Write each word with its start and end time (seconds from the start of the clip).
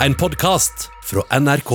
En 0.00 0.14
podkast 0.14 0.90
fra 1.02 1.38
NRK. 1.40 1.70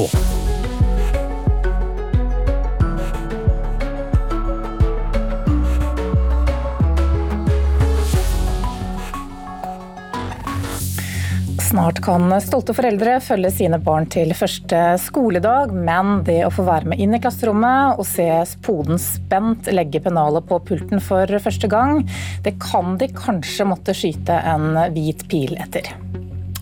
Snart 11.70 12.02
kan 12.06 12.42
stolte 12.42 12.76
foreldre 12.78 13.18
følge 13.26 13.50
sine 13.56 13.80
barn 13.82 14.06
til 14.06 14.36
første 14.38 14.84
skoledag, 15.02 15.74
men 15.74 16.22
det 16.28 16.44
å 16.46 16.54
få 16.54 16.68
være 16.68 16.94
med 16.94 17.02
inn 17.02 17.18
i 17.18 17.22
klasserommet 17.24 17.98
og 17.98 18.06
se 18.06 18.30
poden 18.62 19.02
spent 19.02 19.72
legge 19.74 20.04
pennalet 20.06 20.46
på 20.46 20.62
pulten 20.70 21.02
for 21.02 21.26
første 21.42 21.74
gang, 21.74 22.06
det 22.46 22.60
kan 22.62 23.02
de 23.02 23.10
kanskje 23.18 23.72
måtte 23.74 23.98
skyte 23.98 24.44
en 24.54 24.78
hvit 24.94 25.26
pil 25.32 25.58
etter. 25.58 25.90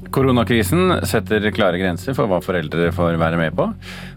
Koronakrisen 0.10 0.96
setter 1.06 1.52
klare 1.54 1.78
grenser 1.82 2.16
for 2.18 2.30
hva 2.30 2.42
foreldre 2.42 2.90
får 2.96 3.20
være 3.22 3.40
med 3.40 3.56
på. 3.58 3.70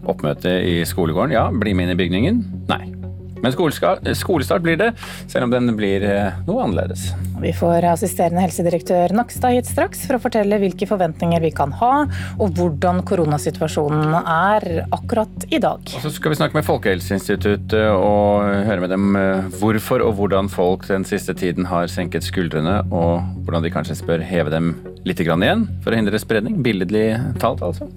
Oppmøte 0.09 0.57
i 0.65 0.79
skolegården, 0.89 1.37
ja. 1.37 1.47
Bli 1.53 1.75
med 1.77 1.89
inn 1.89 1.95
i 1.95 2.01
bygningen? 2.01 2.43
Nei. 2.71 3.02
Men 3.43 3.51
skolestart 3.51 4.63
blir 4.63 4.77
det, 4.79 4.89
selv 5.27 5.49
om 5.49 5.51
den 5.51 5.73
blir 5.75 6.03
eh, 6.07 6.37
noe 6.47 6.63
annerledes. 6.63 7.09
Vi 7.43 7.51
får 7.55 7.83
assisterende 7.91 8.43
helsedirektør 8.45 9.11
Nakstad 9.17 9.57
hit 9.57 9.67
straks 9.67 10.05
for 10.07 10.17
å 10.17 10.21
fortelle 10.23 10.59
hvilke 10.61 10.87
forventninger 10.87 11.43
vi 11.43 11.51
kan 11.55 11.73
ha, 11.81 12.05
og 12.39 12.55
hvordan 12.55 13.03
koronasituasjonen 13.07 14.15
er 14.21 14.85
akkurat 14.95 15.47
i 15.51 15.59
dag. 15.63 15.83
Og 15.83 16.05
så 16.05 16.13
skal 16.13 16.31
vi 16.31 16.39
snakke 16.39 16.57
med 16.59 16.67
Folkehelseinstituttet 16.69 17.91
og 17.97 18.47
høre 18.69 18.79
med 18.85 18.95
dem 18.95 19.19
eh, 19.19 19.51
hvorfor 19.59 20.05
og 20.07 20.15
hvordan 20.21 20.47
folk 20.51 20.87
den 20.87 21.03
siste 21.07 21.35
tiden 21.35 21.67
har 21.67 21.91
senket 21.91 22.23
skuldrene, 22.23 22.79
og 22.95 23.27
hvordan 23.43 23.67
de 23.67 23.73
kanskje 23.75 23.99
spør 23.99 24.23
heve 24.23 24.53
dem 24.53 24.73
litt 25.03 25.19
igjen 25.19 25.67
for 25.83 25.91
å 25.91 25.99
hindre 25.99 26.21
spredning. 26.21 26.61
Billedlig 26.63 27.09
talt, 27.43 27.63
altså. 27.65 27.91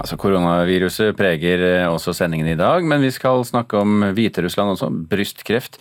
Altså, 0.00 0.16
Koronaviruset 0.16 1.12
preger 1.18 1.60
eh, 1.66 1.86
også 1.90 2.14
sendingen 2.16 2.48
i 2.48 2.56
dag, 2.56 2.86
men 2.88 3.02
vi 3.04 3.10
skal 3.12 3.42
snakke 3.44 3.82
om 3.82 4.06
Hviterussland 4.16 4.72
også. 4.72 4.88
Brystkreft, 5.10 5.76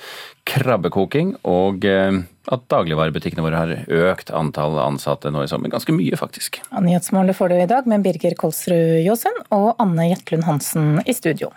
krabbekoking 0.49 1.37
og 1.47 1.87
eh, 1.87 2.19
at 2.51 2.65
dagligvarebutikkene 2.73 3.45
våre 3.45 3.61
har 3.61 3.71
økt 4.09 4.33
antall 4.35 4.75
ansatte 4.83 5.31
nå 5.31 5.45
i 5.45 5.51
sommer. 5.51 5.71
Ganske 5.71 5.95
mye, 5.95 6.19
faktisk. 6.19 6.59
Ja, 6.67 6.83
Nyhetsmålet 6.83 7.37
får 7.37 7.53
du 7.53 7.57
i 7.61 7.69
dag 7.71 7.87
med 7.87 8.03
Birger 8.03 8.35
Kolsrud 8.39 8.99
Jåsen 9.05 9.39
og 9.55 9.79
Anne 9.79 10.09
Jetlund 10.09 10.47
Hansen 10.49 10.99
i 11.05 11.15
studio. 11.15 11.53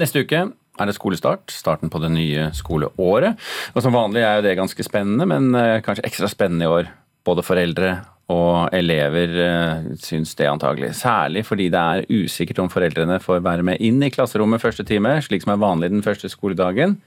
Neste 0.00 0.24
uke 0.24 0.46
er 0.48 0.88
det 0.88 0.94
skolestart, 0.96 1.50
starten 1.52 1.90
på 1.92 2.00
det 2.00 2.12
nye 2.14 2.52
skoleåret. 2.56 3.36
Og 3.74 3.84
Som 3.84 3.98
vanlig 3.98 4.24
er 4.24 4.38
jo 4.38 4.46
det 4.48 4.56
ganske 4.56 4.86
spennende, 4.86 5.28
men 5.28 5.52
eh, 5.58 5.82
kanskje 5.84 6.08
ekstra 6.08 6.30
spennende 6.32 6.64
i 6.64 6.72
år. 6.78 6.94
Både 7.28 7.44
foreldre 7.44 7.98
og 8.28 8.68
elever 8.76 9.34
eh, 9.40 9.86
syns 10.04 10.34
det 10.36 10.48
antagelig. 10.50 10.92
Særlig 11.00 11.46
fordi 11.48 11.70
det 11.72 11.80
er 11.80 12.06
usikkert 12.12 12.60
om 12.60 12.70
foreldrene 12.72 13.16
får 13.24 13.40
være 13.44 13.64
med 13.64 13.80
inn 13.84 14.02
i 14.04 14.10
klasserommet 14.12 14.62
første 14.62 14.84
time, 14.88 15.16
slik 15.24 15.44
som 15.44 15.54
er 15.54 15.62
vanlig 15.62 15.92
den 15.94 16.04
første 16.04 16.28
skoledagen. 16.32 16.98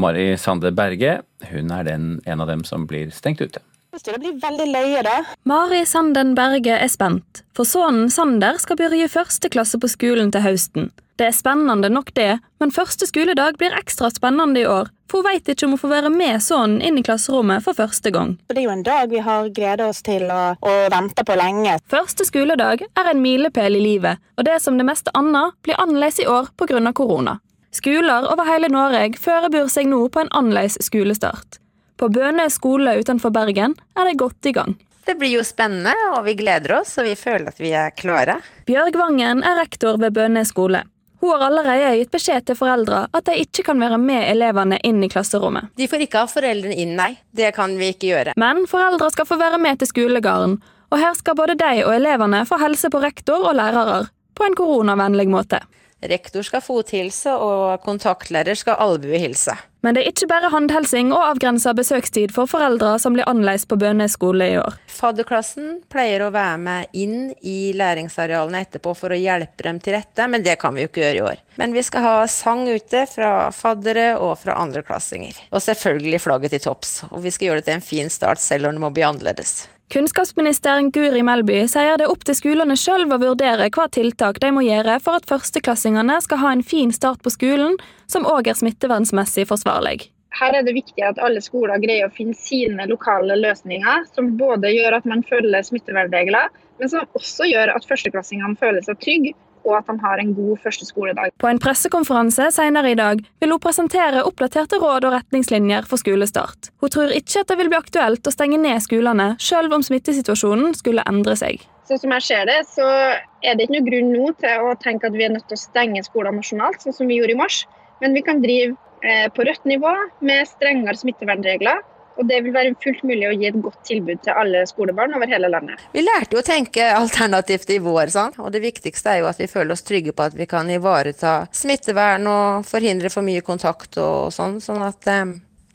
Mari 0.00 0.34
Sande 0.40 0.72
Berge 0.76 1.20
hun 1.50 1.72
er 1.72 1.84
den, 1.88 2.20
en 2.24 2.40
av 2.44 2.48
dem 2.48 2.64
som 2.68 2.88
blir 2.88 3.12
stengt 3.12 3.40
ute. 3.44 3.60
Det 3.96 4.18
blir 4.20 4.34
veldig 4.42 4.66
løye, 4.68 5.00
da. 5.04 5.16
Mari 5.48 5.84
Sanden 5.88 6.34
Berge 6.36 6.74
er 6.76 6.90
spent, 6.92 7.40
for 7.56 7.68
sønnen 7.68 8.10
Sander 8.12 8.58
skal 8.60 8.76
begynne 8.76 9.08
første 9.08 9.48
klasse 9.52 9.80
på 9.80 9.88
skolen 9.88 10.32
til 10.34 10.44
høsten. 10.44 10.90
Det 11.16 11.30
er 11.30 11.32
spennende 11.32 11.88
nok 11.88 12.10
det, 12.12 12.38
men 12.60 12.72
første 12.72 13.06
skoledag 13.08 13.56
blir 13.56 13.72
ekstra 13.72 14.10
spennende 14.12 14.60
i 14.60 14.66
år, 14.68 14.90
for 15.08 15.22
hun 15.22 15.30
vet 15.30 15.48
ikke 15.48 15.64
om 15.64 15.72
hun 15.72 15.80
får 15.80 15.92
være 15.94 16.10
med 16.12 16.42
sånn 16.44 16.74
inn 16.84 16.98
i 17.00 17.04
klasserommet 17.06 17.64
for 17.64 17.78
første 17.78 18.10
gang. 18.12 18.34
Det 18.50 18.58
er 18.60 18.66
jo 18.66 18.74
en 18.74 18.82
dag 18.84 19.08
vi 19.08 19.22
har 19.24 19.48
gleda 19.56 19.86
oss 19.88 20.02
til 20.04 20.26
og, 20.28 20.60
og 20.60 20.90
venta 20.92 21.24
på 21.24 21.38
lenge. 21.40 21.78
Første 21.88 22.26
skoledag 22.28 22.84
er 22.84 23.08
en 23.08 23.22
milepæl 23.24 23.78
i 23.78 23.80
livet, 23.80 24.20
og 24.36 24.44
det 24.44 24.58
som 24.60 24.76
det 24.76 24.84
meste 24.84 25.14
annet 25.16 25.56
blir 25.64 25.80
annerledes 25.80 26.20
i 26.20 26.26
år 26.28 26.50
pga. 26.60 26.92
korona. 26.92 27.38
Skoler 27.72 28.26
over 28.28 28.44
hele 28.44 28.68
Norge 28.72 29.16
forbereder 29.20 29.72
seg 29.72 29.88
nå 29.88 30.02
på 30.12 30.20
en 30.20 30.32
annerledes 30.36 30.76
skolestart. 30.84 31.62
På 31.96 32.10
Bøne 32.12 32.50
skole 32.52 32.98
utenfor 33.00 33.32
Bergen 33.32 33.72
er 33.96 34.04
det 34.04 34.18
godt 34.20 34.50
i 34.50 34.52
gang. 34.52 34.76
Det 35.06 35.14
blir 35.16 35.32
jo 35.38 35.44
spennende, 35.46 35.94
og 36.12 36.26
vi 36.26 36.34
gleder 36.36 36.80
oss, 36.80 36.92
og 36.98 37.06
vi 37.08 37.14
føler 37.16 37.48
at 37.54 37.60
vi 37.62 37.72
er 37.72 37.94
klare. 37.96 38.40
Bjørg 38.68 38.98
Vangen 39.00 39.40
er 39.46 39.56
rektor 39.62 39.96
ved 40.02 40.12
Bøne 40.12 40.44
skole. 40.44 40.82
Hun 41.26 41.32
har 41.40 41.46
allerede 41.48 41.96
gitt 41.98 42.12
beskjed 42.14 42.44
til 42.46 42.54
foreldre 42.54 43.00
at 43.10 43.26
de 43.26 43.34
ikke 43.42 43.64
kan 43.66 43.80
være 43.82 43.96
med 43.98 44.28
elevene 44.30 44.76
inn 44.86 45.00
i 45.02 45.08
klasserommet. 45.10 45.72
De 45.74 45.88
får 45.90 46.04
ikke 46.04 46.20
ha 46.22 46.28
foreldrene 46.30 46.76
inn, 46.78 46.92
nei. 46.94 47.16
Det 47.34 47.48
kan 47.56 47.74
vi 47.80 47.88
ikke 47.90 48.12
gjøre. 48.12 48.34
Men 48.38 48.62
foreldre 48.70 49.08
skal 49.10 49.26
få 49.26 49.40
være 49.40 49.58
med 49.58 49.80
til 49.80 49.90
skolegården, 49.90 50.54
og 50.94 51.02
her 51.02 51.16
skal 51.18 51.34
både 51.34 51.56
de 51.58 51.72
og 51.82 51.96
elevene 51.96 52.44
få 52.46 52.60
helse 52.62 52.92
på 52.94 53.00
rektor 53.02 53.42
og 53.42 53.58
lærere, 53.58 54.04
på 54.38 54.46
en 54.46 54.54
koronavennlig 54.54 55.26
måte. 55.32 55.58
Rektor 56.04 56.44
skal 56.44 56.60
fothilse, 56.60 57.32
og 57.32 57.80
kontaktlærer 57.86 58.58
skal 58.58 58.76
albuehilse. 58.84 59.54
Men 59.86 59.94
det 59.94 60.02
er 60.02 60.10
ikke 60.10 60.26
bare 60.28 60.50
håndhelsing 60.50 61.12
og 61.14 61.22
avgrensa 61.22 61.70
besøkstid 61.76 62.32
for 62.34 62.50
foreldre 62.50 62.96
som 62.98 63.14
blir 63.14 63.28
annerledes 63.30 63.68
på 63.70 63.78
Bønes 63.78 64.16
skole 64.16 64.48
i 64.50 64.56
år. 64.58 64.74
Fadderklassen 64.90 65.76
pleier 65.92 66.24
å 66.26 66.32
være 66.34 66.56
med 66.58 66.96
inn 66.96 67.30
i 67.46 67.70
læringsarealene 67.78 68.64
etterpå 68.66 68.96
for 68.98 69.14
å 69.14 69.20
hjelpe 69.20 69.68
dem 69.68 69.78
til 69.84 69.94
rette, 69.94 70.26
men 70.26 70.42
det 70.42 70.56
kan 70.58 70.74
vi 70.74 70.82
jo 70.84 70.90
ikke 70.90 71.04
gjøre 71.04 71.20
i 71.20 71.24
år. 71.30 71.44
Men 71.62 71.76
vi 71.76 71.86
skal 71.86 72.04
ha 72.04 72.16
sang 72.30 72.66
ute 72.66 73.04
fra 73.08 73.30
faddere 73.54 74.08
og 74.18 74.34
fra 74.42 74.58
andreklassinger. 74.64 75.38
Og 75.52 75.62
selvfølgelig 75.64 76.24
flagget 76.26 76.56
til 76.56 76.66
topps. 76.66 76.98
Og 77.12 77.22
vi 77.24 77.32
skal 77.32 77.52
gjøre 77.52 77.62
det 77.62 77.70
til 77.70 77.78
en 77.78 77.88
fin 77.94 78.12
start, 78.12 78.42
selv 78.42 78.66
om 78.66 78.76
det 78.76 78.84
må 78.88 78.92
bli 78.92 79.06
annerledes. 79.06 79.68
Kunnskapsministeren 79.86 80.90
Guri 80.90 81.20
Melby 81.22 81.60
sier 81.70 81.94
det 81.94 82.08
er 82.08 82.10
opp 82.10 82.24
til 82.26 82.34
skolene 82.34 82.74
sjøl 82.74 83.04
å 83.06 83.18
vurdere 83.22 83.68
hva 83.70 83.84
tiltak 83.94 84.40
de 84.42 84.48
må 84.50 84.64
gjøre 84.66 84.96
for 85.04 85.20
at 85.20 85.28
førsteklassingene 85.30 86.16
skal 86.24 86.40
ha 86.42 86.50
en 86.56 86.64
fin 86.66 86.90
start 86.90 87.22
på 87.22 87.30
skolen, 87.30 87.76
som 88.10 88.26
òg 88.26 88.50
er 88.50 88.58
smittevernsmessig 88.58 89.46
forsvarlig. 89.46 90.08
Her 90.36 90.58
er 90.58 90.66
det 90.66 90.74
viktig 90.74 91.04
at 91.06 91.20
alle 91.22 91.40
skoler 91.40 91.78
greier 91.80 92.10
å 92.10 92.14
finne 92.16 92.34
sine 92.34 92.88
lokale 92.90 93.38
løsninger, 93.38 94.08
som 94.10 94.34
både 94.40 94.74
gjør 94.74 94.98
at 94.98 95.06
man 95.06 95.22
følger 95.24 95.70
smittevernregler, 95.70 96.50
men 96.82 96.90
som 96.90 97.06
også 97.16 97.46
gjør 97.46 97.76
at 97.78 97.86
førsteklassingene 97.86 98.58
føler 98.58 98.82
seg 98.84 98.98
trygge 99.06 99.36
og 99.66 99.76
at 99.80 99.90
han 99.90 100.00
har 100.02 100.22
en 100.22 100.32
god 100.36 100.62
første 100.62 100.86
skoledag. 100.88 101.34
På 101.42 101.50
en 101.50 101.60
pressekonferanse 101.62 102.48
senere 102.54 102.92
i 102.94 102.98
dag 102.98 103.22
vil 103.42 103.54
hun 103.54 103.62
presentere 103.62 104.24
oppdaterte 104.26 104.80
råd 104.82 105.08
og 105.08 105.16
retningslinjer 105.18 105.88
for 105.90 106.00
skolestart. 106.00 106.70
Hun 106.82 106.92
tror 106.94 107.14
ikke 107.14 107.42
at 107.42 107.50
det 107.50 107.58
vil 107.60 107.72
bli 107.72 107.80
aktuelt 107.80 108.26
å 108.26 108.34
stenge 108.34 108.60
ned 108.62 108.82
skolene, 108.84 109.32
selv 109.42 109.74
om 109.76 109.84
smittesituasjonen 109.86 110.76
skulle 110.78 111.04
endre 111.10 111.36
seg. 111.38 111.66
Sånn 111.86 112.00
som 112.02 112.14
jeg 112.16 112.26
ser 112.26 112.48
det, 112.48 112.60
så 112.72 112.86
er 112.86 113.54
det 113.54 113.66
ikke 113.66 113.76
noe 113.76 113.88
grunn 113.90 114.08
nå 114.14 114.30
til 114.40 114.64
å 114.66 114.72
tenke 114.82 115.06
at 115.06 115.14
vi 115.14 115.26
er 115.26 115.34
nødt 115.34 115.46
til 115.50 115.58
å 115.58 115.64
stenge 115.66 116.02
skoler 116.06 116.34
nasjonalt, 116.34 116.82
sånn 116.82 116.96
som 116.96 117.10
vi 117.10 117.20
gjorde 117.20 117.36
i 117.36 117.38
mars. 117.38 117.60
Men 118.02 118.16
vi 118.16 118.24
kan 118.26 118.42
drive 118.42 118.74
eh, 119.06 119.28
på 119.32 119.46
rødt 119.46 119.68
nivå 119.70 119.92
med 120.26 120.48
strengere 120.50 120.98
smittevernregler 120.98 121.84
og 122.16 122.28
det 122.28 122.40
vil 122.44 122.54
være 122.54 122.74
fullt 122.82 123.04
mulig 123.06 123.28
å 123.28 123.34
gi 123.36 123.48
et 123.50 123.58
godt 123.62 123.78
tilbud 123.88 124.22
til 124.24 124.40
alle 124.40 124.64
skolebarn 124.68 125.14
over 125.16 125.30
hele 125.30 125.50
landet. 125.52 125.82
Vi 125.92 126.04
lærte 126.04 126.36
jo 126.36 126.42
å 126.42 126.46
tenke 126.46 126.88
alternativt 126.96 127.70
i 127.74 127.78
vår, 127.84 128.12
sånn. 128.14 128.36
og 128.42 128.50
det 128.54 128.62
viktigste 128.64 129.12
er 129.12 129.22
jo 129.22 129.30
at 129.30 129.40
vi 129.40 129.50
føler 129.50 129.76
oss 129.76 129.84
trygge 129.86 130.16
på 130.16 130.26
at 130.26 130.36
vi 130.36 130.48
kan 130.50 130.70
ivareta 130.72 131.38
smittevern 131.54 132.26
og 132.30 132.68
forhindre 132.68 133.12
for 133.12 133.26
mye 133.26 133.44
kontakt 133.46 134.00
og 134.00 134.32
sånn. 134.34 134.60
Sånn 134.64 134.84
at 134.86 135.08
eh, 135.12 135.24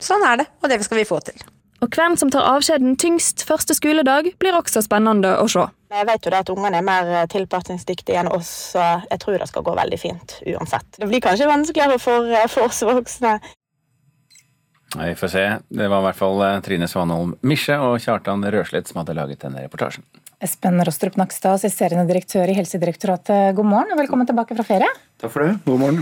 sånn 0.02 0.26
er 0.26 0.42
det, 0.42 0.50
og 0.62 0.72
det 0.72 0.82
skal 0.84 1.02
vi 1.02 1.08
få 1.08 1.22
til. 1.24 1.42
Og 1.82 1.90
hvem 1.90 2.14
som 2.18 2.30
tar 2.30 2.46
avskjeden 2.46 2.94
tyngst 3.00 3.42
første 3.46 3.74
skoledag, 3.74 4.28
blir 4.38 4.54
også 4.54 4.84
spennende 4.84 5.34
å 5.42 5.48
se. 5.50 5.64
Jeg 5.92 6.06
vet 6.08 6.24
jo 6.24 6.30
det 6.32 6.42
at 6.44 6.52
ungene 6.52 6.78
er 6.78 6.86
mer 6.86 7.08
eh, 7.10 7.24
tilpasningsdyktige 7.32 8.20
enn 8.22 8.30
oss, 8.32 8.50
så 8.72 8.84
jeg 9.10 9.18
tror 9.22 9.40
det 9.42 9.48
skal 9.50 9.66
gå 9.66 9.74
veldig 9.76 9.98
fint 10.00 10.36
uansett. 10.54 10.86
Det 10.98 11.10
blir 11.10 11.24
kanskje 11.24 11.50
vanskeligere 11.50 11.98
for, 12.02 12.30
eh, 12.30 12.46
for 12.50 12.70
oss 12.70 12.84
voksne 12.86 13.34
vi 14.98 15.14
får 15.14 15.28
se. 15.28 15.58
Det 15.68 15.88
var 15.88 16.02
i 16.02 16.06
hvert 16.08 16.18
fall 16.18 16.42
eh, 16.44 16.58
Trine 16.64 16.88
Svanholm 16.90 17.36
Misje 17.48 17.78
og 17.80 17.96
Kjartan 18.02 18.44
Røslett 18.52 18.90
som 18.90 19.00
hadde 19.00 19.16
laget 19.16 19.40
denne 19.44 19.64
reportasjen. 19.64 20.04
Espen 20.42 20.82
Rostrup 20.84 21.16
Nakstad, 21.20 21.54
assisterende 21.54 22.02
direktør 22.08 22.50
i 22.50 22.56
Helsedirektoratet, 22.56 23.54
god 23.54 23.68
morgen 23.68 23.94
og 23.94 24.00
velkommen 24.00 24.26
tilbake 24.26 24.56
fra 24.58 24.66
ferie. 24.66 24.88
Takk 25.22 25.30
for 25.30 25.46
det. 25.46 25.52
God 25.68 25.80
morgen. 25.84 26.00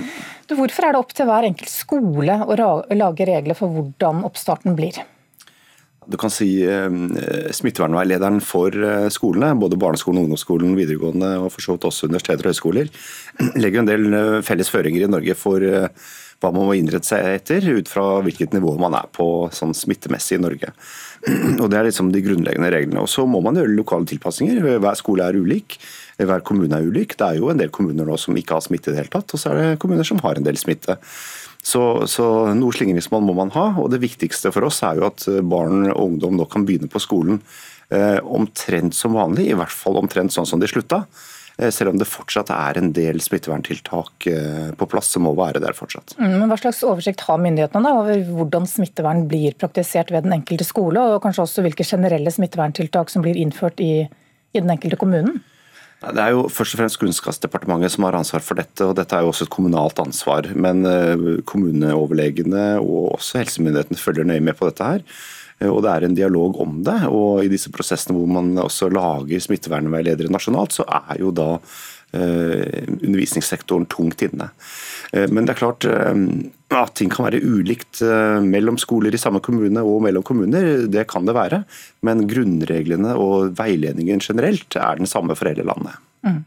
Du, 0.49 0.57
hvorfor 0.59 0.87
er 0.87 0.97
det 0.97 1.03
opp 1.03 1.13
til 1.13 1.29
hver 1.29 1.47
enkelt 1.51 1.71
skole 1.71 2.39
å 2.41 2.57
lage 2.97 3.27
regler 3.29 3.59
for 3.59 3.73
hvordan 3.75 4.25
oppstarten 4.27 4.79
blir? 4.79 5.03
Du 6.11 6.17
kan 6.19 6.33
si 6.33 6.49
eh, 6.65 6.89
Smittevernveilederen 7.55 8.41
for 8.43 8.75
eh, 8.75 9.11
skolene, 9.13 9.53
både 9.61 9.79
barneskolen, 9.79 10.25
ungdomsskolen, 10.25 10.73
videregående 10.79 11.35
og 11.45 11.53
for 11.53 11.67
så 11.67 11.77
vidt 11.77 11.87
også 11.91 12.09
universiteter 12.09 12.49
og 12.49 12.55
høyskoler, 12.55 12.91
legger 13.63 13.85
en 13.85 13.93
del 13.93 14.19
felles 14.47 14.73
føringer 14.73 15.05
i 15.05 15.13
Norge 15.13 15.37
for 15.39 15.69
hva 16.41 16.51
man 16.55 16.69
må 16.69 16.75
innrette 16.79 17.05
seg 17.05 17.27
etter, 17.37 17.65
ut 17.77 17.89
fra 17.91 18.21
hvilket 18.25 18.55
nivå 18.57 18.73
man 18.81 18.97
er 18.97 19.09
på 19.13 19.51
sånn 19.53 19.75
smittemessig 19.77 20.39
i 20.39 20.43
Norge. 20.43 20.73
Og 21.61 21.67
Det 21.69 21.77
er 21.77 21.89
liksom 21.89 22.13
de 22.15 22.23
grunnleggende 22.25 22.71
reglene. 22.73 23.03
Og 23.05 23.11
Så 23.13 23.27
må 23.29 23.43
man 23.45 23.59
gjøre 23.61 23.75
lokale 23.77 24.09
tilpasninger. 24.09 24.81
Hver 24.81 24.97
skole 24.99 25.27
er 25.27 25.37
ulik. 25.37 25.77
Hver 26.17 26.45
kommune 26.47 26.79
er 26.79 26.89
ulik. 26.89 27.17
Det 27.21 27.27
er 27.27 27.41
jo 27.41 27.51
en 27.53 27.61
del 27.61 27.73
kommuner 27.75 28.09
nå 28.09 28.17
som 28.21 28.37
ikke 28.37 28.57
har 28.57 28.65
smitte 28.65 28.89
i 28.91 28.95
det 28.95 29.03
hele 29.03 29.13
tatt, 29.13 29.37
og 29.37 29.41
så 29.41 29.53
er 29.53 29.61
det 29.61 29.81
kommuner 29.83 30.07
som 30.07 30.21
har 30.25 30.41
en 30.41 30.49
del 30.49 30.59
smitte. 30.61 30.97
Så, 31.61 31.83
så 32.09 32.25
noe 32.57 32.73
slingringsmonn 32.73 33.27
må 33.27 33.35
man 33.37 33.53
ha, 33.53 33.67
og 33.77 33.91
det 33.93 34.01
viktigste 34.01 34.53
for 34.55 34.65
oss 34.71 34.81
er 34.87 34.97
jo 34.97 35.11
at 35.11 35.27
barn 35.45 35.91
og 35.91 36.07
ungdom 36.07 36.39
nå 36.41 36.49
kan 36.49 36.65
begynne 36.65 36.89
på 36.89 37.03
skolen 37.05 37.43
eh, 37.93 38.17
omtrent 38.25 38.97
som 38.97 39.19
vanlig, 39.19 39.51
i 39.51 39.59
hvert 39.59 39.75
fall 39.75 40.01
omtrent 40.01 40.33
sånn 40.33 40.49
som 40.49 40.63
de 40.63 40.71
slutta. 40.71 41.03
Eh, 41.61 41.69
selv 41.75 41.93
om 41.93 41.99
det 42.01 42.09
fortsatt 42.09 42.51
er 42.55 42.79
en 42.81 42.91
del 42.97 43.21
smitteverntiltak 43.21 44.27
eh, 44.31 44.71
på 44.79 44.89
plass, 44.89 45.11
som 45.13 45.27
må 45.27 45.35
være 45.37 45.61
der 45.61 45.77
fortsatt. 45.77 46.15
Mm, 46.17 46.39
men 46.39 46.49
Hva 46.53 46.57
slags 46.63 46.81
oversikt 46.87 47.27
har 47.27 47.41
myndighetene 47.43 47.85
da, 47.85 48.01
over 48.01 48.25
hvordan 48.31 48.69
smittevern 48.71 49.27
blir 49.29 49.57
praktisert 49.61 50.13
ved 50.15 50.25
den 50.25 50.39
enkelte 50.39 50.65
skole, 50.65 51.03
og 51.03 51.21
kanskje 51.25 51.45
også 51.45 51.67
hvilke 51.67 51.87
generelle 51.87 52.33
smitteverntiltak 52.33 53.13
som 53.13 53.27
blir 53.27 53.39
innført 53.41 53.83
i, 53.85 54.07
i 54.09 54.63
den 54.63 54.73
enkelte 54.73 55.01
kommunen? 55.01 55.43
Det 56.01 56.17
er 56.17 56.33
jo 56.33 56.47
først 56.49 56.73
og 56.73 56.81
fremst 56.81 56.97
Kunnskapsdepartementet 56.97 57.93
som 57.93 58.07
har 58.07 58.17
ansvar 58.17 58.41
for 58.41 58.57
dette, 58.57 58.87
og 58.87 58.95
dette 58.97 59.13
er 59.13 59.27
jo 59.27 59.35
også 59.35 59.45
et 59.45 59.53
kommunalt 59.53 60.01
ansvar. 60.01 60.49
Men 60.57 60.87
eh, 60.89 61.27
kommuneoverlegene 61.51 62.71
og 62.81 63.19
også 63.19 63.43
helsemyndighetene 63.43 64.01
følger 64.01 64.31
nøye 64.31 64.41
med 64.49 64.57
på 64.57 64.71
dette 64.71 64.89
her. 64.95 65.05
Eh, 65.61 65.69
og 65.69 65.83
Det 65.85 65.93
er 65.93 66.07
en 66.07 66.17
dialog 66.17 66.61
om 66.61 66.83
det. 66.85 66.99
og 67.09 67.45
I 67.45 67.53
disse 67.53 67.71
prosessene 67.73 68.17
hvor 68.17 68.29
man 68.29 68.57
også 68.59 68.91
lager 68.93 69.41
smittevernveiledere 69.41 70.33
nasjonalt, 70.33 70.73
så 70.73 70.87
er 70.89 71.21
jo 71.21 71.31
da 71.31 71.51
eh, 72.13 72.87
undervisningssektoren 73.01 73.87
tungt 73.87 74.23
inne. 74.27 74.51
Eh, 75.13 75.29
men 75.29 75.45
det 75.45 75.55
er 75.55 75.63
klart 75.63 75.87
at 76.71 76.95
ting 76.95 77.11
kan 77.11 77.27
være 77.27 77.43
ulikt 77.43 77.99
mellom 78.47 78.77
skoler 78.79 79.15
i 79.15 79.19
samme 79.19 79.41
kommune 79.43 79.83
og 79.83 80.05
mellom 80.05 80.23
kommuner. 80.23 80.87
Det 80.87 81.09
kan 81.11 81.27
det 81.27 81.35
være. 81.35 81.65
Men 82.07 82.29
grunnreglene 82.31 83.17
og 83.19 83.57
veiledningen 83.59 84.23
generelt 84.23 84.77
er 84.79 85.01
den 85.01 85.11
samme 85.11 85.35
for 85.35 85.51
hele 85.51 85.67
landet. 85.67 85.99
Mm. 86.23 86.45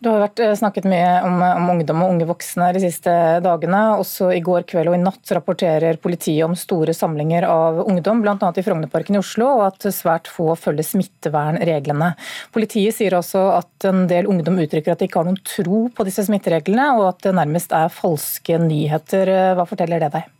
Du 0.00 0.08
har 0.08 0.22
vært 0.22 0.40
eh, 0.40 0.54
snakket 0.56 0.86
mye 0.88 1.08
om, 1.28 1.34
om, 1.44 1.66
ungdom 1.74 2.00
og 2.00 2.14
unge 2.14 2.24
voksne 2.30 2.70
de 2.72 2.80
siste 2.80 3.12
dagene. 3.44 3.80
Også 4.00 4.30
i 4.32 4.40
går 4.44 4.64
kveld 4.70 4.88
og 4.88 4.96
i 4.96 5.00
natt 5.02 5.32
rapporterer 5.36 6.00
politiet 6.00 6.40
om 6.46 6.56
store 6.56 6.94
samlinger 6.96 7.44
av 7.44 7.82
ungdom, 7.84 8.22
bl.a. 8.24 8.38
i 8.40 8.64
Frognerparken 8.64 9.18
i 9.18 9.20
Oslo, 9.20 9.50
og 9.58 9.66
at 9.66 9.90
svært 9.92 10.32
få 10.32 10.54
følger 10.56 10.88
smittevernreglene. 10.88 12.14
Politiet 12.56 12.96
sier 12.96 13.18
også 13.20 13.44
at 13.58 13.90
en 13.92 14.06
del 14.08 14.30
ungdom 14.30 14.62
uttrykker 14.64 14.96
at 14.96 15.04
de 15.04 15.10
ikke 15.10 15.20
har 15.20 15.28
noen 15.28 15.40
tro 15.44 15.84
på 15.92 16.08
disse 16.08 16.24
smittereglene, 16.30 16.94
og 16.96 17.10
at 17.12 17.24
det 17.28 17.36
nærmest 17.36 17.76
er 17.76 17.92
falske 17.92 18.56
nyheter. 18.64 19.36
Hva 19.52 19.68
forteller 19.68 20.00
det 20.00 20.14
deg? 20.16 20.39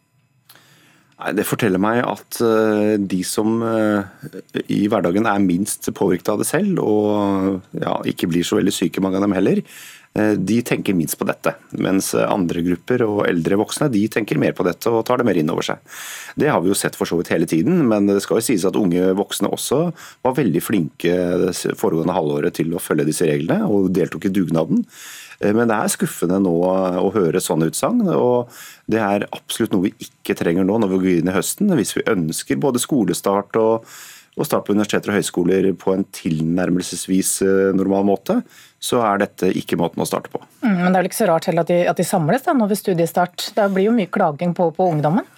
Det 1.21 1.45
forteller 1.45 1.81
meg 1.83 2.01
at 2.07 2.41
eh, 2.45 2.97
de 2.97 3.21
som 3.27 3.61
eh, 3.67 4.61
i 4.73 4.87
hverdagen 4.89 5.29
er 5.29 5.43
minst 5.45 5.91
påvirket 5.97 6.33
av 6.33 6.41
det 6.41 6.49
selv, 6.49 6.81
og 6.81 7.77
ja, 7.77 7.99
ikke 8.09 8.31
blir 8.31 8.47
så 8.47 8.57
veldig 8.57 8.73
syke, 8.73 9.03
mange 9.05 9.21
av 9.21 9.27
dem 9.27 9.35
heller, 9.37 9.61
eh, 10.17 10.33
de 10.41 10.61
tenker 10.65 10.97
minst 10.97 11.19
på 11.21 11.29
dette. 11.29 11.53
Mens 11.77 12.15
andre 12.17 12.65
grupper 12.65 13.05
og 13.05 13.23
eldre 13.29 13.61
voksne 13.61 13.91
de 13.93 14.07
tenker 14.13 14.41
mer 14.41 14.57
på 14.57 14.65
dette 14.65 14.89
og 14.89 15.05
tar 15.09 15.21
det 15.21 15.29
mer 15.29 15.41
inn 15.41 15.53
over 15.53 15.67
seg. 15.67 15.85
Det 16.41 16.49
har 16.49 16.65
vi 16.65 16.73
jo 16.73 16.79
sett 16.79 16.97
for 16.97 17.11
så 17.11 17.21
vidt 17.21 17.35
hele 17.35 17.49
tiden, 17.51 17.83
men 17.91 18.09
det 18.09 18.23
skal 18.25 18.41
jo 18.41 18.49
sies 18.49 18.65
at 18.69 18.79
unge 18.81 19.13
voksne 19.21 19.53
også 19.53 19.83
var 20.25 20.39
veldig 20.41 20.65
flinke 20.65 21.17
det 21.45 21.53
foregående 21.81 22.17
halvåret 22.17 22.57
til 22.57 22.73
å 22.73 22.81
følge 22.81 23.11
disse 23.13 23.29
reglene 23.29 23.69
og 23.69 23.93
deltok 23.97 24.31
i 24.31 24.35
dugnaden. 24.41 24.87
Eh, 25.41 25.55
men 25.57 25.71
det 25.71 25.77
er 25.77 25.93
skuffende 25.93 26.41
nå 26.43 26.55
å 26.61 27.11
høre 27.15 27.43
sånne 27.43 27.71
utsagn. 27.71 28.05
Og 28.15 28.53
det 28.91 29.03
er 29.03 29.29
absolutt 29.31 29.75
noe 29.75 29.89
vi 29.89 30.09
ikke 30.09 30.37
trenger 30.39 30.67
nå 30.67 30.81
når 30.81 30.95
vi 30.95 31.03
går 31.03 31.21
inn 31.21 31.33
i 31.33 31.37
høsten. 31.37 31.73
Hvis 31.79 31.97
vi 31.99 32.07
ønsker 32.11 32.61
både 32.61 32.83
skolestart 32.83 33.59
og, 33.61 33.89
og 34.37 34.49
start 34.49 34.69
på 34.69 34.77
universiteter 34.77 35.13
og 35.13 35.21
høyskoler 35.21 35.71
på 35.81 35.97
en 35.97 36.07
tilnærmelsesvis 36.17 37.35
eh, 37.47 37.71
normal 37.77 38.07
måte, 38.13 38.41
så 38.81 39.03
er 39.05 39.25
dette 39.25 39.51
ikke 39.61 39.79
måten 39.81 40.01
å 40.01 40.09
starte 40.09 40.33
på. 40.33 40.41
Mm, 40.63 40.79
men 40.85 40.89
det 40.89 40.95
er 40.95 41.03
vel 41.03 41.11
ikke 41.11 41.23
så 41.23 41.29
rart 41.33 41.51
heller 41.51 41.67
at 41.67 41.73
de, 41.73 41.83
at 41.91 42.01
de 42.01 42.07
samles 42.09 42.47
da, 42.47 42.57
nå 42.57 42.69
ved 42.71 42.81
studiestart? 42.81 43.51
Det 43.57 43.69
blir 43.75 43.91
jo 43.91 43.97
mye 43.97 44.13
klaging 44.13 44.57
på, 44.57 44.71
på 44.77 44.89
ungdommen? 44.95 45.29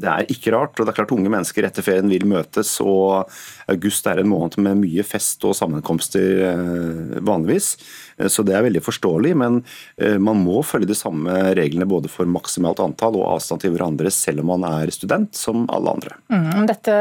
Det 0.00 0.08
er 0.08 0.32
ikke 0.32 0.52
rart. 0.54 0.78
og 0.78 0.86
det 0.86 0.92
er 0.92 0.98
klart 1.00 1.12
Unge 1.14 1.32
mennesker 1.32 1.66
etter 1.66 1.84
ferien 1.84 2.10
vil 2.10 2.26
møtes. 2.28 2.72
og 2.80 3.30
August 3.70 4.06
er 4.10 4.20
en 4.20 4.30
måned 4.30 4.58
med 4.62 4.80
mye 4.80 5.04
fest 5.06 5.44
og 5.46 5.56
sammenkomster 5.58 6.44
eh, 6.48 7.18
vanligvis. 7.26 7.74
Eh, 8.18 8.28
så 8.32 8.44
det 8.46 8.56
er 8.56 8.64
veldig 8.66 8.82
forståelig. 8.84 9.34
Men 9.42 9.60
eh, 10.00 10.16
man 10.18 10.40
må 10.44 10.62
følge 10.66 10.90
de 10.90 10.98
samme 10.98 11.34
reglene 11.58 11.88
både 11.88 12.10
for 12.12 12.28
maksimalt 12.30 12.82
antall 12.82 13.18
og 13.20 13.28
avstand 13.34 13.64
til 13.64 13.74
hverandre, 13.74 14.12
selv 14.14 14.44
om 14.44 14.52
man 14.54 14.66
er 14.70 14.92
student, 14.94 15.34
som 15.36 15.66
alle 15.72 15.96
andre. 15.96 16.16
Mm, 16.32 16.64
dette 16.70 16.94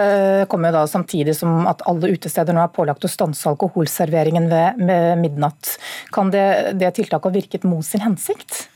kommer 0.51 0.75
da 0.75 0.85
samtidig 0.89 1.37
som 1.39 1.67
at 1.69 1.83
alle 1.89 2.11
utesteder 2.15 2.55
nå 2.55 2.63
er 2.65 2.73
pålagt 2.75 3.05
å 3.05 3.11
stanse 3.11 3.47
alkoholserveringen 3.49 4.49
ved, 4.51 4.83
midnatt. 5.19 5.77
Kan 6.13 6.33
det, 6.33 6.75
det 6.79 6.93
tiltaket 6.97 7.29
ha 7.29 7.35
virket 7.35 7.65
mot 7.67 7.85
sin 7.85 8.03
hensikt? 8.03 8.67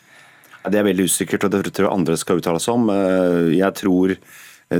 Det 0.64 0.80
er 0.80 0.88
veldig 0.88 1.10
usikkert, 1.10 1.46
og 1.48 1.54
det 1.54 1.74
tror 1.74 1.90
jeg 1.90 1.94
andre 1.94 2.18
skal 2.20 2.40
uttale 2.40 2.62
seg 2.64 2.78
om. 2.78 2.90
Eh, 2.94 3.54
jeg 3.58 3.76
tror 3.82 4.16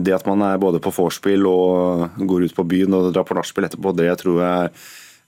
det 0.02 0.16
at 0.16 0.26
man 0.26 0.42
er 0.46 0.62
både 0.62 0.82
på 0.82 0.94
vorspiel 0.96 1.46
og 1.50 2.18
går 2.18 2.48
ut 2.48 2.56
på 2.56 2.66
byen 2.66 2.96
og 2.98 3.12
drar 3.14 3.28
på 3.28 3.36
nachspiel 3.38 3.68
etterpå, 3.68 3.94
det 3.98 4.08
jeg 4.08 4.22
tror 4.24 4.40
jeg 4.42 4.72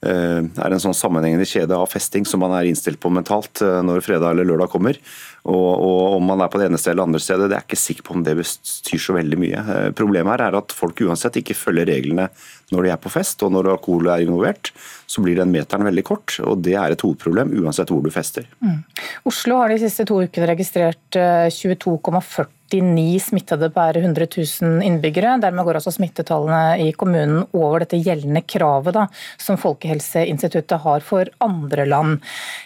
eh, 0.08 0.42
er 0.42 0.76
en 0.76 0.82
sånn 0.82 0.98
sammenhengende 0.98 1.48
kjede 1.50 1.78
av 1.78 1.92
festing 1.92 2.26
som 2.28 2.42
man 2.44 2.56
er 2.56 2.70
innstilt 2.70 3.02
på 3.04 3.12
mentalt 3.14 3.62
eh, 3.66 3.82
når 3.86 4.06
fredag 4.06 4.32
eller 4.34 4.48
lørdag 4.48 4.72
kommer. 4.74 5.00
Og, 5.46 5.72
og 5.86 6.16
Om 6.18 6.26
man 6.32 6.42
er 6.42 6.50
på 6.50 6.58
det 6.58 6.70
ene 6.70 6.80
stedet 6.82 6.96
eller 6.96 7.08
andre 7.10 7.22
stedet, 7.22 7.50
det 7.50 7.58
er 7.58 7.62
jeg 7.62 7.70
ikke 7.70 7.82
sikker 7.82 8.08
på 8.08 8.16
om 8.16 8.24
det 8.26 8.38
bestyr 8.40 9.02
så 9.02 9.16
veldig 9.18 9.40
mye. 9.42 9.64
Problemet 9.98 10.34
her 10.34 10.48
er 10.48 10.58
at 10.58 10.74
folk 10.74 11.04
uansett 11.06 11.38
ikke 11.42 11.58
følger 11.58 11.90
reglene 11.92 12.30
når 12.74 12.88
de 12.88 12.94
er 12.96 13.02
på 13.02 13.12
fest, 13.14 13.44
og 13.46 13.54
når 13.54 13.76
alkohol 13.76 14.10
er 14.10 14.26
involvert, 14.26 14.72
så 15.06 15.22
blir 15.22 15.38
den 15.38 15.54
meteren 15.54 15.86
veldig 15.86 16.06
kort. 16.08 16.40
og 16.42 16.64
Det 16.66 16.74
er 16.80 16.96
et 16.96 17.06
hovedproblem 17.06 17.54
uansett 17.62 17.94
hvor 17.94 18.02
du 18.02 18.12
fester. 18.14 18.48
Mm. 18.64 18.82
Oslo 19.30 19.62
har 19.62 19.74
de 19.74 19.82
siste 19.84 20.08
to 20.10 20.24
ukene 20.26 20.50
registrert 20.50 21.20
22,49 21.54 22.42
eh, 22.74 23.20
smittede 23.22 23.70
per 23.74 24.00
100 24.02 24.28
000 24.34 24.82
innbyggere. 24.88 25.36
Dermed 25.44 25.68
går 25.68 25.80
altså 25.80 25.94
smittetallene 25.94 26.88
i 26.88 26.90
kommunen 26.98 27.44
over 27.54 27.86
dette 27.86 28.02
gjeldende 28.02 28.42
kravet 28.50 28.98
da, 28.98 29.06
som 29.38 29.62
Folkehelseinstituttet 29.62 30.82
har 30.88 31.06
for 31.06 31.30
andre 31.46 31.86
land. 31.86 32.18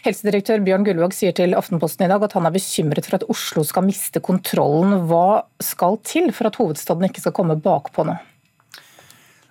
Helsedirektør 0.08 0.64
Bjørn 0.64 0.88
Gullvåg 0.88 1.18
sier 1.18 1.36
til 1.36 1.58
Aftenposten 1.60 2.08
i 2.08 2.12
dag 2.12 2.24
at 2.24 2.40
han 2.40 2.48
er 2.48 2.56
bekymret 2.56 2.69
for 3.06 3.18
at 3.18 3.28
Oslo 3.30 3.64
skal 3.68 3.88
miste 3.88 4.22
kontrollen. 4.24 5.08
Hva 5.10 5.44
skal 5.64 6.00
til 6.06 6.32
for 6.36 6.50
at 6.50 6.60
hovedstaden 6.60 7.08
ikke 7.10 7.24
skal 7.24 7.36
komme 7.36 7.58
bakpå 7.60 8.06
nå? 8.08 8.18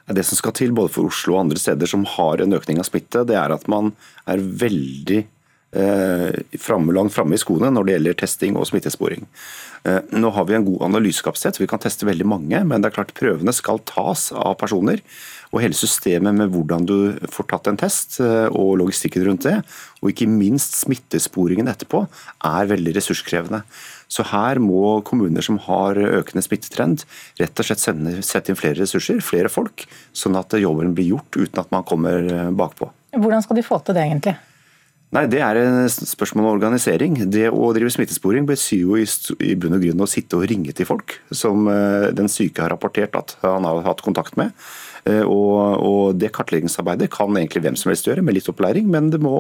Det 0.09 0.25
som 0.25 0.39
skal 0.39 0.55
til 0.57 0.73
både 0.73 0.93
for 0.95 1.11
Oslo 1.11 1.35
og 1.35 1.43
andre 1.45 1.61
steder 1.61 1.89
som 1.91 2.07
har 2.09 2.41
en 2.41 2.57
økning 2.57 2.79
av 2.81 2.87
smitte, 2.89 3.27
det 3.29 3.37
er 3.37 3.53
at 3.53 3.67
man 3.69 3.91
er 4.25 4.41
veldig 4.41 5.19
eh, 5.77 6.39
fremme, 6.57 6.95
langt 6.97 7.13
framme 7.13 7.37
i 7.37 7.41
skoene 7.41 7.69
når 7.75 7.85
det 7.85 7.97
gjelder 7.97 8.21
testing 8.23 8.57
og 8.57 8.71
smittesporing. 8.71 9.27
Eh, 9.87 10.01
nå 10.11 10.31
har 10.35 10.47
vi 10.49 10.57
en 10.57 10.67
god 10.67 10.87
analysekapasitet, 10.89 11.61
vi 11.61 11.69
kan 11.71 11.83
teste 11.83 12.07
veldig 12.09 12.27
mange, 12.29 12.63
men 12.67 12.83
det 12.83 12.91
er 12.91 12.97
klart 12.99 13.15
prøvene 13.19 13.55
skal 13.55 13.83
tas 13.89 14.31
av 14.33 14.57
personer. 14.61 15.03
Og 15.53 15.63
hele 15.63 15.77
systemet 15.77 16.37
med 16.37 16.53
hvordan 16.53 16.85
du 16.89 16.97
får 17.33 17.49
tatt 17.53 17.71
en 17.71 17.79
test 17.81 18.19
eh, 18.25 18.49
og 18.49 18.77
logistikken 18.83 19.25
rundt 19.29 19.47
det, 19.49 19.57
og 20.03 20.13
ikke 20.13 20.29
minst 20.31 20.77
smittesporingen 20.83 21.71
etterpå, 21.71 22.05
er 22.47 22.69
veldig 22.73 22.97
ressurskrevende. 22.99 23.63
Så 24.09 24.25
her 24.31 24.61
må 24.63 24.99
kommuner 25.09 25.45
som 25.45 25.61
har 25.69 25.99
økende 26.01 26.45
smittetrend, 26.45 27.05
rett 27.41 27.61
og 27.61 27.69
slett 27.69 27.85
sende, 27.85 28.19
sette 28.25 28.53
inn 28.53 28.61
flere 28.61 28.81
ressurser, 28.81 29.23
flere 29.25 29.53
folk, 29.53 29.87
sånn 30.17 30.39
at 30.41 30.57
jobben 30.59 30.95
blir 30.97 31.15
gjort 31.15 31.41
uten 31.41 31.65
at 31.65 31.73
man 31.75 31.87
kommer 31.89 32.25
eh, 32.25 32.53
bakpå. 32.57 32.93
Hvordan 33.17 33.45
skal 33.45 33.57
de 33.57 33.65
få 33.65 33.81
til 33.85 33.97
det, 33.97 34.05
egentlig? 34.05 34.37
Nei, 35.09 35.25
Det 35.25 35.39
er 35.41 35.57
et 35.57 35.89
spørsmål 35.89 36.45
om 36.45 36.55
organisering. 36.59 37.15
Det 37.33 37.47
å 37.49 37.71
drive 37.73 37.93
smittesporing 37.95 38.45
betyr 38.49 38.83
jo 38.83 38.99
i 38.99 39.55
bunn 39.57 39.79
og 39.79 39.85
grunn 39.87 40.05
å 40.05 40.09
sitte 40.11 40.37
og 40.37 40.45
ringe 40.51 40.75
til 40.77 40.89
folk 40.89 41.15
som 41.33 41.65
eh, 41.73 42.11
den 42.13 42.29
syke 42.29 42.61
har 42.61 42.75
rapportert 42.75 43.17
at 43.17 43.39
han 43.41 43.65
har 43.65 43.81
hatt 43.87 44.05
kontakt 44.05 44.37
med. 44.37 44.53
Eh, 45.05 45.23
og, 45.23 45.85
og 45.85 46.19
Det 46.19 46.33
kartleggingsarbeidet 46.35 47.11
kan 47.15 47.37
egentlig 47.37 47.65
hvem 47.65 47.79
som 47.79 47.93
helst 47.93 48.09
gjøre, 48.09 48.25
med 48.25 48.39
litt 48.39 48.49
opplæring, 48.51 48.89
men 48.91 49.11
det 49.13 49.21
må, 49.23 49.37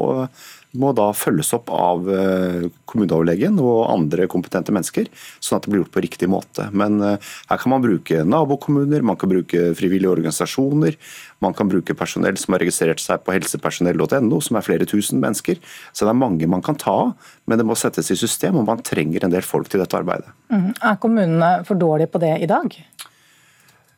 må 0.78 0.92
da 0.96 1.08
følges 1.16 1.54
opp 1.56 1.72
av 1.72 2.08
eh, 2.12 2.68
kommuneoverlegen 2.88 3.58
og 3.62 3.88
andre 3.88 4.28
kompetente 4.30 4.74
mennesker, 4.74 5.08
sånn 5.40 5.58
at 5.58 5.66
det 5.66 5.72
blir 5.72 5.82
gjort 5.82 5.94
på 5.96 6.04
riktig 6.04 6.28
måte. 6.30 6.68
Men 6.76 7.00
eh, 7.04 7.32
her 7.50 7.62
kan 7.62 7.72
man 7.74 7.84
bruke 7.84 8.22
nabokommuner, 8.26 9.04
man 9.06 9.18
kan 9.20 9.32
bruke 9.32 9.72
frivillige 9.78 10.12
organisasjoner, 10.12 10.98
man 11.44 11.54
kan 11.56 11.70
bruke 11.70 11.96
personell 11.98 12.38
som 12.40 12.54
har 12.54 12.64
registrert 12.64 13.02
seg 13.02 13.22
på 13.24 13.34
helsepersonell.no, 13.36 14.42
som 14.44 14.58
er 14.58 14.66
flere 14.66 14.88
tusen 14.88 15.22
mennesker. 15.22 15.60
Så 15.92 16.04
det 16.04 16.12
er 16.12 16.20
mange 16.20 16.50
man 16.50 16.64
kan 16.64 16.78
ta 16.78 16.98
av, 16.98 17.32
men 17.48 17.60
det 17.60 17.66
må 17.68 17.76
settes 17.78 18.10
i 18.12 18.18
system, 18.18 18.58
og 18.58 18.68
man 18.68 18.82
trenger 18.84 19.24
en 19.24 19.34
del 19.34 19.46
folk 19.46 19.70
til 19.70 19.82
dette 19.82 19.96
arbeidet. 19.98 20.32
Mm. 20.52 20.72
Er 20.74 21.00
kommunene 21.00 21.52
for 21.68 21.78
dårlige 21.78 22.10
på 22.12 22.22
det 22.22 22.34
i 22.42 22.48
dag? 22.50 22.74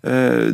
Eh, 0.00 0.48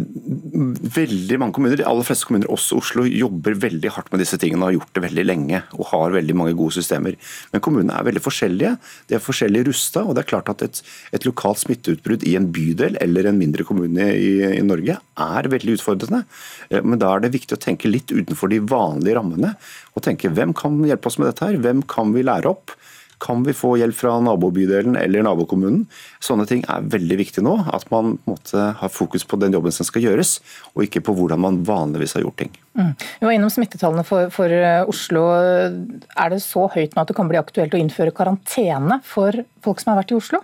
veldig 0.97 1.37
mange 1.39 1.55
kommuner, 1.55 1.79
de 1.79 1.87
aller 1.87 2.07
fleste 2.07 2.27
kommuner, 2.27 2.49
også 2.51 2.81
Oslo, 2.81 3.05
jobber 3.07 3.55
veldig 3.63 3.93
hardt 3.95 4.11
med 4.11 4.25
disse 4.25 4.39
tingene 4.43 4.65
og 4.65 4.71
har 4.73 4.77
gjort 4.81 4.97
det 4.99 5.03
veldig 5.05 5.25
lenge 5.27 5.61
og 5.77 5.87
har 5.93 6.17
veldig 6.17 6.37
mange 6.39 6.57
gode 6.59 6.75
systemer. 6.75 7.15
Men 7.53 7.63
kommunene 7.63 7.95
er 7.95 8.09
veldig 8.09 8.23
forskjellige. 8.25 8.73
De 9.07 9.19
er 9.19 9.23
forskjellig 9.23 9.67
rusta. 9.69 10.03
Og 10.03 10.17
det 10.17 10.25
er 10.25 10.31
klart 10.33 10.51
at 10.51 10.65
et, 10.67 10.83
et 11.15 11.29
lokalt 11.29 11.63
smitteutbrudd 11.63 12.27
i 12.27 12.35
en 12.39 12.51
bydel 12.55 12.99
eller 13.03 13.31
en 13.31 13.39
mindre 13.39 13.67
kommune 13.69 14.09
i, 14.17 14.33
i, 14.57 14.65
Norge 14.67 14.99
er 14.99 15.51
veldig 15.53 15.79
utfordrende. 15.79 16.25
Eh, 16.71 16.83
men 16.83 16.99
da 17.03 17.15
er 17.15 17.23
det 17.23 17.35
viktig 17.37 17.59
å 17.59 17.63
tenke 17.63 17.91
litt 17.91 18.11
utenfor 18.11 18.51
de 18.51 18.63
vanlige 18.67 19.21
rammene. 19.21 19.55
Og 19.95 20.05
tenke 20.07 20.33
hvem 20.33 20.57
kan 20.59 20.83
hjelpe 20.87 21.13
oss 21.13 21.21
med 21.23 21.31
dette 21.31 21.47
her? 21.47 21.63
Hvem 21.63 21.87
kan 21.91 22.11
vi 22.17 22.27
lære 22.27 22.51
opp? 22.51 22.75
Kan 23.23 23.45
vi 23.47 23.55
få 23.57 23.77
hjelp 23.81 23.97
fra 23.97 24.19
nabobydelen 24.21 24.97
eller 25.01 25.25
nabokommunen? 25.25 25.87
Sånne 26.21 26.45
ting 26.49 26.65
er 26.69 26.85
veldig 26.93 27.17
viktig 27.23 27.45
nå. 27.47 27.55
At 27.73 27.89
man 27.93 28.19
måte 28.29 28.71
har 28.77 28.93
fokus 28.93 29.25
på 29.25 29.39
den 29.41 29.57
jobben 29.57 29.73
som 29.73 29.89
skal 29.89 30.05
gjøres, 30.05 30.37
og 30.75 30.85
ikke 30.85 31.01
på 31.07 31.15
hvordan 31.17 31.41
man 31.41 31.63
vanligvis 31.65 32.17
har 32.19 32.27
gjort 32.27 32.43
ting. 32.45 32.53
Mm. 32.77 32.93
Vi 32.93 33.29
var 33.29 33.37
innom 33.37 33.53
smittetallene 33.53 34.05
for, 34.05 34.29
for, 34.35 34.53
Oslo. 34.93 35.25
Er 35.33 36.35
det 36.35 36.43
så 36.45 36.67
høyt 36.75 36.93
nå 36.93 37.05
at 37.05 37.13
det 37.13 37.17
kan 37.17 37.31
bli 37.31 37.41
aktuelt 37.41 37.77
å 37.77 37.81
innføre 37.81 38.15
karantene 38.17 39.01
for 39.07 39.45
folk 39.65 39.81
som 39.81 39.95
har 39.95 40.03
vært 40.03 40.13
i 40.13 40.21
Oslo? 40.21 40.43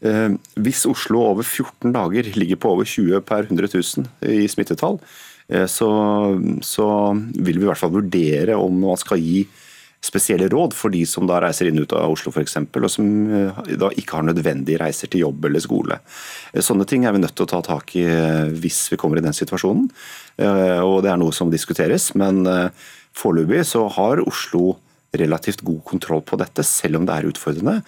Eh, 0.00 0.30
hvis 0.56 0.86
Oslo 0.88 1.22
over 1.28 1.44
14 1.44 1.92
dager 1.92 2.30
ligger 2.34 2.58
på 2.60 2.74
over 2.74 2.88
20 2.88 3.20
per 3.28 3.46
100 3.46 3.68
000 3.76 4.32
i 4.32 4.46
smittetall, 4.48 4.96
eh, 5.52 5.66
så, 5.68 5.90
så 6.64 6.86
vil 7.36 7.60
vi 7.60 7.66
i 7.66 7.68
hvert 7.68 7.80
fall 7.80 7.92
vurdere 7.94 8.56
om 8.56 8.80
man 8.88 9.00
skal 9.00 9.20
gi 9.20 9.44
spesielle 10.04 10.48
råd 10.48 10.74
for 10.76 10.92
de 10.94 11.02
som 11.08 11.26
da 11.28 11.40
reiser 11.44 11.68
inn 11.68 11.80
ut 11.82 11.92
av 11.96 12.14
Oslo 12.14 12.32
f.eks., 12.32 12.56
og 12.56 12.88
som 12.92 13.08
eh, 13.36 13.62
da 13.80 13.90
ikke 13.92 14.18
har 14.18 14.28
nødvendige 14.28 14.80
reiser 14.80 15.12
til 15.12 15.26
jobb 15.26 15.48
eller 15.48 15.64
skole. 15.64 16.00
Sånne 16.56 16.86
ting 16.88 17.04
er 17.04 17.16
vi 17.16 17.22
nødt 17.22 17.36
til 17.36 17.48
å 17.48 17.52
ta 17.52 17.60
tak 17.66 17.94
i 18.00 18.06
hvis 18.62 18.86
vi 18.92 18.98
kommer 19.00 19.20
i 19.20 19.24
den 19.24 19.36
situasjonen. 19.36 19.90
Og 20.40 20.96
det 21.04 21.10
er 21.12 21.18
noe 21.20 21.34
som 21.36 21.52
diskuteres, 21.52 22.08
men 22.18 22.42
foreløpig 23.12 23.60
så 23.68 23.84
har 23.92 24.22
Oslo 24.24 24.78
relativt 25.16 25.60
god 25.66 25.82
kontroll 25.84 26.22
på 26.26 26.38
dette, 26.40 26.64
selv 26.66 27.00
om 27.00 27.06
det 27.06 27.16
er 27.16 27.28
utfordrende. 27.30 27.80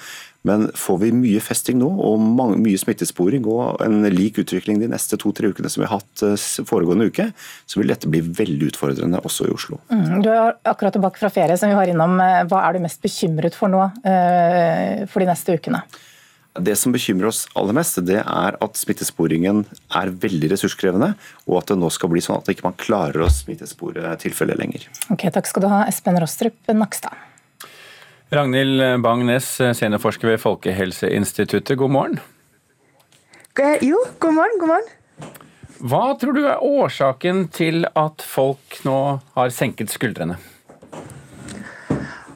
Men 0.48 0.66
får 0.74 0.98
vi 0.98 1.12
mye 1.14 1.40
festing 1.42 1.78
nå, 1.78 1.88
og 2.02 2.22
mange, 2.22 2.58
mye 2.62 2.78
smittesporing 2.80 3.46
og 3.46 3.82
en 3.84 4.02
lik 4.10 4.40
utvikling 4.42 4.80
de 4.82 4.90
neste 4.90 5.18
to-tre 5.20 5.52
ukene 5.52 5.70
som 5.70 5.84
vi 5.84 5.88
har 5.88 6.00
hatt 6.00 6.24
eh, 6.26 6.46
foregående 6.66 7.06
uke, 7.12 7.28
så 7.70 7.78
vil 7.78 7.92
dette 7.92 8.10
bli 8.10 8.24
veldig 8.26 8.72
utfordrende 8.72 9.22
også 9.22 9.46
i 9.46 9.54
Oslo. 9.54 9.78
Mm, 9.92 10.22
du 10.26 10.30
er 10.32 10.56
akkurat 10.66 10.98
tilbake 10.98 11.22
fra 11.22 11.30
ferie, 11.30 11.58
som 11.58 11.70
vi 11.70 11.78
var 11.78 11.90
innom. 11.90 12.18
Eh, 12.18 12.42
hva 12.50 12.64
er 12.66 12.74
du 12.74 12.82
mest 12.82 13.02
bekymret 13.02 13.54
for 13.58 13.70
nå 13.70 13.84
uh, 13.86 15.04
for 15.10 15.22
de 15.22 15.30
neste 15.30 15.54
ukene? 15.54 15.84
Det 16.52 16.74
som 16.76 16.92
bekymrer 16.92 17.30
oss 17.30 17.46
aller 17.56 17.72
mest, 17.78 18.02
det 18.04 18.18
er 18.20 18.56
at 18.60 18.76
smittesporingen 18.76 19.62
er 19.96 20.12
veldig 20.20 20.50
ressurskrevende, 20.52 21.14
og 21.48 21.62
at 21.62 21.72
det 21.72 21.78
nå 21.80 21.88
skal 21.94 22.12
bli 22.12 22.20
sånn 22.20 22.42
at 22.42 22.50
man 22.50 22.74
ikke 22.74 22.88
klarer 22.90 23.24
å 23.24 23.30
smittespore 23.32 24.12
tilfellet 24.20 24.60
lenger. 24.60 24.84
Ok, 25.14 25.30
Takk 25.32 25.48
skal 25.48 25.64
du 25.64 25.70
ha, 25.72 25.84
Espen 25.88 26.20
Rostrup 26.20 26.74
Nakstad. 26.76 27.16
Ragnhild 28.32 28.80
Bang-Næss, 29.04 29.58
seniorforsker 29.76 30.30
ved 30.30 30.38
Folkehelseinstituttet, 30.40 31.76
god 31.76 31.90
morgen. 31.92 32.20
Jo, 33.84 33.98
god 34.18 34.32
morgen, 34.32 34.54
god 34.62 34.70
morgen. 34.70 34.88
Hva 35.82 36.00
tror 36.16 36.38
du 36.38 36.46
er 36.46 36.64
årsaken 36.64 37.42
til 37.52 37.84
at 37.84 38.24
folk 38.24 38.78
nå 38.88 38.96
har 39.36 39.52
senket 39.52 39.92
skuldrene? 39.92 40.38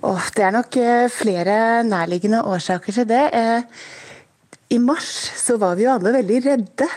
Oh, 0.04 0.20
det 0.36 0.44
er 0.44 0.52
nok 0.58 0.76
eh, 0.82 1.06
flere 1.08 1.56
nærliggende 1.88 2.44
årsaker 2.44 2.98
til 2.98 3.08
det. 3.08 3.24
Eh, 3.32 3.64
I 4.76 4.82
mars 4.84 5.08
så 5.40 5.56
var 5.56 5.80
vi 5.80 5.88
jo 5.88 5.96
alle 5.96 6.12
veldig 6.20 6.44
redde. 6.44 6.92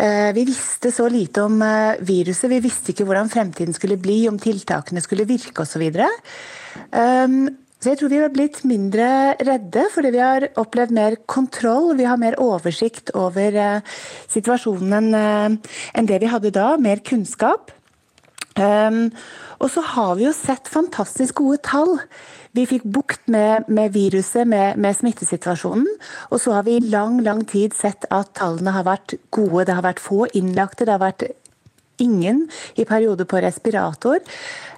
Eh, 0.00 0.32
vi 0.32 0.48
visste 0.48 0.96
så 0.96 1.12
lite 1.12 1.44
om 1.44 1.60
viruset, 2.00 2.48
vi 2.56 2.64
visste 2.64 2.96
ikke 2.96 3.04
hvordan 3.04 3.28
fremtiden 3.28 3.76
skulle 3.76 4.00
bli, 4.00 4.22
om 4.32 4.40
tiltakene 4.40 5.04
skulle 5.04 5.28
virke 5.28 5.68
osv. 5.68 5.90
Så 7.78 7.92
jeg 7.92 8.00
tror 8.00 8.10
vi 8.10 8.18
har 8.18 8.32
blitt 8.34 8.64
mindre 8.66 9.08
redde 9.46 9.84
fordi 9.94 10.10
vi 10.16 10.22
har 10.22 10.48
opplevd 10.58 10.94
mer 10.96 11.16
kontroll. 11.30 11.92
Vi 11.98 12.08
har 12.08 12.18
mer 12.18 12.34
oversikt 12.42 13.12
over 13.14 13.54
uh, 13.54 13.98
situasjonen 14.30 15.12
uh, 15.14 15.74
enn 15.94 16.08
det 16.10 16.18
vi 16.24 16.30
hadde 16.32 16.54
da. 16.56 16.72
Mer 16.82 17.04
kunnskap. 17.06 17.70
Um, 18.58 19.12
og 19.62 19.70
så 19.70 19.84
har 19.94 20.16
vi 20.18 20.26
jo 20.26 20.34
sett 20.34 20.66
fantastisk 20.70 21.38
gode 21.38 21.60
tall. 21.62 22.00
Vi 22.58 22.64
fikk 22.66 22.86
bukt 22.90 23.28
med, 23.30 23.68
med 23.70 23.92
viruset, 23.94 24.42
med, 24.48 24.78
med, 24.82 24.96
smittesituasjonen. 24.98 25.86
Og 26.32 26.42
så 26.42 26.56
har 26.56 26.66
vi 26.66 26.78
i 26.78 26.86
lang, 26.90 27.20
lang 27.22 27.44
tid 27.46 27.76
sett 27.78 28.08
at 28.10 28.34
tallene 28.38 28.74
har 28.74 28.88
vært 28.88 29.14
gode. 29.30 29.68
Det 29.68 29.78
har 29.78 29.86
vært 29.86 30.02
få 30.02 30.24
innlagte, 30.34 30.86
det 30.88 30.96
har 30.96 31.04
vært 31.04 31.28
ingen 32.02 32.46
i 32.78 32.86
perioder 32.88 33.28
på 33.28 33.40
respirator. 33.42 34.20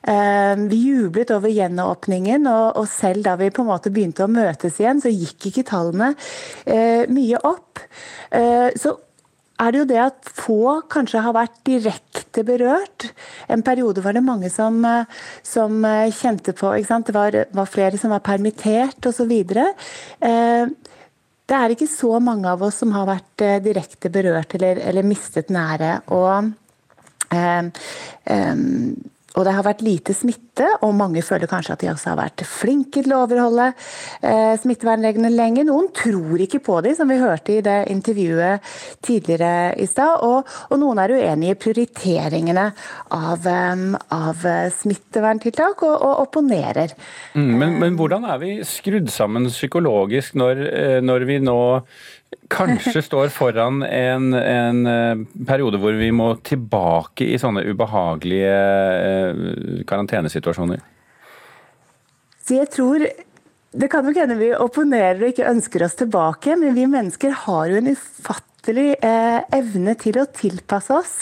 Eh, 0.03 0.57
vi 0.57 0.77
jublet 0.77 1.31
over 1.35 1.53
gjenåpningen, 1.53 2.49
og 2.49 2.89
selv 2.89 3.27
da 3.27 3.37
vi 3.41 3.51
på 3.53 3.65
en 3.65 3.71
måte 3.71 3.93
begynte 3.93 4.25
å 4.25 4.33
møtes 4.33 4.81
igjen, 4.81 5.03
så 5.03 5.13
gikk 5.13 5.51
ikke 5.51 5.69
tallene 5.69 6.15
eh, 6.65 7.05
mye 7.13 7.41
opp. 7.45 7.83
Eh, 8.33 8.71
så 8.81 8.97
er 9.61 9.75
det 9.75 9.81
jo 9.83 9.89
det 9.91 9.99
at 10.01 10.31
få 10.33 10.61
kanskje 10.89 11.21
har 11.21 11.37
vært 11.37 11.59
direkte 11.69 12.45
berørt. 12.49 13.11
En 13.53 13.65
periode 13.67 14.01
var 14.01 14.17
det 14.17 14.25
mange 14.25 14.49
som, 14.49 14.79
som 15.45 15.85
kjente 16.17 16.55
på 16.57 16.71
Det 16.81 17.13
var, 17.13 17.37
var, 17.53 17.69
flere 17.69 18.01
som 18.01 18.15
var 18.15 18.25
permittert 18.25 19.05
osv. 19.11 19.35
Det 21.45 21.59
er 21.59 21.75
ikke 21.75 21.91
så 21.93 22.15
mange 22.25 22.49
av 22.49 22.65
oss 22.65 22.81
som 22.81 22.97
har 22.97 23.05
vært 23.11 23.45
direkte 23.61 24.09
berørt 24.09 24.57
eller, 24.57 24.81
eller 24.81 25.05
mistet 25.05 25.53
nære. 25.53 26.09
og 26.09 26.55
og 29.31 29.45
det 29.47 29.55
har 29.55 29.63
vært 29.67 29.83
lite 29.87 30.15
smitte, 30.17 30.50
og 30.81 30.95
mange 30.97 31.23
føler 31.25 31.51
kanskje 31.51 31.77
at 31.77 31.85
de 31.85 31.91
også 31.93 32.13
har 32.13 32.21
vært 32.21 32.45
flinke 32.49 33.05
til 33.05 33.15
å 33.15 33.23
overholde 33.25 33.71
eh, 33.71 34.55
smittevernreglene 34.61 35.33
lenge. 35.33 35.65
Noen 35.69 35.91
tror 35.97 36.43
ikke 36.45 36.63
på 36.65 36.81
dem, 36.85 36.97
som 36.99 37.11
vi 37.11 37.21
hørte 37.21 37.57
i 37.57 37.65
det 37.65 37.79
intervjuet 37.93 38.67
tidligere 39.07 39.75
i 39.81 39.89
stad. 39.91 40.25
Og, 40.27 40.49
og, 40.69 40.77
noen 40.81 41.03
er 41.03 41.17
uenige 41.17 41.57
i 41.57 41.61
prioriteringene 41.61 42.67
av, 43.17 43.47
um, 43.47 43.97
av 44.15 44.47
smitteverntiltak, 44.81 45.85
og, 45.87 45.97
og 45.97 46.25
opponerer. 46.27 46.95
Mm, 47.35 47.51
men, 47.51 47.77
men, 47.83 47.99
hvordan 47.99 48.27
er 48.29 48.41
vi 48.43 48.55
skrudd 48.67 49.11
sammen 49.13 49.51
psykologisk 49.51 50.39
når, 50.39 50.65
eh, 50.71 50.99
når 51.05 51.29
vi 51.29 51.39
nå 51.45 51.61
kanskje 52.51 53.03
står 53.03 53.31
foran 53.35 53.83
en, 53.83 54.35
en, 54.35 54.87
eh, 54.87 55.23
periode 55.47 55.79
hvor 55.83 55.95
vi 55.99 56.11
må 56.15 56.33
tilbake 56.47 57.27
i 57.31 57.39
sånne 57.41 57.63
ubehagelige 57.71 58.55
eh, 58.55 59.83
karantenesituasjoner? 60.51 60.87
Så 62.45 62.57
jeg 62.59 62.71
tror 62.75 63.09
Det 63.71 63.87
kan 63.87 64.03
nok 64.03 64.17
hende 64.19 64.35
vi 64.35 64.49
opponerer 64.51 65.21
og 65.23 65.29
ikke 65.31 65.47
ønsker 65.47 65.85
oss 65.87 65.95
tilbake, 65.95 66.57
men 66.59 66.75
vi 66.75 66.89
mennesker 66.91 67.31
har 67.45 67.69
jo 67.71 67.77
en 67.79 67.93
ufattelig 67.93 68.97
eh, 68.99 69.45
evne 69.55 69.95
til 69.95 70.19
å 70.19 70.25
tilpasse 70.27 70.91
oss 70.91 71.13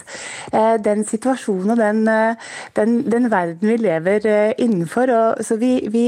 eh, 0.48 0.78
den 0.80 1.04
situasjonen 1.04 1.74
og 1.74 1.82
den, 1.82 2.00
eh, 2.08 2.48
den, 2.78 3.02
den 3.04 3.28
verden 3.28 3.68
vi 3.68 3.76
lever 3.76 4.30
innenfor. 4.56 5.12
Og, 5.12 5.44
så 5.44 5.58
vi, 5.60 5.74
vi, 5.92 6.06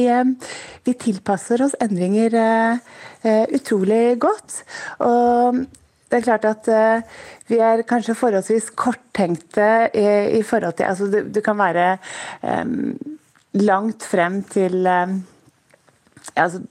vi, 0.89 0.97
tilpasser 0.97 1.61
oss 1.67 1.77
endringer 1.77 2.39
utrolig 3.53 4.17
godt. 4.25 4.63
Og 5.05 5.61
det 6.11 6.19
er 6.19 6.27
klart 6.27 6.47
at 6.49 6.69
vi 7.49 7.61
er 7.63 7.85
kanskje 7.89 8.17
forholdsvis 8.19 8.73
korttenkte 8.79 9.69
i, 9.95 10.07
i 10.41 10.43
forhold 10.47 10.75
til 10.79 10.89
altså 10.91 11.07
det, 11.13 11.23
det 11.35 11.45
kan 11.47 11.59
være 11.59 11.87
langt 13.55 14.07
frem 14.11 14.41
til 14.51 14.89
altså, 16.35 16.63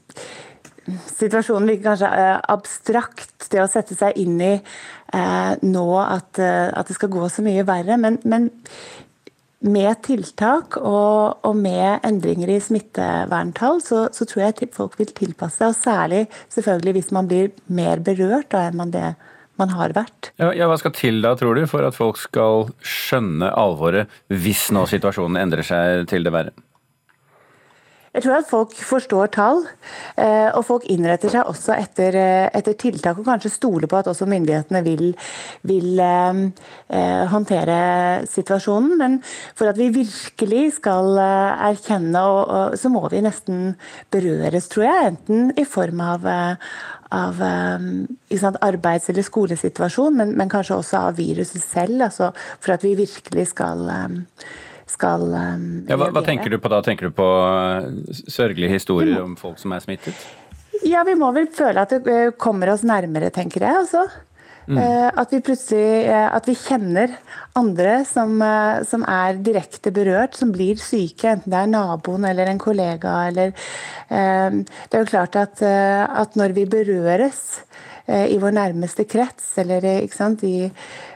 situasjonen 1.15 1.69
virker 1.69 1.91
kanskje 1.91 2.09
eh, 2.21 2.37
abstrakt, 2.53 3.49
det 3.49 3.63
å 3.63 3.69
sette 3.71 3.97
seg 3.97 4.17
inn 4.21 4.37
i 4.45 4.53
uh, 4.59 5.53
nå 5.65 5.85
at, 6.01 6.37
eh, 6.37 6.67
at, 6.69 6.85
det 6.89 6.97
skal 6.97 7.11
gå 7.13 7.29
så 7.33 7.43
mye 7.45 7.65
verre. 7.67 7.97
Men, 8.01 8.19
men 8.29 8.49
med 9.59 10.01
tiltak 10.05 10.77
og, 10.79 11.39
og, 11.43 11.55
med 11.57 12.05
endringer 12.07 12.51
i 12.53 12.59
smitteverntall, 12.63 13.81
så, 13.83 14.05
så, 14.15 14.27
tror 14.27 14.45
jeg 14.45 14.69
folk 14.75 14.95
vil 14.99 15.11
tilpasse 15.11 15.59
seg. 15.59 15.73
Og 15.73 15.79
særlig 15.79 16.21
selvfølgelig 16.53 16.95
hvis 16.99 17.11
man 17.15 17.27
blir 17.27 17.51
mer 17.67 18.03
berørt 18.03 18.51
da, 18.53 18.67
enn 18.69 18.79
man 18.79 18.95
det 18.95 19.13
man 19.59 19.73
har 19.75 19.91
vært. 19.91 20.31
Ja, 20.39 20.53
ja, 20.55 20.69
Hva 20.71 20.77
skal 20.79 20.95
til 20.95 21.19
da, 21.25 21.33
tror 21.35 21.59
du, 21.59 21.65
for 21.67 21.83
at 21.83 21.97
folk 21.97 22.19
skal 22.21 22.69
skjønne 22.79 23.51
alvoret 23.59 24.07
hvis 24.31 24.69
nå 24.75 24.85
situasjonen 24.87 25.41
endrer 25.41 25.67
seg 25.67 26.07
til 26.11 26.23
det 26.23 26.31
verre? 26.31 26.55
Jeg 28.19 28.25
tror 28.25 28.35
at 28.35 28.49
folk 28.49 28.73
forstår 28.83 29.29
tall, 29.31 29.61
eh, 30.19 30.49
og 30.51 30.65
folk 30.67 30.83
innretter 30.91 31.31
seg 31.31 31.47
også 31.47 31.71
etter, 31.71 32.17
eh, 32.19 32.49
etter 32.51 32.75
tiltak. 32.75 33.15
Og 33.15 33.23
kanskje 33.23 33.53
stoler 33.53 33.87
på 33.87 33.95
at 33.95 34.09
også 34.11 34.27
myndighetene 34.27 34.81
vil, 34.83 35.13
vil 35.63 36.01
eh, 36.03 36.41
eh, 36.91 37.23
håndtere 37.31 38.27
situasjonen. 38.27 38.97
Men 38.99 39.17
for 39.55 39.71
at 39.71 39.79
vi 39.79 39.87
virkelig 40.01 40.81
skal 40.81 41.15
erkjenne, 41.15 42.19
og, 42.19 42.43
og, 42.43 42.75
så 42.75 42.91
må 42.91 43.07
vi 43.07 43.23
nesten 43.23 43.77
berøres, 44.11 44.67
tror 44.67 44.89
jeg. 44.89 45.13
Enten 45.13 45.53
i 45.55 45.63
form 45.63 46.03
av, 46.03 46.27
av 47.15 47.39
sant, 47.39 48.59
arbeids- 48.59 49.07
eller 49.07 49.23
skolesituasjon, 49.23 50.19
men, 50.19 50.35
men, 50.35 50.51
kanskje 50.51 50.81
også 50.81 51.05
av 51.07 51.23
viruset 51.23 51.63
selv. 51.63 52.03
Altså 52.11 52.33
for 52.59 52.75
at 52.75 52.83
vi 52.83 52.97
virkelig 52.99 53.53
skal 53.55 53.87
skal 54.89 55.25
um, 55.29 55.65
ja, 55.89 55.97
hva, 55.99 56.09
hva, 56.15 56.23
tenker 56.25 56.51
du 56.51 56.59
på 56.61 56.71
da? 56.71 56.81
Tenker 56.85 57.09
du 57.09 57.15
på 57.15 57.25
uh, 57.25 57.89
sørgelige 58.25 58.73
historier 58.73 59.21
om 59.23 59.35
folk 59.39 59.59
som 59.61 59.75
er 59.75 59.83
smittet? 59.85 60.25
Ja, 60.87 61.03
vi 61.07 61.15
må 61.19 61.31
vel 61.35 61.49
føle 61.53 61.83
at 61.83 61.93
det 61.93 62.01
uh, 62.07 62.33
kommer 62.39 62.73
oss 62.73 62.85
nærmere, 62.87 63.31
tenker 63.35 63.67
jeg. 63.67 63.85
også. 63.85 64.07
Mm. 64.69 64.77
At 65.17 65.31
vi 65.33 65.39
plutselig 65.41 66.03
eh, 66.05 66.27
at 66.29 66.45
vi 66.45 66.53
kjenner 66.53 67.15
andre 67.57 68.03
som, 68.05 68.35
eh, 68.45 68.83
som 68.85 69.01
er 69.09 69.39
direkte 69.41 69.89
berørt, 69.93 70.37
som 70.37 70.51
blir 70.53 70.77
syke, 70.77 71.31
enten 71.31 71.49
det 71.49 71.57
er 71.63 71.71
naboen 71.71 72.27
eller 72.29 72.51
en 72.51 72.61
kollega. 72.61 73.15
Eller, 73.31 73.55
eh, 74.13 74.59
det 74.61 74.99
er 74.99 75.05
jo 75.05 75.09
klart 75.09 75.39
at, 75.41 75.63
eh, 75.65 76.03
at 76.05 76.37
når 76.37 76.53
vi 76.53 76.67
berøres 76.69 77.41
eh, 77.57 77.88
i 78.09 78.37
vår 78.41 78.55
nærmeste 78.57 79.05
krets, 79.09 79.51
eller 79.61 79.85
eh, 79.85 80.05
i 80.47 80.71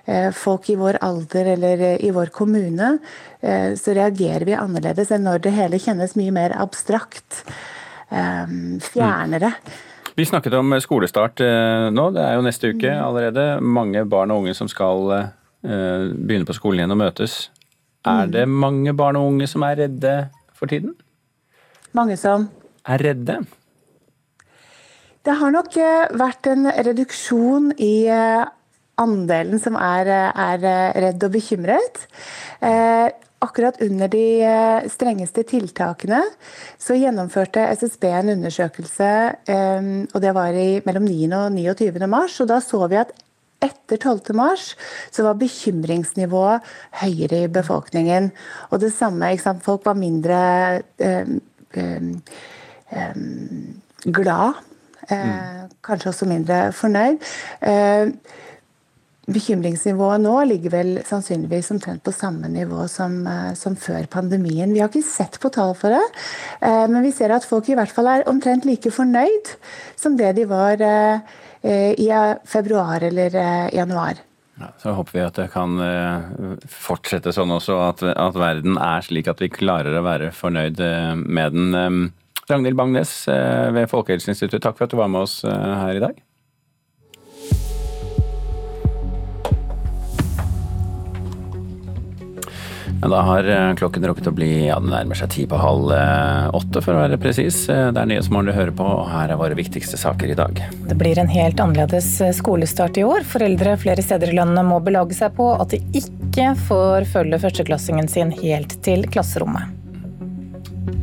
eh, 0.06 0.32
folk 0.32 0.70
i 0.70 0.76
vår 0.76 1.00
alder 1.02 1.54
eller 1.56 1.82
eh, 1.82 1.98
i 2.06 2.12
vår 2.12 2.30
kommune, 2.36 2.98
eh, 3.42 3.74
så 3.76 3.96
reagerer 3.96 4.46
vi 4.46 4.54
annerledes 4.54 5.12
enn 5.12 5.26
når 5.26 5.42
det 5.44 5.56
hele 5.58 5.80
kjennes 5.80 6.16
mye 6.16 6.32
mer 6.32 6.54
abstrakt. 6.58 7.44
eh, 8.12 8.46
Fjernere. 8.92 9.54
Vi 10.16 10.26
snakket 10.26 10.54
om 10.54 10.76
skolestart 10.82 11.42
eh, 11.42 11.90
nå, 11.90 12.12
det 12.14 12.22
er 12.22 12.36
jo 12.38 12.46
neste 12.46 12.70
uke 12.70 12.92
allerede. 12.94 13.62
Mange 13.62 14.06
barn 14.06 14.32
og 14.32 14.44
unge 14.44 14.54
som 14.54 14.70
skal 14.70 15.10
eh, 15.14 16.12
begynne 16.14 16.46
på 16.46 16.54
skolen 16.54 16.84
igjen 16.84 16.94
og 16.94 17.02
møtes. 17.02 17.50
Er 18.06 18.28
det 18.28 18.44
mange 18.52 18.92
barn 18.94 19.16
og 19.16 19.32
unge 19.32 19.48
som 19.48 19.64
er 19.64 19.80
redde 19.86 20.14
for 20.54 20.70
tiden? 20.70 20.94
Mange 21.96 22.18
som 22.20 22.50
Er 22.86 23.00
redde? 23.00 23.38
Det 25.24 25.38
har 25.39 25.53
nok 25.56 25.75
eh, 25.80 26.10
vært 26.20 26.50
en 26.51 26.68
reduksjon 26.68 27.70
i 27.80 28.10
eh, 28.12 28.44
andelen 29.00 29.62
som 29.63 29.77
er, 29.80 30.10
eh, 30.12 30.42
er 30.51 30.98
redd 31.06 31.24
og 31.24 31.38
bekymret. 31.38 32.08
Akkurat 33.44 33.75
under 33.84 34.08
de 34.08 34.88
strengeste 34.88 35.44
tiltakene 35.44 36.22
så 36.80 36.96
gjennomførte 36.96 37.65
SSB 37.75 38.06
en 38.08 38.32
undersøkelse, 38.38 39.10
og 40.15 40.15
det 40.24 40.32
var 40.38 40.56
i 40.56 40.80
mellom 40.86 41.03
9. 41.03 41.18
og 41.42 41.50
29. 41.51 42.08
mars. 42.08 42.38
og 42.39 42.48
Da 42.48 42.62
så 42.63 42.80
vi 42.88 43.01
at 43.01 43.12
etter 43.60 44.00
12. 44.00 44.32
mars 44.39 44.70
så 45.12 45.27
var 45.27 45.36
bekymringsnivået 45.44 46.63
høyere 47.03 47.44
i 47.44 47.51
befolkningen. 47.51 48.32
Og 48.72 48.80
det 48.80 48.94
samme, 48.96 49.36
folk 49.60 49.92
var 49.92 50.00
mindre 50.00 50.39
um, 51.03 51.42
um, 51.75 52.13
um, 52.96 53.82
glad. 54.08 54.63
Eh, 55.12 55.64
Kanskje 55.84 56.14
også 56.14 56.30
mindre 56.30 56.70
fornøyd. 56.76 57.20
Eh, 57.62 58.14
Bekymringsnivået 59.24 60.20
nå 60.20 60.34
ligger 60.50 60.74
vel 60.74 60.90
sannsynligvis 61.08 61.72
omtrent 61.72 62.04
på 62.04 62.12
samme 62.12 62.50
nivå 62.52 62.90
som, 62.92 63.22
eh, 63.28 63.54
som 63.56 63.76
før 63.76 64.06
pandemien. 64.12 64.74
Vi 64.74 64.80
har 64.80 64.90
ikke 64.90 65.04
sett 65.04 65.40
på 65.40 65.52
tall 65.52 65.74
for 65.76 65.96
det, 65.96 66.04
eh, 66.62 66.88
men 66.88 67.04
vi 67.04 67.12
ser 67.12 67.32
at 67.32 67.46
folk 67.46 67.70
i 67.70 67.76
hvert 67.76 67.92
fall 67.92 68.08
er 68.08 68.28
omtrent 68.28 68.66
like 68.66 68.92
fornøyd 68.92 69.56
som 69.96 70.18
det 70.18 70.36
de 70.36 70.46
var 70.46 70.78
i 71.64 72.10
februar 72.44 73.02
eller 73.02 73.30
januar. 73.72 74.16
Ja, 74.60 74.68
så 74.78 74.94
håper 74.94 75.12
vi 75.14 75.20
at 75.24 75.36
det 75.36 75.52
kan 75.54 75.78
fortsette 76.68 77.32
sånn 77.32 77.50
også, 77.50 77.78
at, 77.88 78.04
at 78.04 78.36
verden 78.36 78.78
er 78.78 79.00
slik 79.00 79.30
at 79.30 79.40
vi 79.40 79.48
klarer 79.48 79.96
å 79.96 80.04
være 80.04 80.34
fornøyd 80.36 80.84
med 81.24 81.54
den. 81.54 82.12
Ragnhild 82.50 82.76
Bangnes 82.76 83.28
eh, 83.28 83.72
ved 83.72 83.90
Folkehelseinstituttet, 83.92 84.64
takk 84.64 84.78
for 84.78 84.88
at 84.88 84.94
du 84.94 85.00
var 85.00 85.12
med 85.12 85.24
oss 85.24 85.42
eh, 85.48 85.74
her 85.80 85.96
i 85.96 86.04
dag. 86.04 86.22
Ja, 93.04 93.10
da 93.12 93.20
har 93.28 93.48
eh, 93.48 93.70
klokken 93.80 94.08
rukket 94.08 94.28
å 94.28 94.34
bli 94.36 94.50
ja, 94.66 94.76
det 94.84 94.92
nærmer 94.92 95.20
seg 95.20 95.32
ti 95.32 95.46
på 95.48 95.60
halv 95.60 95.92
åtte, 96.56 96.84
for 96.84 96.96
å 96.96 97.04
være 97.06 97.20
presis. 97.20 97.62
Det 97.68 98.00
er 98.00 98.10
Nyhetsmorgen 98.12 98.52
du 98.52 98.56
hører 98.58 98.76
på, 98.76 98.88
og 98.88 99.08
her 99.12 99.32
er 99.32 99.40
våre 99.40 99.56
viktigste 99.60 100.00
saker 100.00 100.34
i 100.34 100.40
dag. 100.40 100.60
Det 100.90 100.98
blir 101.00 101.20
en 101.20 101.32
helt 101.32 101.64
annerledes 101.64 102.10
skolestart 102.40 103.00
i 103.00 103.06
år. 103.08 103.24
Foreldre 103.28 103.78
flere 103.80 104.04
steder 104.04 104.32
i 104.34 104.40
landet 104.40 104.68
må 104.68 104.82
belage 104.84 105.16
seg 105.20 105.36
på 105.40 105.54
at 105.56 105.76
de 105.76 105.80
ikke 106.04 106.52
får 106.68 107.08
følge 107.12 107.40
førsteklassingen 107.44 108.12
sin 108.12 108.36
helt 108.44 108.80
til 108.84 109.08
klasserommet. 109.08 109.83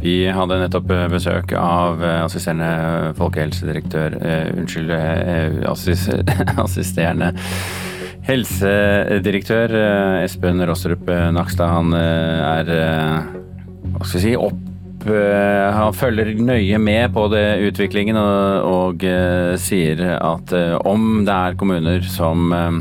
Vi 0.01 0.15
hadde 0.33 0.57
nettopp 0.63 0.89
besøk 1.13 1.53
av 1.59 2.01
eh, 2.01 2.23
assisterende 2.25 3.13
folkehelsedirektør 3.19 4.17
eh, 4.17 4.47
Unnskyld, 4.57 4.93
eh, 4.97 5.61
assis, 5.69 6.07
assisterende 6.65 7.35
helsedirektør 8.29 9.75
eh, 9.77 10.25
Espen 10.25 10.63
Rostrup 10.69 11.09
eh, 11.11 11.29
Nakstad. 11.35 11.73
Han 11.73 11.95
eh, 11.97 12.41
er 12.49 12.73
eh, 12.75 13.37
hva 13.97 14.07
skal 14.07 14.21
vi 14.21 14.25
si, 14.25 14.35
opp 14.39 15.07
eh, 15.11 15.67
han 15.77 15.97
følger 15.97 16.33
nøye 16.41 16.81
med 16.81 17.13
på 17.17 17.27
det 17.33 17.45
utviklingen 17.69 18.19
og, 18.21 18.71
og 18.71 19.07
eh, 19.09 19.55
sier 19.61 20.03
at 20.17 20.57
eh, 20.57 20.77
om 20.89 21.27
det 21.29 21.37
er 21.37 21.61
kommuner 21.61 22.09
som 22.09 22.57
eh, 22.57 22.81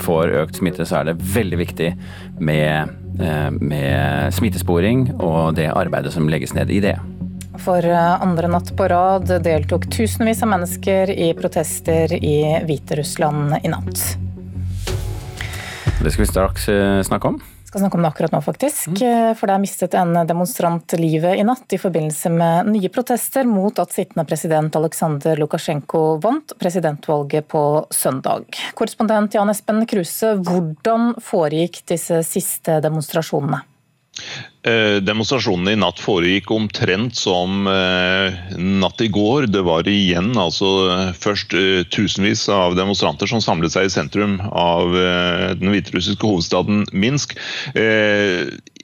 får 0.00 0.34
økt 0.44 0.62
smitte, 0.62 0.86
så 0.88 1.00
er 1.00 1.10
det 1.10 1.20
veldig 1.34 1.60
viktig 1.60 1.92
med, 2.38 2.66
eh, 2.66 2.99
med 3.60 4.34
smittesporing 4.34 5.10
og 5.18 5.56
det 5.58 5.68
arbeidet 5.70 6.14
som 6.14 6.28
legges 6.32 6.54
ned 6.56 6.72
i 6.72 6.80
det. 6.84 6.96
For 7.60 7.84
eh, 7.84 8.22
andre 8.22 8.48
natt 8.48 8.72
på 8.76 8.88
rad 8.88 9.28
deltok 9.44 9.86
tusenvis 9.92 10.42
av 10.44 10.52
mennesker 10.54 11.12
i 11.12 11.30
protester 11.36 12.12
i 12.16 12.36
Hviterussland 12.64 13.58
i 13.60 13.72
natt. 13.72 14.04
Det 16.00 16.12
skal 16.12 16.24
vi 16.24 16.30
straks 16.30 16.68
eh, 16.72 17.00
snakke 17.04 17.34
om. 17.34 17.40
Skal 17.70 17.84
snakke 17.84 17.98
om 17.98 18.02
det 18.02 18.08
akkurat 18.10 18.32
nå, 18.34 18.40
faktisk. 18.42 18.88
Mm. 18.98 19.34
For 19.38 19.46
der 19.46 19.60
mistet 19.62 19.94
en 19.94 20.16
demonstrant 20.26 20.94
livet 20.98 21.38
i 21.38 21.44
natt 21.46 21.70
i 21.70 21.78
forbindelse 21.78 22.32
med 22.34 22.72
nye 22.74 22.90
protester 22.90 23.46
mot 23.46 23.78
at 23.78 23.94
sittende 23.94 24.26
president 24.26 24.74
Aleksandr 24.74 25.38
Lukasjenko 25.38 26.02
vant 26.24 26.56
presidentvalget 26.58 27.46
på 27.48 27.62
søndag. 27.94 28.58
Korrespondent 28.74 29.38
Jan 29.38 29.54
Espen 29.54 29.84
Kruse, 29.86 30.34
hvordan 30.42 31.14
foregikk 31.22 31.84
disse 31.94 32.24
siste 32.26 32.80
demonstrasjonene? 32.82 33.62
Eh, 34.60 34.98
Demonstrasjonene 35.00 35.72
i 35.72 35.78
natt 35.80 36.02
foregikk 36.04 36.50
omtrent 36.52 37.16
som 37.16 37.64
eh, 37.70 38.34
natt 38.60 39.00
i 39.00 39.08
går. 39.08 39.46
Det 39.48 39.62
var 39.64 39.88
igjen 39.88 40.34
altså 40.36 40.68
først 41.16 41.56
eh, 41.56 41.80
tusenvis 41.88 42.44
av 42.52 42.76
demonstranter 42.76 43.30
som 43.30 43.40
samlet 43.40 43.72
seg 43.72 43.88
i 43.88 43.94
sentrum 43.94 44.36
av 44.50 44.92
den 44.92 45.72
hviterussiske 45.72 46.26
hovedstaden 46.26 46.84
Minsk. 46.92 47.38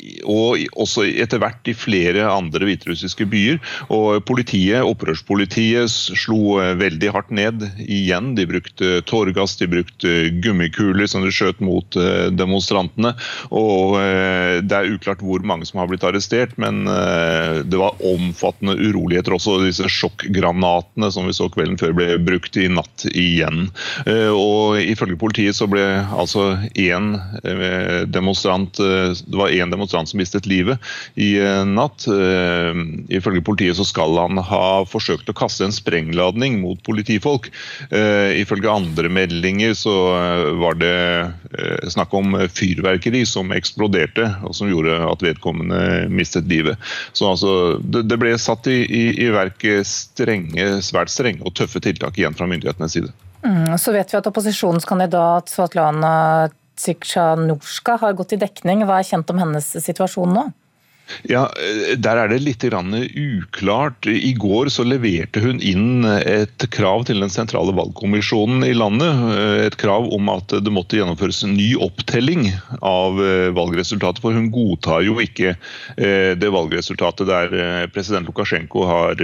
Eh, 0.06 0.22
og 0.26 0.62
også 0.78 1.06
etter 1.08 1.40
hvert 1.42 1.68
i 1.70 1.74
flere 1.76 2.26
andre 2.30 2.68
hviterussiske 2.68 3.26
byer. 3.30 3.60
Og 3.92 4.22
politiet, 4.28 4.84
opprørspolitiet 4.86 5.90
slo 5.90 6.58
eh, 6.62 6.74
veldig 6.78 7.12
hardt 7.14 7.32
ned 7.34 7.66
igjen. 7.86 8.34
De 8.38 8.46
brukte 8.48 9.00
tåregass, 9.08 9.56
de 9.60 9.68
brukte 9.70 10.14
gummikuler 10.44 11.08
som 11.10 11.24
de 11.26 11.32
skjøt 11.34 11.62
mot 11.64 11.98
eh, 12.00 12.28
demonstrantene. 12.34 13.14
Og 13.50 13.98
eh, 14.00 14.62
det 14.62 14.78
er 14.78 14.92
uklart 14.96 15.24
hvor 15.24 15.44
mange 15.46 15.66
som 15.68 15.80
har 15.82 15.90
blitt 15.90 16.06
arrestert, 16.06 16.54
men 16.60 16.84
eh, 16.90 17.62
det 17.66 17.80
var 17.80 17.98
omfattende 18.06 18.76
uroligheter 18.78 19.36
også. 19.36 19.58
Disse 19.66 19.88
sjokkgranatene 19.90 21.10
som 21.14 21.28
vi 21.28 21.36
så 21.36 21.48
kvelden 21.52 21.78
før 21.80 21.94
ble 21.96 22.10
brukt 22.26 22.56
i 22.60 22.68
natt 22.72 23.06
igjen. 23.12 23.68
Eh, 24.06 24.30
Og 24.36 24.78
ifølge 24.80 25.18
politiet 25.18 25.56
så 25.56 25.68
ble 25.70 25.82
altså 26.16 26.56
én 26.78 27.14
eh, 27.44 28.02
demonstrant 28.10 28.78
eh, 28.82 29.14
Det 29.16 29.38
var 29.38 29.52
én 29.54 29.72
demonstrant 29.72 29.95
som 30.04 30.20
mistet 30.20 30.44
livet 30.46 30.82
i 31.14 31.38
eh, 31.40 31.64
natt. 31.64 32.04
Eh, 32.10 32.80
Ifølge 33.16 33.40
politiet 33.46 33.78
så 33.78 33.86
skal 33.88 34.18
han 34.20 34.36
ha 34.36 34.84
forsøkt 34.84 35.30
å 35.32 35.36
kaste 35.36 35.64
en 35.64 35.74
sprengladning 35.74 36.60
mot 36.60 36.82
politifolk. 36.84 37.48
Eh, 37.88 38.36
Ifølge 38.42 38.72
andre 38.72 39.08
meldinger 39.08 39.72
så 39.78 39.94
var 40.60 40.76
det 40.76 40.92
snakk 41.88 42.12
om 42.14 42.34
fyrverkeri 42.52 43.22
som 43.28 43.52
eksploderte, 43.54 44.26
og 44.44 44.52
som 44.56 44.68
gjorde 44.68 44.98
at 45.08 45.24
vedkommende 45.24 46.10
mistet 46.12 46.48
livet. 46.50 46.76
Så 47.16 47.30
altså, 47.32 47.52
det, 47.80 48.18
ble 48.20 48.34
satt 48.40 48.68
i, 48.68 48.82
i, 48.84 49.04
i 49.24 49.30
verk 49.32 49.64
strenge, 49.88 50.68
svært 50.84 51.12
strenge 51.12 51.46
og 51.46 51.56
tøffe 51.56 51.80
tiltak 51.80 52.18
igjen 52.20 52.36
fra 52.36 52.48
myndighetenes 52.50 52.98
side. 52.98 53.14
Mm, 53.46 53.78
Så 53.78 53.92
vet 53.92 54.12
vi 54.12 54.18
at 54.18 54.26
opposisjonskandidat 54.26 55.50
Svetlana 55.52 56.48
Tsikhanouska 56.76 57.96
har 58.02 58.16
gått 58.18 58.36
i 58.36 58.40
dekning. 58.40 58.84
Hva 58.86 59.00
er 59.00 59.10
kjent 59.10 59.30
om 59.32 59.42
hennes 59.42 59.72
situasjon 59.84 60.34
nå? 60.36 60.46
Ja, 61.22 61.44
eh, 61.54 61.94
Der 61.96 62.18
er 62.18 62.28
det 62.28 62.40
litt 62.42 62.64
uklart. 62.66 64.06
I 64.06 64.32
går 64.34 64.70
så 64.74 64.84
leverte 64.84 65.40
hun 65.40 65.60
inn 65.60 66.04
et 66.04 66.66
krav 66.70 67.06
til 67.06 67.20
den 67.20 67.30
sentrale 67.30 67.72
valgkommisjonen 67.72 68.64
i 68.66 68.74
landet. 68.74 69.14
eh, 69.38 69.66
Et 69.66 69.76
krav 69.76 70.12
om 70.12 70.28
at 70.28 70.48
det 70.48 70.72
måtte 70.72 70.98
gjennomføres 70.98 71.44
en 71.44 71.54
ny 71.54 71.74
opptelling 71.76 72.52
av 72.82 73.20
eh, 73.22 73.50
valgresultatet. 73.50 74.20
For 74.20 74.32
hun 74.32 74.50
godtar 74.50 75.04
jo 75.06 75.18
ikke 75.20 75.56
det 75.96 76.50
valgresultatet 76.52 77.26
der 77.26 77.86
president 77.88 78.26
Lukasjenko 78.26 78.84
har 78.86 79.14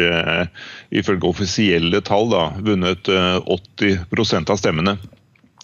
ifølge 0.91 1.29
offisielle 1.29 2.01
tall 2.03 2.31
da, 2.31 2.51
vunnet 2.59 3.09
eh, 3.09 3.39
80% 3.41 4.51
av 4.51 4.57
stemmene. 4.61 4.97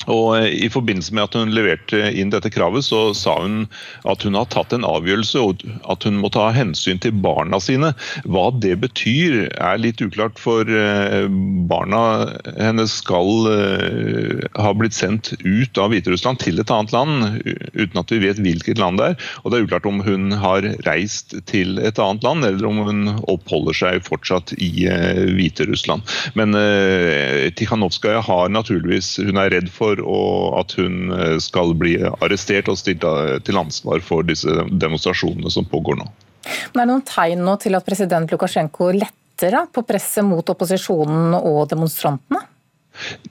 Og 0.08 0.48
I 0.48 0.68
forbindelse 0.72 1.14
med 1.14 1.28
at 1.28 1.36
hun 1.36 1.52
leverte 1.52 2.00
inn 2.16 2.32
dette 2.32 2.50
kravet, 2.52 2.86
så 2.86 3.12
sa 3.16 3.36
hun 3.42 3.66
at 4.08 4.24
hun 4.24 4.38
har 4.38 4.48
tatt 4.52 4.72
en 4.72 4.86
avgjørelse 4.88 5.42
og 5.42 5.64
at 5.90 6.06
hun 6.06 6.18
må 6.22 6.30
ta 6.32 6.48
hensyn 6.54 7.00
til 7.02 7.16
barna 7.24 7.60
sine. 7.62 7.92
Hva 8.24 8.48
det 8.56 8.78
betyr 8.82 9.48
er 9.52 9.80
litt 9.80 10.00
uklart, 10.04 10.38
for 10.40 10.68
eh, 10.68 11.26
barna 11.68 12.02
hennes 12.56 12.98
skal 13.02 13.48
eh, 13.52 14.46
ha 14.58 14.72
blitt 14.76 14.96
sendt 14.96 15.32
ut 15.44 15.80
av 15.80 15.92
Hviterussland 15.92 16.40
til 16.42 16.62
et 16.62 16.72
annet 16.72 16.94
land, 16.94 17.40
uten 17.74 18.00
at 18.00 18.14
vi 18.14 18.22
vet 18.24 18.40
hvilket 18.42 18.80
land 18.80 19.00
det 19.00 19.12
er. 19.12 19.28
Og 19.42 19.52
det 19.52 19.60
er 19.60 19.68
uklart 19.68 19.88
om 19.88 20.02
hun 20.04 20.32
har 20.40 20.66
reist 20.86 21.36
til 21.50 21.78
et 21.82 22.00
annet 22.02 22.24
land, 22.24 22.46
eller 22.48 22.70
om 22.70 22.82
hun 22.88 23.04
oppholder 23.28 23.76
seg 23.76 24.06
fortsatt 24.06 24.54
i 24.56 24.88
eh, 24.88 25.24
Hviterussland. 25.36 26.06
Men 26.38 26.56
Tikhanovskaja 27.58 28.20
har 28.24 28.50
naturligvis 28.52 29.18
Hun 29.22 29.38
er 29.40 29.50
redd 29.52 29.68
for 29.72 29.97
for 30.02 30.58
at 30.60 30.74
hun 30.78 31.12
eh, 31.14 31.36
skal 31.42 31.74
bli 31.78 31.96
arrestert 32.08 32.70
og 32.70 32.78
stilt 32.80 33.04
til 33.46 33.60
ansvar 33.60 34.02
for 34.04 34.26
disse 34.26 34.50
demonstrasjonene 34.70 35.52
som 35.52 35.68
pågår 35.68 36.00
nå. 36.00 36.08
Men 36.74 36.82
er 36.82 36.86
det 36.86 36.92
noen 36.92 37.08
tegn 37.08 37.42
nå 37.44 37.56
til 37.60 37.76
at 37.76 37.86
president 37.86 38.30
Lukasjenko 38.32 38.92
letter 38.96 39.58
på 39.72 39.84
presset 39.86 40.26
mot 40.26 40.48
opposisjonen 40.50 41.36
og 41.38 41.66
demonstrantene? 41.70 42.40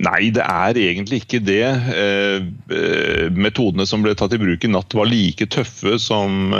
Nei, 0.03 0.29
det 0.33 0.43
er 0.43 0.79
egentlig 0.79 1.21
ikke 1.23 1.41
det. 1.43 1.65
Eh, 1.97 3.27
metodene 3.35 3.87
som 3.89 4.05
ble 4.05 4.15
tatt 4.17 4.35
i 4.35 4.41
bruk 4.41 4.63
i 4.63 4.71
natt 4.71 4.95
var 4.97 5.09
like 5.09 5.49
tøffe 5.53 5.97
som, 6.01 6.53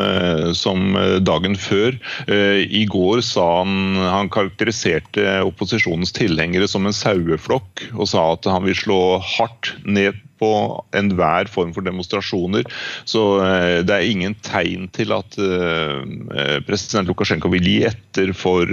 som 0.58 0.98
dagen 1.24 1.58
før. 1.60 1.98
I 2.28 2.84
går 2.90 3.24
sa 3.26 3.46
han 3.62 3.98
han 3.98 4.32
karakteriserte 4.34 5.40
opposisjonens 5.46 6.14
tilhengere 6.16 6.68
som 6.70 6.88
en 6.88 6.96
saueflokk, 6.96 7.88
og 7.96 8.10
sa 8.12 8.32
at 8.36 8.48
han 8.50 8.66
vil 8.68 8.78
slå 8.78 9.02
hardt 9.38 9.76
ned 9.86 10.18
på 10.40 10.52
enhver 10.98 11.50
form 11.52 11.74
for 11.76 11.86
demonstrasjoner. 11.86 12.68
Så 13.06 13.24
eh, 13.44 13.80
det 13.86 13.96
er 13.96 14.12
ingen 14.12 14.36
tegn 14.46 14.88
til 14.96 15.14
at 15.16 15.38
eh, 15.42 16.02
eh, 16.38 16.58
president 16.68 17.10
Lukasjenko 17.10 17.52
vil 17.54 17.68
gi 17.68 17.78
etter 17.90 18.34
for 18.38 18.70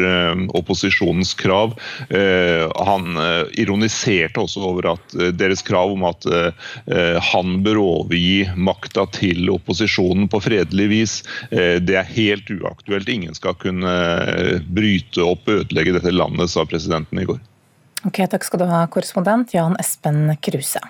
opposisjonens 0.56 1.34
krav. 1.38 1.74
Han 2.10 3.18
ironiserte 3.60 4.42
også 4.42 4.62
over 4.66 4.88
at 4.94 5.14
deres 5.36 5.62
krav 5.66 5.92
om 5.94 6.04
at 6.08 6.26
han 7.30 7.54
bør 7.64 7.80
overgi 7.82 8.48
makta 8.56 9.06
til 9.14 9.50
opposisjonen 9.52 10.28
på 10.32 10.40
fredelig 10.44 10.88
vis, 10.90 11.16
det 11.50 11.98
er 12.00 12.12
helt 12.16 12.50
uaktuelt. 12.56 13.10
Ingen 13.10 13.36
skal 13.36 13.56
kunne 13.60 13.94
bryte 14.74 15.24
opp 15.24 15.48
og 15.48 15.64
ødelegge 15.64 15.96
dette 15.98 16.14
landet, 16.14 16.52
sa 16.52 16.66
presidenten 16.68 17.22
i 17.22 17.28
går. 17.28 17.42
Ok, 18.04 18.20
Takk 18.28 18.44
skal 18.44 18.60
du 18.60 18.68
ha, 18.68 18.84
korrespondent 18.92 19.54
Jan 19.56 19.78
Espen 19.80 20.28
Kruse. 20.44 20.82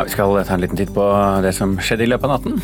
Ja, 0.00 0.04
Vi 0.04 0.10
skal 0.10 0.44
ta 0.44 0.54
en 0.54 0.60
liten 0.60 0.76
titt 0.76 0.94
på 0.94 1.04
det 1.44 1.50
som 1.52 1.74
skjedde 1.76 2.06
i 2.06 2.08
løpet 2.08 2.24
av 2.24 2.30
natten. 2.32 2.54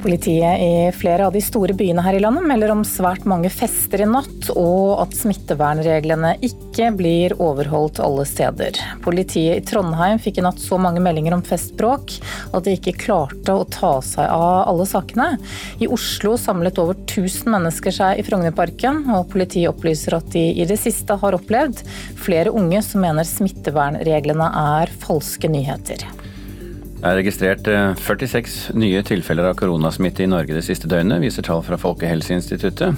Politiet 0.00 0.62
i 0.64 0.92
flere 0.96 1.26
av 1.26 1.34
de 1.34 1.42
store 1.44 1.74
byene 1.76 2.00
her 2.00 2.16
i 2.16 2.22
landet 2.22 2.46
melder 2.48 2.70
om 2.72 2.84
svært 2.88 3.26
mange 3.28 3.50
fester 3.52 4.00
i 4.00 4.06
natt, 4.08 4.48
og 4.56 5.02
at 5.02 5.12
smittevernreglene 5.18 6.30
ikke 6.46 6.88
blir 6.96 7.34
overholdt 7.36 8.00
alle 8.00 8.24
steder. 8.24 8.80
Politiet 9.04 9.58
i 9.60 9.66
Trondheim 9.68 10.22
fikk 10.22 10.40
i 10.40 10.46
natt 10.46 10.62
så 10.62 10.78
mange 10.80 11.02
meldinger 11.04 11.36
om 11.36 11.44
festbråk 11.44 12.16
at 12.56 12.64
de 12.64 12.78
ikke 12.78 12.96
klarte 13.02 13.52
å 13.52 13.68
ta 13.68 13.98
seg 14.00 14.32
av 14.32 14.70
alle 14.70 14.88
sakene. 14.88 15.34
I 15.76 15.90
Oslo 15.92 16.38
samlet 16.40 16.80
over 16.80 16.96
1000 16.96 17.52
mennesker 17.52 17.92
seg 17.92 18.22
i 18.22 18.24
Frognerparken, 18.24 19.04
og 19.12 19.28
politiet 19.34 19.68
opplyser 19.74 20.16
at 20.16 20.32
de 20.32 20.48
i 20.56 20.64
det 20.64 20.80
siste 20.80 21.20
har 21.20 21.36
opplevd 21.36 21.84
flere 22.24 22.56
unge 22.56 22.80
som 22.88 23.04
mener 23.04 23.28
smittevernreglene 23.28 24.48
er 24.80 24.96
falske 25.04 25.52
nyheter. 25.52 26.08
Det 26.96 27.04
er 27.04 27.18
registrert 27.20 27.66
46 28.00 28.72
eh, 28.72 28.76
nye 28.80 29.02
tilfeller 29.04 29.50
av 29.50 29.58
koronasmitte 29.60 30.24
i 30.24 30.30
Norge 30.30 30.54
det 30.56 30.64
siste 30.64 30.88
døgnet, 30.88 31.20
viser 31.20 31.44
tall 31.44 31.60
fra 31.66 31.76
Folkehelseinstituttet. 31.78 32.96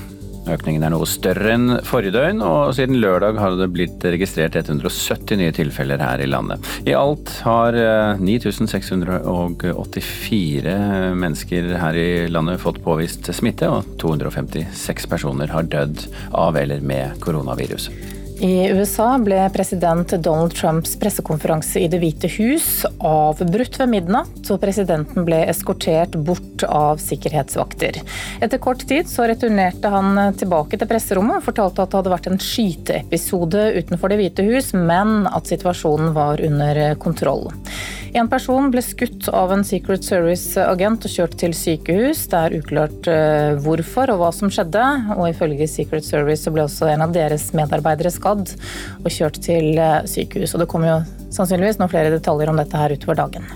Økningen 0.48 0.84
er 0.87 0.90
noe 0.94 1.06
større 1.08 1.52
enn 1.52 1.80
forrige 1.84 2.12
døgn, 2.14 2.40
og 2.40 2.74
siden 2.76 3.00
lørdag 3.02 3.38
har 3.42 3.56
det 3.58 3.68
blitt 3.74 4.04
registrert 4.06 4.56
170 4.56 5.37
nye 5.42 5.52
tilfeller 5.52 5.98
her 6.00 6.18
i 6.24 6.30
landet. 6.30 6.58
I 6.88 6.94
alt 6.96 7.28
har 7.44 7.72
9684 8.22 10.72
eh, 10.72 11.14
mennesker 11.18 11.62
her 11.82 11.94
i 11.98 12.28
landet 12.30 12.62
fått 12.62 12.84
påvist 12.87 13.34
smitte, 13.34 13.68
og 13.68 13.84
256 14.00 15.06
personer 15.11 15.48
har 15.52 15.62
dødd 15.68 16.06
av 16.38 16.56
eller 16.62 16.80
med 16.87 17.18
koronaviruset. 17.24 18.17
I 18.40 18.70
USA 18.70 19.16
ble 19.18 19.51
president 19.51 20.12
Donald 20.22 20.55
Trumps 20.55 20.92
pressekonferanse 21.01 21.81
i 21.83 21.88
Det 21.90 21.98
hvite 21.98 22.29
hus 22.37 22.85
avbrutt 23.03 23.81
ved 23.81 23.90
midnatt, 23.90 24.38
og 24.46 24.61
presidenten 24.62 25.27
ble 25.27 25.40
eskortert 25.51 26.14
bort 26.22 26.62
av 26.62 27.03
sikkerhetsvakter. 27.03 27.98
Etter 28.38 28.62
kort 28.62 28.87
tid 28.87 29.11
så 29.11 29.27
returnerte 29.27 29.90
han 29.90 30.38
tilbake 30.38 30.79
til 30.79 30.87
presserommet 30.90 31.40
og 31.40 31.48
fortalte 31.48 31.83
at 31.83 31.90
det 31.90 31.98
hadde 31.98 32.14
vært 32.14 32.31
en 32.31 32.42
skyteepisode 32.42 33.68
utenfor 33.81 34.14
Det 34.14 34.22
hvite 34.22 34.46
hus, 34.46 34.70
men 34.70 35.27
at 35.27 35.51
situasjonen 35.51 36.14
var 36.14 36.38
under 36.38 36.85
kontroll. 37.03 37.48
En 38.16 38.29
person 38.31 38.70
ble 38.72 38.81
skutt 38.85 39.29
av 39.35 39.51
en 39.53 39.64
Secret 39.66 40.05
Service-agent 40.07 41.05
og 41.05 41.12
kjørt 41.12 41.35
til 41.40 41.53
sykehus. 41.57 42.24
Det 42.31 42.38
er 42.38 42.57
uklart 42.57 43.09
eh, 43.11 43.59
hvorfor 43.61 44.14
og 44.14 44.22
hva 44.22 44.31
som 44.35 44.53
skjedde, 44.53 44.85
og 45.16 45.27
ifølge 45.29 45.68
Secret 45.68 46.07
Service 46.07 46.46
så 46.46 46.53
ble 46.55 46.64
også 46.64 46.88
en 46.88 47.05
av 47.05 47.12
deres 47.14 47.51
medarbeidere 47.57 48.12
skadd 48.28 48.52
og 49.04 49.08
kjørt 49.12 49.40
til 49.44 49.78
eh, 49.78 50.02
sykehus. 50.08 50.54
Og 50.54 50.64
det 50.64 50.68
kommer 50.70 50.92
jo 50.92 51.00
sannsynligvis 51.34 51.80
noen 51.80 51.92
flere 51.92 52.12
detaljer 52.14 52.52
om 52.52 52.60
dette 52.60 52.76
her 52.76 52.94
utover 52.94 53.24
dagen. 53.24 53.48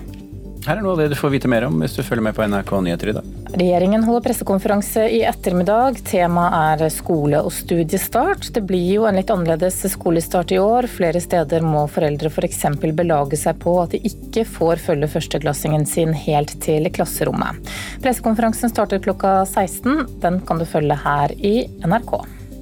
Her 0.63 0.77
er 0.79 0.83
noe 0.85 0.93
av 0.95 1.01
det 1.01 1.09
du 1.11 1.17
får 1.19 1.33
vite 1.33 1.49
mer 1.51 1.65
om 1.67 1.81
hvis 1.83 1.97
du 1.97 2.05
følger 2.07 2.23
med 2.23 2.35
på 2.37 2.45
NRK 2.47 2.69
Nyheter 2.85 3.09
i 3.11 3.15
dag. 3.17 3.31
Regjeringen 3.53 4.05
holder 4.07 4.23
pressekonferanse 4.23 5.01
i 5.11 5.19
ettermiddag. 5.27 5.97
Temaet 6.07 6.79
er 6.79 6.93
skole 6.93 7.41
og 7.43 7.51
studiestart. 7.53 8.47
Det 8.55 8.63
blir 8.65 8.85
jo 8.95 9.03
en 9.05 9.19
litt 9.19 9.29
annerledes 9.33 9.81
skolestart 9.91 10.53
i 10.55 10.61
år. 10.63 10.87
Flere 10.89 11.19
steder 11.21 11.65
må 11.67 11.83
foreldre 11.91 12.31
f.eks. 12.31 12.63
For 12.79 12.95
belage 12.95 13.37
seg 13.41 13.59
på 13.61 13.75
at 13.81 13.91
de 13.93 13.99
ikke 14.07 14.45
får 14.47 14.81
følge 14.85 15.11
førsteklassingen 15.17 15.83
sin 15.89 16.15
helt 16.15 16.55
til 16.63 16.87
klasserommet. 16.95 17.59
Pressekonferansen 18.05 18.71
starter 18.71 19.03
klokka 19.03 19.41
16. 19.43 20.15
Den 20.23 20.39
kan 20.47 20.63
du 20.63 20.65
følge 20.69 20.97
her 21.03 21.35
i 21.43 21.57
NRK. 21.83 22.15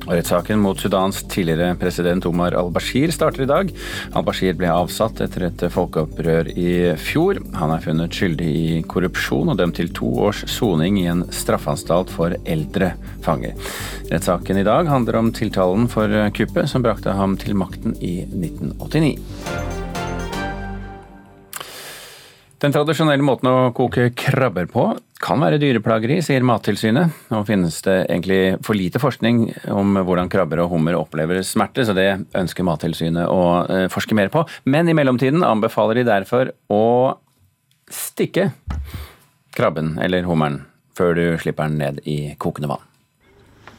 Rettssaken 0.08 0.60
mot 0.60 0.80
Sudans 0.80 1.24
tidligere 1.30 1.76
president 1.80 2.26
Omar 2.26 2.56
al-Bashir 2.58 3.12
starter 3.14 3.44
i 3.44 3.50
dag. 3.50 3.70
Al-Bashir 4.18 4.56
ble 4.58 4.70
avsatt 4.74 5.22
etter 5.22 5.46
et 5.48 5.66
folkeopprør 5.72 6.50
i 6.58 6.72
fjor. 7.00 7.40
Han 7.60 7.74
er 7.76 7.84
funnet 7.84 8.18
skyldig 8.18 8.50
i 8.50 8.80
korrupsjon 8.90 9.54
og 9.54 9.60
dømt 9.62 9.78
til 9.78 9.92
to 9.96 10.10
års 10.26 10.42
soning 10.52 10.98
i 11.04 11.08
en 11.12 11.24
straffanstalt 11.32 12.12
for 12.14 12.34
eldre 12.50 12.96
fanger. 13.26 13.54
Rettssaken 14.10 14.64
i 14.64 14.66
dag 14.68 14.90
handler 14.90 15.20
om 15.22 15.32
tiltalen 15.38 15.88
for 15.92 16.10
kuppet 16.36 16.72
som 16.72 16.84
brakte 16.84 17.14
ham 17.16 17.38
til 17.40 17.56
makten 17.60 17.96
i 18.02 18.24
1989. 18.26 19.16
Den 22.62 22.74
tradisjonelle 22.74 23.26
måten 23.26 23.50
å 23.50 23.72
koke 23.74 24.12
krabber 24.18 24.68
på 24.70 24.92
kan 25.22 25.42
være 25.42 25.60
dyreplageri, 25.62 26.18
sier 26.26 26.44
Mattilsynet. 26.46 27.14
Nå 27.32 27.42
finnes 27.48 27.78
det 27.86 27.98
egentlig 28.08 28.58
for 28.66 28.78
lite 28.78 29.02
forskning 29.02 29.44
om 29.72 30.00
hvordan 30.02 30.30
krabber 30.32 30.64
og 30.64 30.72
hummer 30.74 30.98
opplever 30.98 31.44
smerte, 31.46 31.86
så 31.86 31.96
det 31.98 32.08
ønsker 32.38 32.66
Mattilsynet 32.68 33.30
å 33.30 33.42
eh, 33.70 33.88
forske 33.94 34.18
mer 34.18 34.32
på. 34.34 34.44
Men 34.66 34.90
i 34.90 34.96
mellomtiden 34.98 35.46
anbefaler 35.46 36.02
de 36.02 36.08
derfor 36.10 36.54
å 36.74 36.84
stikke 37.92 38.50
krabben 39.56 39.98
eller 40.02 40.26
hummeren 40.28 40.64
før 40.98 41.16
du 41.18 41.26
slipper 41.42 41.70
den 41.70 41.80
ned 41.82 42.02
i 42.10 42.34
kokende 42.42 42.72
vann. 42.72 42.88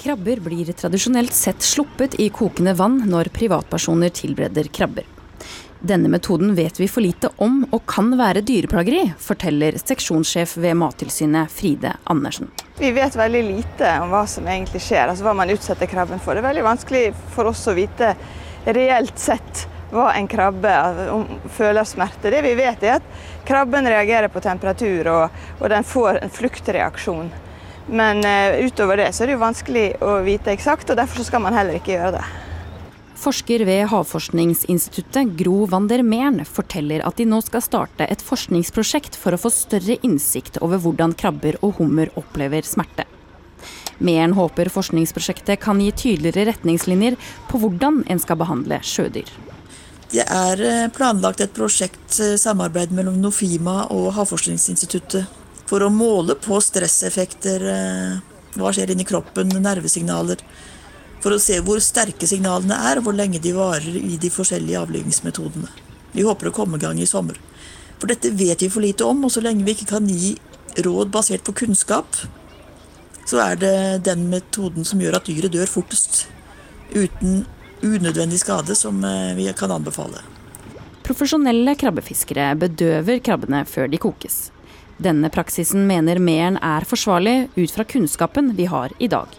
Krabber 0.03 0.41
blir 0.43 0.73
tradisjonelt 0.75 1.35
sett 1.37 1.63
sluppet 1.63 2.17
i 2.21 2.29
kokende 2.35 2.75
vann 2.79 3.03
når 3.07 3.31
privatpersoner 3.35 4.11
tilbereder 4.15 4.71
krabber. 4.75 5.07
Denne 5.85 6.09
metoden 6.09 6.55
vet 6.55 6.81
vi 6.81 6.87
for 6.89 7.03
lite 7.03 7.29
om 7.43 7.65
og 7.75 7.81
kan 7.91 8.13
være 8.15 8.45
dyreplageri, 8.47 9.01
forteller 9.19 9.75
seksjonssjef 9.81 10.55
ved 10.63 10.77
Mattilsynet 10.79 11.51
Fride 11.51 11.97
Andersen. 12.05 12.53
Vi 12.79 12.93
vet 12.95 13.17
veldig 13.19 13.41
lite 13.49 13.91
om 14.05 14.15
hva 14.15 14.21
som 14.31 14.47
egentlig 14.47 14.79
skjer, 14.85 15.09
altså 15.11 15.27
hva 15.27 15.33
man 15.41 15.51
utsetter 15.51 15.91
krabben 15.91 16.23
for. 16.23 16.39
Det 16.39 16.45
er 16.45 16.47
veldig 16.53 16.65
vanskelig 16.69 17.03
for 17.35 17.51
oss 17.51 17.65
å 17.67 17.75
vite 17.75 18.13
reelt 18.69 19.19
sett 19.19 19.65
hva 19.91 20.13
en 20.15 20.31
krabbe 20.31 20.77
føler 21.59 21.91
smerte. 21.91 22.31
Det 22.31 22.45
vi 22.47 22.55
vet 22.63 22.87
er 22.87 23.01
at 23.01 23.11
krabben 23.49 23.91
reagerer 23.91 24.31
på 24.31 24.45
temperatur, 24.45 25.11
og, 25.11 25.43
og 25.59 25.67
den 25.75 25.83
får 25.83 26.23
en 26.23 26.33
fluktreaksjon. 26.39 27.35
Men 27.91 28.23
uh, 28.23 28.63
utover 28.63 29.03
det 29.03 29.11
så 29.11 29.25
er 29.25 29.33
det 29.33 29.39
jo 29.41 29.43
vanskelig 29.43 29.87
å 29.99 30.21
vite 30.23 30.55
eksakt, 30.55 30.95
og 30.95 31.03
derfor 31.03 31.27
skal 31.27 31.43
man 31.43 31.59
heller 31.59 31.83
ikke 31.83 31.97
gjøre 31.97 32.21
det. 32.21 32.25
Forsker 33.23 33.63
ved 33.63 33.85
Havforskningsinstituttet, 33.87 35.37
Gro 35.39 35.67
van 35.71 35.87
Mern, 35.87 36.45
forteller 36.45 37.05
at 37.07 37.17
de 37.17 37.25
nå 37.25 37.39
skal 37.47 37.63
starte 37.63 38.07
et 38.11 38.19
forskningsprosjekt 38.23 39.15
for 39.15 39.31
å 39.31 39.39
få 39.39 39.51
større 39.55 39.95
innsikt 40.03 40.59
over 40.59 40.81
hvordan 40.83 41.15
krabber 41.15 41.55
og 41.63 41.77
hummer 41.79 42.11
opplever 42.19 42.67
smerte. 42.67 43.05
Mern 44.03 44.35
håper 44.35 44.73
forskningsprosjektet 44.75 45.61
kan 45.63 45.79
gi 45.79 45.93
tydeligere 45.93 46.49
retningslinjer 46.51 47.15
på 47.47 47.63
hvordan 47.63 48.03
en 48.11 48.19
skal 48.19 48.41
behandle 48.43 48.81
sjødyr. 48.83 49.31
Det 50.11 50.27
er 50.27 50.65
eh, 50.67 50.91
planlagt 50.91 51.45
et 51.47 51.55
prosjekt 51.55 52.19
eh, 52.19 52.35
samarbeid 52.35 52.91
mellom 52.91 53.23
Nofima 53.23 53.85
og 53.95 54.11
Havforskningsinstituttet 54.19 55.31
for 55.71 55.87
å 55.87 55.95
måle 55.95 56.35
på 56.43 56.59
stresseffekter, 56.59 57.63
hva 58.59 58.73
skjer 58.75 58.91
inni 58.93 59.07
kroppen, 59.09 59.55
nervesignaler. 59.63 60.43
For 61.23 61.35
å 61.35 61.41
se 61.43 61.61
hvor 61.63 61.79
sterke 61.83 62.27
signalene 62.27 62.77
er, 62.91 62.99
og 62.99 63.07
hvor 63.07 63.17
lenge 63.17 63.41
de 63.43 63.55
varer 63.55 63.99
i 64.01 64.19
de 64.21 64.31
forskjellige 64.33 64.81
avlivningsmetodene. 64.83 65.71
Vi 66.13 66.27
håper 66.27 66.51
å 66.51 66.55
komme 66.55 66.79
i 66.79 66.83
gang 66.83 66.99
i 67.01 67.09
sommer. 67.09 67.39
For 68.03 68.11
dette 68.11 68.33
vet 68.35 68.65
vi 68.65 68.71
for 68.73 68.83
lite 68.83 69.07
om, 69.07 69.23
og 69.25 69.31
så 69.31 69.41
lenge 69.45 69.65
vi 69.65 69.77
ikke 69.77 69.93
kan 69.95 70.09
gi 70.11 70.35
råd 70.83 71.13
basert 71.15 71.45
på 71.47 71.55
kunnskap, 71.63 72.19
så 73.29 73.39
er 73.45 73.59
det 73.61 73.75
den 74.09 74.27
metoden 74.33 74.85
som 74.85 75.01
gjør 75.01 75.21
at 75.21 75.29
dyret 75.31 75.55
dør 75.55 75.71
fortest. 75.71 76.25
Uten 76.91 77.45
unødvendig 77.83 78.41
skade, 78.43 78.75
som 78.75 78.99
eh, 79.07 79.35
vi 79.39 79.47
kan 79.57 79.71
anbefale. 79.71 80.23
Profesjonelle 81.07 81.75
krabbefiskere 81.79 82.53
bedøver 82.59 83.23
krabbene 83.25 83.63
før 83.67 83.89
de 83.91 83.99
kokes. 84.03 84.51
Denne 85.03 85.31
praksisen 85.35 85.87
mener 85.89 86.21
Meren 86.23 86.59
er 86.63 86.87
forsvarlig 86.87 87.49
ut 87.57 87.73
fra 87.75 87.87
kunnskapen 87.89 88.53
vi 88.59 88.69
har 88.71 88.95
i 89.03 89.09
dag. 89.11 89.31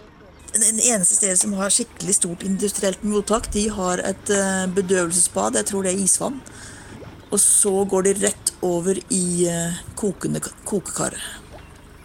Den 0.54 0.78
eneste 0.78 1.16
stedet 1.18 1.40
som 1.40 1.54
har 1.58 1.72
skikkelig 1.74 2.14
stort 2.14 2.42
industrielt 2.46 3.02
mottak, 3.02 3.48
de 3.52 3.66
har 3.74 3.98
et 4.06 4.30
eh, 4.30 4.66
bedøvelsesbad, 4.70 5.58
jeg 5.58 5.66
tror 5.70 5.82
det 5.82 5.94
er 5.94 6.02
isvann. 6.04 6.36
Og 7.34 7.40
så 7.42 7.72
går 7.90 8.06
de 8.06 8.12
rett 8.22 8.52
over 8.62 9.00
i 9.10 9.48
eh, 9.50 9.80
kokende 9.98 10.42
kokekar. 10.62 11.16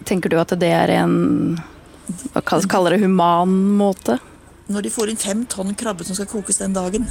Tenker 0.10 0.34
du 0.34 0.40
at 0.42 0.56
det 0.58 0.72
er 0.74 0.96
en 0.98 1.20
hva 2.34 2.42
kaller 2.66 2.96
det 2.96 3.04
human 3.04 3.52
måte? 3.78 4.18
Når 4.70 4.86
de 4.86 4.92
får 4.94 5.12
inn 5.12 5.20
fem 5.20 5.46
tonn 5.50 5.76
krabbe 5.78 6.06
som 6.06 6.18
skal 6.18 6.30
kokes 6.30 6.58
den 6.62 6.74
dagen, 6.74 7.06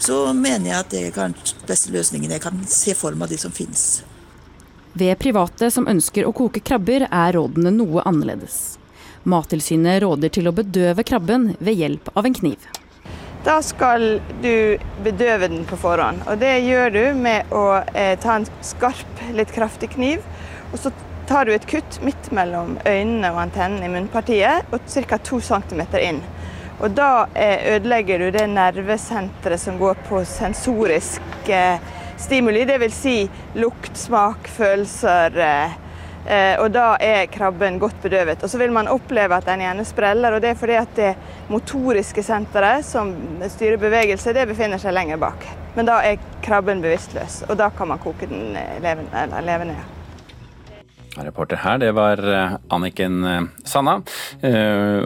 så 0.00 0.32
mener 0.36 0.70
jeg 0.70 0.78
at 0.78 0.92
det 0.92 1.02
er 1.06 1.14
kanskje 1.16 1.56
den 1.60 1.68
beste 1.68 1.92
løsningen 1.92 2.32
jeg 2.36 2.44
kan 2.44 2.60
se 2.68 2.94
for 2.96 3.16
meg 3.16 3.28
av 3.28 3.34
de 3.34 3.40
som 3.40 3.52
finnes. 3.52 4.02
Ved 4.92 5.16
private 5.22 5.70
som 5.72 5.88
ønsker 5.88 6.26
å 6.26 6.34
koke 6.36 6.62
krabber, 6.64 7.06
er 7.06 7.36
rådene 7.36 7.72
noe 7.74 8.04
annerledes. 8.08 8.79
Mattilsynet 9.28 10.02
råder 10.02 10.32
til 10.32 10.48
å 10.48 10.54
bedøve 10.56 11.04
krabben 11.04 11.54
ved 11.58 11.76
hjelp 11.76 12.08
av 12.14 12.28
en 12.28 12.36
kniv. 12.36 12.68
Da 13.44 13.58
skal 13.64 14.20
du 14.42 14.78
bedøve 15.04 15.48
den 15.48 15.64
på 15.68 15.76
forhånd. 15.80 16.24
og 16.28 16.40
Det 16.40 16.58
gjør 16.60 16.90
du 16.92 17.04
med 17.16 17.52
å 17.52 17.80
eh, 17.94 18.16
ta 18.20 18.36
en 18.36 18.48
skarp, 18.64 19.22
litt 19.32 19.52
kraftig 19.52 19.94
kniv. 19.94 20.24
og 20.72 20.78
Så 20.82 20.92
tar 21.28 21.46
du 21.46 21.54
et 21.54 21.66
kutt 21.68 22.00
midt 22.04 22.32
mellom 22.36 22.76
øynene 22.84 23.30
og 23.32 23.40
antennen 23.46 23.84
i 23.86 23.92
munnpartiet 23.92 24.68
og 24.74 24.84
ca. 25.08 25.18
2 25.30 25.40
cm 25.40 25.82
inn. 26.00 26.20
Og 26.80 26.90
Da 26.96 27.28
eh, 27.34 27.76
ødelegger 27.76 28.18
du 28.18 28.30
det 28.34 28.46
nervesenteret 28.52 29.60
som 29.60 29.78
går 29.80 30.00
på 30.08 30.24
sensorisk 30.24 31.48
eh, 31.48 31.80
stimuli, 32.20 32.64
dvs. 32.68 32.96
Si 32.96 33.16
lukt, 33.56 33.96
smak, 33.96 34.48
følelser. 34.52 35.40
Eh, 35.40 35.78
og 36.60 36.66
da 36.74 36.94
er 37.00 37.30
krabben 37.32 37.78
godt 37.80 37.96
bedøvet. 38.02 38.42
Og 38.44 38.50
så 38.52 38.58
vil 38.60 38.72
man 38.72 38.90
oppleve 38.92 39.38
at 39.38 39.46
den 39.48 39.62
gjerne 39.64 39.86
spreller, 39.88 40.36
og 40.36 40.42
det 40.44 40.50
er 40.52 40.58
fordi 40.60 40.76
at 40.78 40.92
det 40.96 41.14
motoriske 41.48 42.22
senteret 42.22 42.84
som 42.86 43.14
styrer 43.48 43.80
bevegelse, 43.80 44.34
det 44.36 44.44
befinner 44.50 44.78
seg 44.82 44.94
lenger 44.94 45.20
bak. 45.22 45.48
Men 45.78 45.88
da 45.88 46.00
er 46.04 46.20
krabben 46.44 46.84
bevisstløs, 46.84 47.42
og 47.48 47.56
da 47.58 47.70
kan 47.74 47.88
man 47.90 48.02
koke 48.02 48.28
den 48.30 48.54
eh, 48.58 48.76
levende. 48.84 49.26
levende 49.46 49.78
ja. 49.78 49.88
Reporter 51.24 51.58
her, 51.64 51.80
det 51.82 51.90
var 51.96 52.20
eh, 52.22 52.56
Anniken 52.70 53.50
Sanna. 53.64 54.00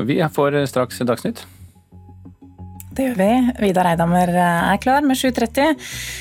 Vi 0.04 0.20
får 0.34 0.64
straks 0.66 0.98
Dagsnytt. 1.06 1.46
Det 2.94 3.08
gjør 3.08 3.16
vi. 3.18 3.28
Vidar 3.58 3.88
Eidhammer 3.90 4.30
eh, 4.30 4.68
er 4.70 4.78
klar 4.82 5.02
med 5.02 5.18
7.30. 5.18 5.74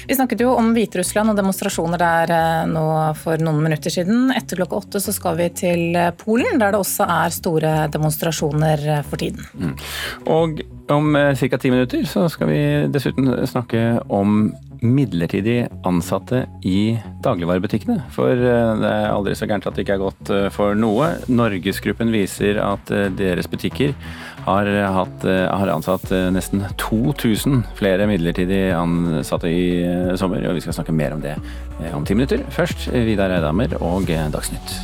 Vi 0.10 0.16
snakket 0.18 0.42
jo 0.42 0.56
om 0.58 0.72
Hviterussland 0.74 1.30
og 1.30 1.38
demonstrasjoner 1.38 2.02
der 2.02 2.34
eh, 2.34 2.72
nå 2.72 2.86
for 3.20 3.42
noen 3.46 3.62
minutter 3.62 3.94
siden. 3.94 4.32
Etter 4.34 4.58
klokka 4.58 4.82
åtte 4.82 5.04
så 5.04 5.14
skal 5.14 5.38
vi 5.38 5.52
til 5.54 5.94
eh, 6.00 6.10
Polen, 6.18 6.58
der 6.58 6.74
det 6.74 6.82
også 6.82 7.06
er 7.06 7.36
store 7.36 7.76
demonstrasjoner 7.94 9.06
for 9.06 9.22
tiden. 9.22 9.46
Mm. 9.54 9.78
Og 10.34 10.64
om 10.94 11.14
ca. 11.14 11.58
ti 11.62 11.70
minutter 11.70 12.10
så 12.10 12.26
skal 12.32 12.50
vi 12.50 12.62
dessuten 12.94 13.30
snakke 13.50 14.02
om 14.10 14.50
midlertidig 14.84 15.70
ansatte 15.88 16.42
i 16.68 16.98
dagligvarebutikkene. 17.24 18.02
For 18.12 18.34
det 18.36 18.90
er 18.90 19.14
aldri 19.14 19.38
så 19.38 19.48
gærent 19.48 19.70
at 19.70 19.78
det 19.78 19.86
ikke 19.86 19.96
er 19.96 20.02
godt 20.02 20.32
for 20.52 20.76
noe. 20.76 21.14
Norgesgruppen 21.32 22.12
viser 22.12 22.60
at 22.60 22.92
deres 23.16 23.48
butikker 23.48 23.94
har, 24.46 24.72
hatt, 24.98 25.28
har 25.28 25.72
ansatt 25.74 26.10
nesten 26.36 26.66
2000 26.82 27.62
flere 27.80 28.08
midlertidig 28.10 28.66
ansatte 28.76 29.52
i 29.52 29.64
sommer. 30.20 30.44
Og 30.50 30.58
vi 30.58 30.66
skal 30.66 30.76
snakke 30.80 30.96
mer 30.96 31.16
om 31.16 31.24
det 31.24 31.38
om 31.94 32.06
ti 32.06 32.18
minutter. 32.18 32.44
Først 32.54 32.90
Vidar 32.92 33.34
Eidhammer 33.34 33.78
og 33.82 34.10
Dagsnytt. 34.10 34.78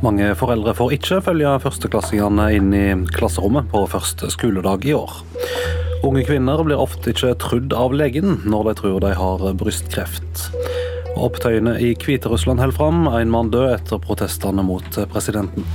Mange 0.00 0.30
foreldre 0.32 0.72
får 0.72 0.94
ikke 0.96 1.18
følge 1.26 1.50
førsteklassingene 1.60 2.46
inn 2.56 2.70
i 2.72 2.84
klasserommet 3.12 3.66
på 3.68 3.82
første 3.92 4.30
skoledag 4.32 4.86
i 4.88 4.94
år. 4.96 5.18
Unge 6.08 6.22
kvinner 6.24 6.62
blir 6.64 6.80
ofte 6.80 7.12
ikke 7.12 7.34
trudd 7.42 7.74
av 7.76 7.92
legen 7.92 8.38
når 8.48 8.70
de 8.70 8.74
tror 8.78 9.02
de 9.04 9.10
har 9.18 9.44
brystkreft. 9.60 10.46
Opptøyene 11.20 11.74
i 11.84 11.90
Hviterussland 12.00 12.62
holder 12.62 12.76
fram, 12.78 13.04
en 13.12 13.32
mann 13.32 13.50
død 13.52 13.74
etter 13.74 14.00
protestene 14.00 14.64
mot 14.64 14.96
presidenten. 15.12 15.66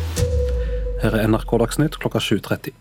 Her 1.03 1.19
er 1.19 1.29
NRK 1.29 1.51
Dagsnytt 1.61 1.99
klokka 2.01 2.21
7.30. 2.23 2.73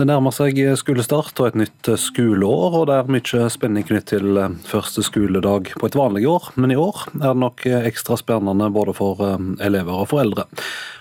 Det 0.00 0.06
nærmer 0.08 0.32
seg 0.32 0.56
skolestart 0.80 1.42
og 1.42 1.50
et 1.50 1.58
nytt 1.60 1.90
skoleår, 2.00 2.78
og 2.78 2.86
det 2.88 2.94
er 2.96 3.10
mye 3.12 3.50
spenning 3.52 3.84
knyttet 3.84 4.14
til 4.14 4.38
første 4.64 5.04
skoledag 5.04 5.74
på 5.74 5.90
et 5.90 5.98
vanlig 5.98 6.22
år. 6.30 6.52
Men 6.54 6.72
i 6.72 6.78
år 6.78 7.02
er 7.18 7.26
det 7.26 7.42
nok 7.42 7.66
ekstra 7.82 8.16
spennende 8.16 8.70
både 8.72 8.94
for 8.96 9.20
eh, 9.26 9.50
elever 9.66 10.06
og 10.06 10.08
foreldre. 10.14 10.46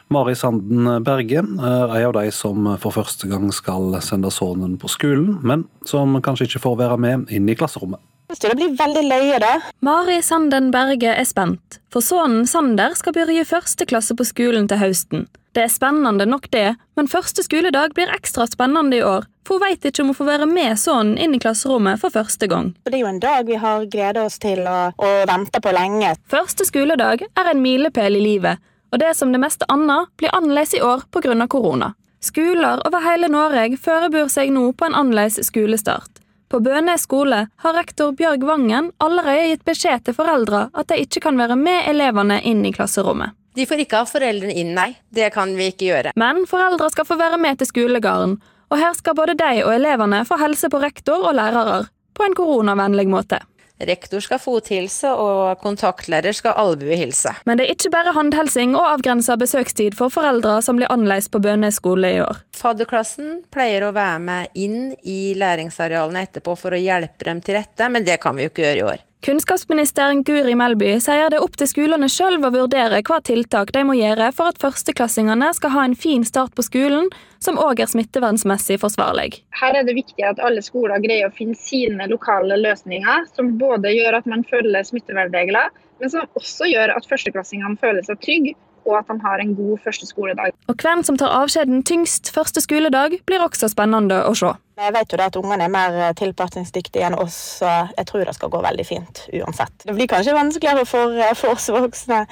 Mari 0.09 0.33
Sanden 0.33 0.89
Berge 1.05 1.45
er 1.45 1.95
en 2.01 2.09
av 2.09 2.15
de 2.17 2.33
som 2.33 2.73
for 2.81 2.97
første 2.97 3.29
gang 3.29 3.51
skal 3.53 4.01
sende 4.01 4.33
sønnen 4.33 4.79
på 4.81 4.89
skolen, 4.89 5.37
men 5.45 5.69
som 5.87 6.17
kanskje 6.25 6.49
ikke 6.49 6.65
får 6.65 6.79
være 6.81 6.97
med 7.05 7.29
inn 7.29 7.47
i 7.47 7.55
klasserommet. 7.55 8.01
Det 8.29 8.55
blir 8.55 8.75
veldig 8.77 9.01
løye, 9.09 9.37
da. 9.41 9.55
Mari 9.81 10.19
Sanden 10.21 10.69
Berge 10.71 11.15
er 11.17 11.25
spent, 11.25 11.79
for 11.89 12.05
sønnen 12.05 12.45
Sander 12.47 12.93
skal 12.97 13.15
begynne 13.15 13.41
i 13.41 13.47
første 13.47 13.87
klasse 13.89 14.13
på 14.13 14.27
skolen 14.27 14.67
til 14.69 14.77
høsten. 14.77 15.25
Det 15.57 15.63
er 15.65 15.71
spennende 15.73 16.27
nok 16.29 16.45
det, 16.53 16.75
men 16.93 17.09
første 17.09 17.41
skoledag 17.41 17.95
blir 17.97 18.11
ekstra 18.13 18.45
spennende 18.45 18.99
i 18.99 19.01
år, 19.01 19.25
for 19.47 19.57
hun 19.57 19.65
vet 19.65 19.87
ikke 19.89 20.03
om 20.03 20.11
hun 20.11 20.19
får 20.19 20.29
være 20.29 20.49
med 20.51 20.77
sønnen 20.77 21.17
inn 21.17 21.33
i 21.33 21.41
klasserommet 21.41 21.97
for 22.03 22.13
første 22.13 22.45
gang. 22.51 22.69
Det 22.85 22.99
er 22.99 23.01
jo 23.01 23.09
en 23.09 23.23
dag 23.23 23.49
vi 23.49 23.57
har 23.57 23.89
gledet 23.89 24.21
oss 24.21 24.37
til 24.37 24.61
og, 24.61 25.01
og 25.01 25.25
venta 25.31 25.63
på 25.65 25.73
lenge. 25.73 26.13
Første 26.29 26.69
skoledag 26.69 27.25
er 27.25 27.49
en 27.49 27.65
milepæl 27.65 28.19
i 28.19 28.23
livet, 28.27 28.61
og 28.93 29.01
det 29.01 29.15
som 29.17 29.33
det 29.33 29.41
meste 29.41 29.65
annet 29.73 30.13
blir 30.21 30.37
annerledes 30.37 30.77
i 30.77 30.85
år 30.85 31.07
pga. 31.09 31.33
korona. 31.49 31.95
Skoler 32.21 32.85
over 32.85 33.01
hele 33.01 33.27
Norge 33.31 33.77
forbereder 33.77 34.29
seg 34.29 34.53
nå 34.53 34.69
på 34.77 34.85
en 34.85 35.01
annerledes 35.01 35.41
skolestart. 35.49 36.19
På 36.49 36.59
Bønes 36.59 37.03
skole 37.05 37.43
har 37.61 37.73
rektor 37.77 38.15
Bjørg 38.17 38.43
Vangen 38.43 38.87
allerede 38.97 39.51
gitt 39.51 39.65
beskjed 39.69 40.07
til 40.07 40.15
foreldre 40.17 40.63
at 40.73 40.89
de 40.89 40.97
ikke 41.03 41.21
kan 41.27 41.37
være 41.37 41.53
med 41.59 41.91
elevene 41.91 42.39
inn 42.41 42.63
i 42.65 42.71
klasserommet. 42.73 43.35
De 43.53 43.67
får 43.69 43.83
ikke 43.83 43.99
ha 44.01 44.07
foreldrene 44.09 44.55
inn, 44.57 44.71
nei. 44.73 44.95
Det 45.13 45.29
kan 45.35 45.53
vi 45.57 45.67
ikke 45.69 45.91
gjøre. 45.91 46.15
Men 46.17 46.47
foreldre 46.49 46.89
skal 46.89 47.05
få 47.05 47.19
være 47.21 47.37
med 47.41 47.59
til 47.59 47.69
skolegarden, 47.69 48.39
og 48.69 48.81
her 48.81 48.97
skal 48.97 49.17
både 49.17 49.37
de 49.37 49.61
og 49.61 49.75
elevene 49.75 50.23
få 50.25 50.39
helse 50.41 50.71
på 50.73 50.81
rektor 50.81 51.21
og 51.21 51.37
lærere, 51.37 51.83
på 52.17 52.25
en 52.25 52.37
koronavennlig 52.37 53.05
måte. 53.13 53.43
Rektor 53.79 54.23
skal 54.23 54.41
fothilse, 54.43 55.07
og 55.09 55.61
kontaktlærer 55.63 56.35
skal 56.35 56.57
albuehilse. 56.59 57.31
Men 57.47 57.59
det 57.59 57.67
er 57.67 57.75
ikke 57.77 57.93
bare 57.93 58.13
håndhelsing 58.17 58.75
og 58.75 58.87
avgrensa 58.95 59.37
besøkstid 59.39 59.95
for 59.99 60.11
foreldre 60.13 60.57
som 60.65 60.79
blir 60.79 60.91
annerledes 60.91 61.31
på 61.31 61.41
Bønes 61.43 61.79
skole 61.79 62.11
i 62.17 62.21
år. 62.23 62.41
Fadderklassen 62.59 63.39
pleier 63.53 63.87
å 63.87 63.93
være 63.95 64.19
med 64.23 64.59
inn 64.59 64.79
i 65.07 65.35
læringsarealene 65.39 66.25
etterpå 66.27 66.57
for 66.59 66.75
å 66.75 66.81
hjelpe 66.81 67.29
dem 67.29 67.43
til 67.45 67.61
rette, 67.61 67.87
men 67.91 68.07
det 68.07 68.19
kan 68.23 68.35
vi 68.35 68.47
jo 68.47 68.53
ikke 68.53 68.67
gjøre 68.67 68.81
i 68.81 68.89
år. 68.95 69.05
Kunnskapsministeren 69.21 70.21
Guri 70.23 70.53
Melby 70.55 70.93
sier 71.03 71.27
det 71.27 71.35
er 71.41 71.43
opp 71.43 71.57
til 71.59 71.67
skolene 71.67 72.07
sjøl 72.07 72.37
å 72.39 72.51
vurdere 72.53 73.01
hva 73.03 73.17
tiltak 73.27 73.73
de 73.75 73.81
må 73.83 73.97
gjøre 73.97 74.29
for 74.37 74.53
at 74.53 74.61
førsteklassingene 74.63 75.49
skal 75.57 75.73
ha 75.73 75.83
en 75.83 75.95
fin 75.99 76.23
start 76.23 76.53
på 76.55 76.63
skolen, 76.63 77.09
som 77.43 77.59
òg 77.59 77.81
er 77.83 77.91
smittevernsmessig 77.91 78.77
forsvarlig. 78.79 79.41
Her 79.59 79.75
er 79.75 79.83
det 79.89 79.97
viktig 79.97 80.23
at 80.23 80.39
alle 80.39 80.63
skoler 80.63 81.03
greier 81.03 81.27
å 81.27 81.35
finne 81.35 81.59
sine 81.59 82.07
lokale 82.07 82.61
løsninger, 82.63 83.27
som 83.35 83.57
både 83.59 83.91
gjør 83.91 84.21
at 84.21 84.31
man 84.31 84.47
følger 84.47 84.87
smittevernregler, 84.87 85.67
men 85.99 86.15
som 86.15 86.39
også 86.39 86.71
gjør 86.71 86.95
at 86.95 87.11
førsteklassingene 87.11 87.75
føler 87.83 88.07
seg 88.07 88.23
trygge 88.23 88.55
og 88.85 88.97
at 88.99 89.09
han 89.11 89.21
har 89.23 89.41
en 89.41 89.53
god 89.57 89.79
første 89.83 90.07
skoledag. 90.09 90.55
Og 90.71 90.75
Hvem 90.79 91.03
som 91.05 91.17
tar 91.19 91.33
avskjeden 91.35 91.83
tyngst 91.87 92.31
første 92.35 92.63
skoledag, 92.63 93.19
blir 93.27 93.43
også 93.43 93.69
spennende 93.71 94.21
å 94.25 94.35
se. 94.37 94.53
Jeg 94.79 94.95
vet 94.95 95.11
jo 95.11 95.19
at 95.19 95.35
ungene 95.39 95.65
er 95.67 95.73
mer 95.73 95.97
eh, 95.97 96.13
tilpasningsdyktige 96.15 97.09
enn 97.09 97.17
oss, 97.19 97.35
så 97.59 97.73
jeg 97.97 98.07
tror 98.07 98.23
det 98.23 98.37
skal 98.37 98.53
gå 98.53 98.61
veldig 98.63 98.85
fint 98.87 99.25
uansett. 99.41 99.75
Det 99.83 99.95
blir 99.97 100.07
kanskje 100.11 100.37
vanskeligere 100.37 100.85
for, 100.87 101.17
eh, 101.19 101.35
for 101.35 101.57
oss 101.57 101.67
voksne. 101.73 102.23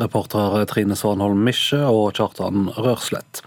Reportere 0.00 0.64
Trine 0.66 0.98
Svanholm 0.98 1.44
Misje 1.46 1.78
og 1.86 2.16
Kjartan 2.18 2.72
Rørslett. 2.74 3.44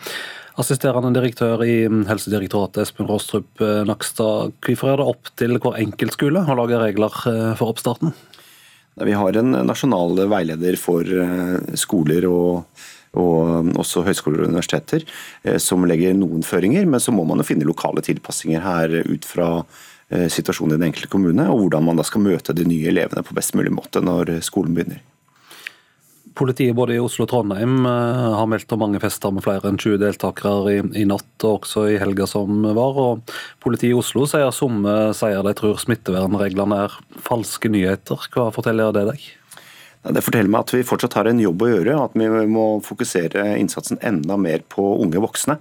Assisterende 0.58 1.12
direktør 1.14 1.62
i 1.68 1.84
Helsedirektoratet 2.08 2.88
Espen 2.88 3.10
Råstrup 3.12 3.60
Nakstad, 3.86 4.56
hvorfor 4.66 4.94
er 4.94 5.02
det 5.02 5.10
opp 5.12 5.30
til 5.38 5.60
hver 5.60 5.78
enkelt 5.84 6.16
skole 6.16 6.42
å 6.42 6.56
lage 6.58 6.80
regler 6.82 7.14
for 7.60 7.76
oppstarten? 7.76 8.16
Vi 9.06 9.14
har 9.14 9.38
en 9.38 9.52
nasjonal 9.68 10.24
veileder 10.30 10.78
for 10.82 11.18
skoler 11.78 12.30
og 12.30 12.86
og 13.18 13.72
også 13.82 14.04
høyskoler 14.06 14.44
og 14.44 14.52
universiteter, 14.52 15.02
som 15.64 15.86
legger 15.90 16.14
noen 16.14 16.44
føringer. 16.46 16.86
Men 16.86 17.02
så 17.02 17.10
må 17.16 17.24
man 17.26 17.42
jo 17.42 17.48
finne 17.48 17.66
lokale 17.66 18.04
tilpassinger 18.06 18.62
her 18.62 18.94
ut 19.08 19.26
fra 19.26 19.48
situasjonen 20.12 20.76
i 20.76 20.78
den 20.78 20.90
enkelte 20.92 21.10
kommune, 21.12 21.48
og 21.50 21.64
hvordan 21.64 21.88
man 21.88 21.98
da 21.98 22.06
skal 22.06 22.22
møte 22.28 22.54
de 22.54 22.68
nye 22.68 22.92
elevene 22.92 23.24
på 23.26 23.34
best 23.34 23.56
mulig 23.58 23.74
måte 23.74 24.04
når 24.04 24.38
skolen 24.46 24.76
begynner. 24.78 25.02
Politiet 26.38 26.76
både 26.78 26.94
i 26.94 27.00
Oslo 27.02 27.26
og 27.26 27.32
Trondheim 27.32 27.80
eh, 27.90 28.26
har 28.38 28.50
meldt 28.50 28.74
om 28.76 28.84
mange 28.84 29.00
fester 29.02 29.34
med 29.34 29.42
flere 29.46 29.72
enn 29.72 29.80
20 29.82 29.98
deltakere 30.04 30.76
i, 30.76 30.84
i 31.02 31.06
natt, 31.10 31.32
og 31.42 31.64
også 31.64 31.88
i 31.90 31.98
helga 31.98 32.28
som 32.30 32.62
var. 32.78 33.00
og 33.02 33.34
Politiet 33.64 33.96
i 33.96 33.98
Oslo 33.98 34.28
sier 34.30 34.54
somme 34.54 34.94
sier 35.18 35.42
de 35.42 35.56
tror 35.58 35.82
smittevernreglene 35.82 36.84
er 36.86 37.02
falske 37.26 37.72
nyheter. 37.74 38.30
Hva 38.36 38.52
forteller 38.54 38.94
det 38.94 39.08
deg? 39.10 39.28
Det 40.14 40.22
forteller 40.24 40.52
meg 40.54 40.62
at 40.62 40.76
vi 40.76 40.86
fortsatt 40.88 41.18
har 41.18 41.28
en 41.28 41.42
jobb 41.42 41.66
å 41.66 41.72
gjøre, 41.72 41.98
og 41.98 42.12
at 42.12 42.20
vi 42.22 42.48
må 42.54 42.68
fokusere 42.86 43.50
innsatsen 43.58 44.00
enda 44.06 44.38
mer 44.40 44.62
på 44.70 44.86
unge 45.02 45.20
voksne 45.24 45.58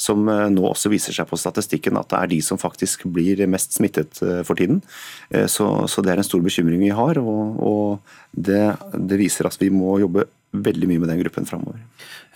som 0.00 0.28
eh, 0.32 0.48
nå 0.52 0.64
også 0.70 0.92
viser 0.92 1.14
seg 1.16 1.28
på 1.28 1.38
statistikken 1.40 1.98
at 2.00 2.10
det 2.12 2.20
er 2.20 2.32
de 2.32 2.40
som 2.44 2.60
faktisk 2.60 3.04
blir 3.12 3.42
mest 3.50 3.76
smittet 3.76 4.22
eh, 4.24 4.40
for 4.46 4.58
tiden. 4.58 4.80
Eh, 5.28 5.46
så, 5.50 5.68
så 5.90 6.04
det 6.04 6.14
er 6.14 6.22
en 6.22 6.26
stor 6.26 6.42
bekymring 6.44 6.80
vi 6.82 6.92
har, 6.96 7.20
og, 7.20 7.60
og 7.60 8.16
det, 8.32 8.62
det, 8.94 9.20
viser 9.20 9.50
at 9.50 9.58
vi 9.60 9.70
må 9.74 9.98
jobbe 10.00 10.26
veldig 10.50 10.88
mye 10.90 11.02
med 11.02 11.12
den 11.12 11.20
gruppen 11.22 11.46
framover. 11.46 11.78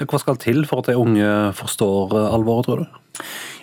Hva 0.03 0.21
skal 0.23 0.39
til 0.43 0.65
for 0.69 0.83
at 0.83 0.91
de 0.91 0.99
unge 0.99 1.31
forstår 1.59 2.15
alvoret, 2.29 2.69
tror 2.69 2.85
du? 2.85 3.01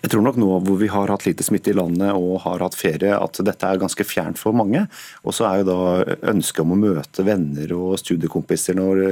Jeg 0.01 0.09
tror 0.13 0.23
nok 0.25 0.37
nå 0.39 0.47
hvor 0.65 0.77
vi 0.79 0.87
har 0.89 1.11
hatt 1.11 1.25
lite 1.27 1.43
smitte 1.45 1.73
i 1.73 1.75
landet 1.77 2.15
og 2.17 2.39
har 2.45 2.63
hatt 2.63 2.77
ferie, 2.77 3.11
at 3.13 3.37
dette 3.45 3.67
er 3.67 3.81
ganske 3.81 4.05
fjernt 4.07 4.39
for 4.41 4.55
mange. 4.57 4.85
Og 5.21 5.35
så 5.37 5.45
er 5.45 5.61
jo 5.61 5.67
da 5.67 6.15
ønsket 6.31 6.63
om 6.63 6.73
å 6.73 6.79
møte 6.79 7.25
venner 7.27 7.73
og 7.75 7.99
studiekompiser 8.01 8.79
når, 8.79 9.03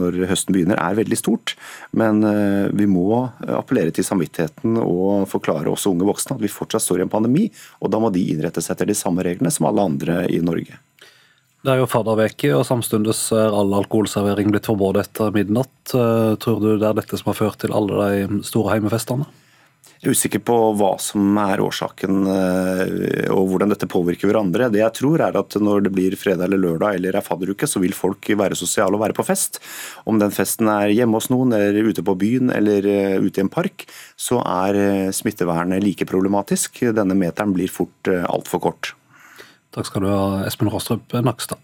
når 0.00 0.18
høsten 0.32 0.56
begynner, 0.56 0.80
er 0.82 0.98
veldig 0.98 1.20
stort. 1.20 1.54
Men 1.94 2.24
eh, 2.26 2.72
vi 2.74 2.88
må 2.90 3.22
appellere 3.46 3.94
til 3.94 4.08
samvittigheten 4.08 4.80
og 4.82 5.28
forklare 5.30 5.70
også 5.70 5.94
unge 5.94 6.08
voksne 6.08 6.38
at 6.38 6.42
vi 6.42 6.50
fortsatt 6.50 6.82
står 6.82 7.04
i 7.04 7.06
en 7.06 7.12
pandemi, 7.12 7.46
og 7.78 7.92
da 7.92 8.02
må 8.02 8.10
de 8.10 8.24
innrette 8.32 8.64
seg 8.64 8.74
etter 8.74 8.90
de 8.90 8.98
samme 8.98 9.22
reglene 9.26 9.52
som 9.54 9.70
alle 9.70 9.86
andre 9.92 10.24
i 10.32 10.42
Norge. 10.42 10.80
Det 11.66 11.72
er 11.74 11.80
jo 11.80 11.88
fadderveke, 11.90 12.52
og 12.54 12.62
samtidig 12.62 13.10
er 13.34 13.50
all 13.50 13.72
alkoholservering 13.74 14.52
blitt 14.54 14.68
forbudt 14.68 15.00
etter 15.00 15.32
midnatt. 15.34 15.74
Eh, 15.90 16.36
tror 16.38 16.60
du 16.62 16.68
det 16.78 16.86
er 16.86 16.94
dette 16.94 17.18
som 17.18 17.32
har 17.32 17.40
ført 17.40 17.58
til 17.58 17.72
alle 17.74 18.04
de 18.28 18.38
store 18.46 18.76
heimefestene? 18.76 19.26
Jeg 19.96 20.12
er 20.12 20.14
usikker 20.14 20.42
på 20.46 20.54
hva 20.78 20.92
som 21.02 21.40
er 21.42 21.58
årsaken 21.64 22.28
eh, 22.30 23.32
og 23.34 23.48
hvordan 23.50 23.72
dette 23.72 23.88
påvirker 23.90 24.30
hverandre. 24.30 24.68
Det 24.70 24.78
jeg 24.78 24.94
tror 24.94 25.24
er 25.26 25.38
at 25.40 25.56
Når 25.58 25.88
det 25.88 25.92
blir 25.96 26.14
fredag 26.14 26.46
eller 26.46 26.60
lørdag 26.62 27.00
eller 27.00 27.18
er 27.18 27.26
fadderuke, 27.26 27.66
så 27.66 27.82
vil 27.82 27.96
folk 27.98 28.30
være 28.30 28.54
sosiale 28.54 28.94
og 28.94 29.02
være 29.02 29.16
på 29.18 29.26
fest. 29.26 29.58
Om 30.06 30.20
den 30.22 30.30
festen 30.30 30.70
er 30.70 30.94
hjemme 30.94 31.18
hos 31.18 31.32
noen, 31.34 31.56
eller 31.56 31.90
ute 31.90 32.04
på 32.06 32.14
byen 32.14 32.52
eller 32.54 32.86
eh, 32.86 33.16
ute 33.18 33.42
i 33.42 33.46
en 33.46 33.50
park, 33.50 33.88
så 34.14 34.38
er 34.44 35.10
smittevernet 35.10 35.82
like 35.82 36.06
problematisk. 36.06 36.84
Denne 36.94 37.18
meteren 37.18 37.56
blir 37.58 37.74
fort 37.74 38.14
altfor 38.30 38.62
kort. 38.68 38.92
Takk 39.76 39.90
skal 39.90 40.06
du 40.06 40.08
ha, 40.08 40.20
Espen 40.48 40.70
Rostrup 40.72 41.12
Nakstad. 41.20 41.60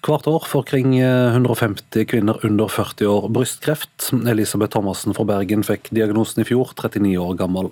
Hvert 0.00 0.26
år 0.28 0.44
får 0.48 0.62
kring 0.68 0.94
150 1.00 2.06
kvinner 2.08 2.40
under 2.44 2.68
40 2.72 3.08
år 3.08 3.26
brystkreft. 3.32 4.10
Elisabeth 4.28 4.72
Thomassen 4.72 5.16
fra 5.16 5.26
Bergen 5.28 5.64
fikk 5.64 5.90
diagnosen 5.92 6.40
i 6.40 6.46
fjor, 6.48 6.72
39 6.76 7.16
år 7.20 7.34
gammel. 7.40 7.68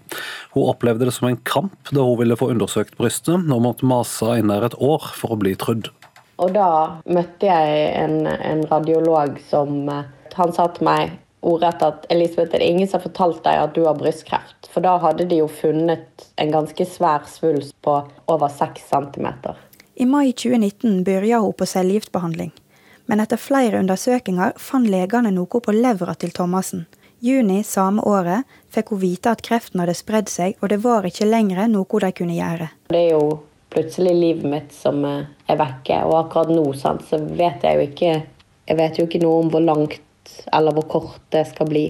Hun 0.53 0.69
opplevde 0.69 1.09
det 1.09 1.15
som 1.17 1.29
en 1.29 1.41
kamp 1.49 1.93
da 1.93 2.05
hun 2.05 2.21
ville 2.21 2.37
få 2.37 2.51
undersøkt 2.53 2.97
brystet, 3.01 3.37
og 3.37 3.65
måtte 3.65 3.89
mase 3.89 4.37
i 4.37 4.45
nær 4.45 4.69
et 4.69 4.77
år 4.77 5.09
for 5.17 5.37
å 5.37 5.41
bli 5.41 5.55
trudd. 5.61 5.89
Og 6.39 6.53
da 6.55 6.71
møtte 7.09 7.49
jeg 7.49 7.87
en, 7.99 8.21
en 8.29 8.65
radiolog 8.71 9.41
som 9.49 9.89
eh, 9.91 10.05
Han 10.39 10.53
sa 10.55 10.69
til 10.71 10.87
meg 10.87 11.17
ordrett 11.41 11.83
at 11.83 12.07
Elisabeth, 12.13 12.55
er 12.55 12.59
det 12.59 12.69
ingen 12.69 12.89
som 12.89 12.99
har 12.99 13.07
fortalt 13.09 13.43
deg 13.45 13.63
at 13.63 13.75
du 13.75 13.85
har 13.87 13.99
brystkreft? 13.99 14.71
For 14.73 14.85
da 14.85 14.97
hadde 15.03 15.29
de 15.31 15.41
jo 15.43 15.49
funnet 15.49 16.29
en 16.37 16.53
ganske 16.53 16.87
svær 16.87 17.27
svulst 17.31 17.77
på 17.83 18.01
over 18.27 18.49
6 18.49 18.89
centimeter. 18.91 19.57
I 19.99 20.07
mai 20.07 20.33
2019 20.33 21.05
begynte 21.05 21.43
hun 21.43 21.53
på 21.53 21.67
cellegiftbehandling. 21.67 22.53
Men 23.09 23.21
etter 23.25 23.41
flere 23.41 23.81
undersøkelser 23.81 24.59
fant 24.61 24.89
legene 24.91 25.33
noe 25.33 25.61
på 25.65 25.73
levra 25.75 26.15
til 26.15 26.35
Thomassen. 26.37 26.87
Juni 27.25 27.65
samme 27.67 28.05
året 28.07 28.47
fikk 28.71 28.93
hun 28.93 29.01
vite 29.03 29.33
at 29.33 29.43
kreften 29.43 29.81
hadde 29.83 29.97
spredd 29.99 30.29
seg, 30.31 30.55
og 30.63 30.71
det 30.71 30.79
var 30.85 31.07
ikke 31.09 31.27
lenger 31.27 31.65
noe 31.73 32.03
de 32.05 32.11
kunne 32.15 32.37
gjøre. 32.37 32.69
Det 32.93 33.01
er 33.01 33.17
jo 33.17 33.41
plutselig 33.75 34.15
livet 34.15 34.47
mitt 34.47 34.77
som 34.77 35.01
eh, 35.05 35.27
er 35.49 35.59
vekke, 35.59 36.03
og 36.07 36.15
akkurat 36.21 36.53
nå 36.53 36.67
sant, 36.79 37.03
så 37.09 37.19
vet 37.19 37.65
jeg 37.65 37.79
jo 37.79 37.89
ikke 37.91 38.19
Jeg 38.69 38.77
vet 38.77 38.99
jo 38.99 39.05
ikke 39.07 39.23
noe 39.23 39.37
om 39.41 39.47
hvor 39.49 39.63
langt 39.65 39.95
eller 40.53 40.75
hvor 40.77 40.89
kort 40.89 41.21
det 41.35 41.47
skal 41.53 41.71
bli. 41.71 41.87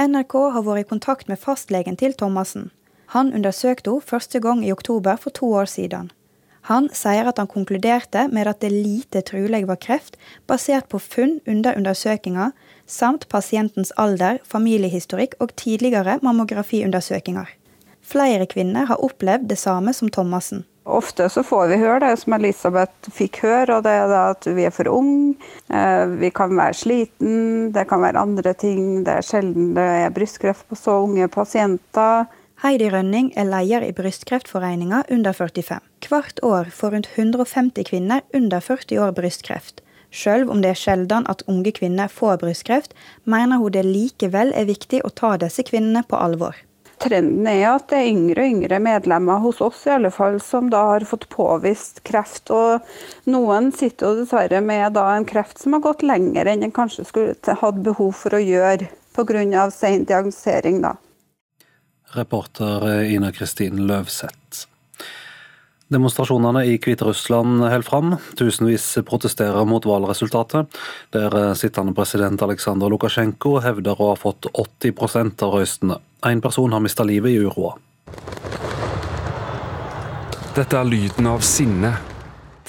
NRK 0.00 0.34
har 0.54 0.64
vært 0.66 0.86
i 0.86 0.88
kontakt 0.94 1.28
med 1.28 1.40
fastlegen 1.40 1.98
til 2.00 2.14
Thomassen. 2.16 2.70
Han 3.12 3.32
undersøkte 3.36 3.92
henne 3.92 4.08
første 4.08 4.40
gang 4.40 4.64
i 4.64 4.72
oktober 4.72 5.20
for 5.20 5.34
to 5.36 5.52
år 5.52 5.68
siden. 5.68 6.10
Han 6.70 6.86
sier 6.94 7.26
at 7.26 7.40
han 7.42 7.50
konkluderte 7.50 8.28
med 8.30 8.46
at 8.46 8.60
det 8.62 8.70
lite 8.70 9.24
trolig 9.26 9.64
var 9.66 9.80
kreft, 9.82 10.16
basert 10.46 10.86
på 10.88 11.00
funn 11.02 11.40
under 11.46 11.74
undersøkinga, 11.76 12.52
samt 12.86 13.26
pasientens 13.28 13.90
alder, 13.98 14.38
familiehistorikk 14.46 15.34
og 15.40 15.56
tidligere 15.58 16.20
mammografiundersøkinger. 16.22 17.50
Flere 18.02 18.46
kvinner 18.46 18.86
har 18.86 19.02
opplevd 19.02 19.48
det 19.50 19.58
samme 19.58 19.94
som 19.94 20.10
Thomassen. 20.10 20.64
Ofte 20.84 21.28
så 21.30 21.44
får 21.46 21.68
vi 21.70 21.76
høre 21.78 22.00
det 22.02 22.16
som 22.18 22.34
Elisabeth 22.34 23.10
fikk 23.14 23.38
høre, 23.44 23.76
og 23.76 23.84
det 23.86 23.92
er 23.94 24.14
at 24.18 24.46
vi 24.50 24.64
er 24.66 24.74
for 24.74 24.90
unge, 24.90 25.36
eh, 25.70 26.06
vi 26.18 26.30
kan 26.34 26.56
være 26.58 26.74
sliten, 26.74 27.70
det 27.74 27.86
kan 27.90 28.02
være 28.02 28.18
andre 28.18 28.54
ting. 28.58 29.04
Det 29.06 29.14
er 29.20 29.26
sjelden 29.26 29.74
det 29.76 29.86
er 30.06 30.14
brystkreft 30.14 30.66
på 30.66 30.78
så 30.78 30.98
unge 31.04 31.28
pasienter. 31.30 32.26
Heidi 32.62 32.90
Rønning 32.90 33.32
er 33.38 33.46
leder 33.46 33.86
i 33.86 33.94
Brystkreftforeninga 33.94 35.04
under 35.10 35.32
45. 35.32 35.80
Hvert 36.08 36.42
år 36.42 36.70
får 36.74 36.92
rundt 36.94 37.08
150 37.14 37.86
kvinner 37.86 38.26
under 38.34 38.60
40 38.60 38.98
år 39.02 39.14
brystkreft. 39.14 39.82
Selv 40.12 40.50
om 40.50 40.60
det 40.62 40.74
er 40.74 40.78
sjelden 40.78 41.26
at 41.30 41.42
unge 41.48 41.72
kvinner 41.72 42.10
får 42.10 42.42
brystkreft, 42.42 42.94
mener 43.24 43.62
hun 43.62 43.72
det 43.72 43.86
likevel 43.86 44.52
er 44.54 44.68
viktig 44.68 45.00
å 45.06 45.14
ta 45.14 45.36
disse 45.40 45.62
kvinnene 45.62 46.04
på 46.06 46.18
alvor. 46.18 46.58
Trenden 47.02 47.46
er 47.50 47.64
at 47.72 47.88
det 47.90 47.98
er 47.98 48.10
yngre 48.12 48.44
og 48.44 48.52
yngre 48.54 48.78
medlemmer 48.82 49.40
hos 49.42 49.60
oss 49.64 49.80
i 49.88 49.94
alle 49.96 50.12
fall, 50.14 50.38
som 50.40 50.70
da 50.70 50.84
har 50.92 51.06
fått 51.08 51.28
påvist 51.32 52.02
kreft. 52.06 52.52
Og 52.54 52.84
noen 53.30 53.72
sitter 53.74 54.08
jo 54.08 54.22
dessverre 54.22 54.62
med 54.62 54.98
en 55.02 55.26
kreft 55.26 55.58
som 55.58 55.74
har 55.74 55.82
gått 55.82 56.06
lenger 56.06 56.46
enn 56.46 56.62
en 56.62 56.74
kanskje 56.74 57.06
skulle 57.08 57.56
hatt 57.62 57.80
behov 57.82 58.14
for 58.22 58.38
å 58.38 58.42
gjøre 58.42 58.90
pga. 59.16 59.70
sen 59.70 60.04
diagnosering. 60.04 60.82
da. 60.82 60.96
Reporter 62.14 63.02
Ina 63.02 63.32
Kristin 63.32 63.86
Løvseth. 63.86 64.71
Demonstrasjonene 65.92 66.64
i 66.70 66.78
Hviterussland 66.80 67.60
holder 67.66 67.84
fram. 67.86 68.14
Tusenvis 68.38 68.86
protesterer 69.04 69.66
mot 69.68 69.84
valgresultatet, 69.84 70.78
der 71.12 71.54
sittende 71.58 71.92
president 71.96 72.42
Aleksandr 72.42 72.88
Lukasjenko 72.92 73.58
hevder 73.64 74.00
å 74.00 74.12
ha 74.12 74.18
fått 74.18 74.48
80% 74.48 75.44
av 75.44 75.56
røystene. 75.58 75.98
Én 76.28 76.40
person 76.40 76.72
har 76.72 76.80
mista 76.80 77.04
livet 77.04 77.34
i 77.34 77.42
uroa. 77.42 77.74
Dette 80.52 80.76
er 80.76 80.88
lyden 80.88 81.28
av 81.30 81.44
sinne. 81.44 81.94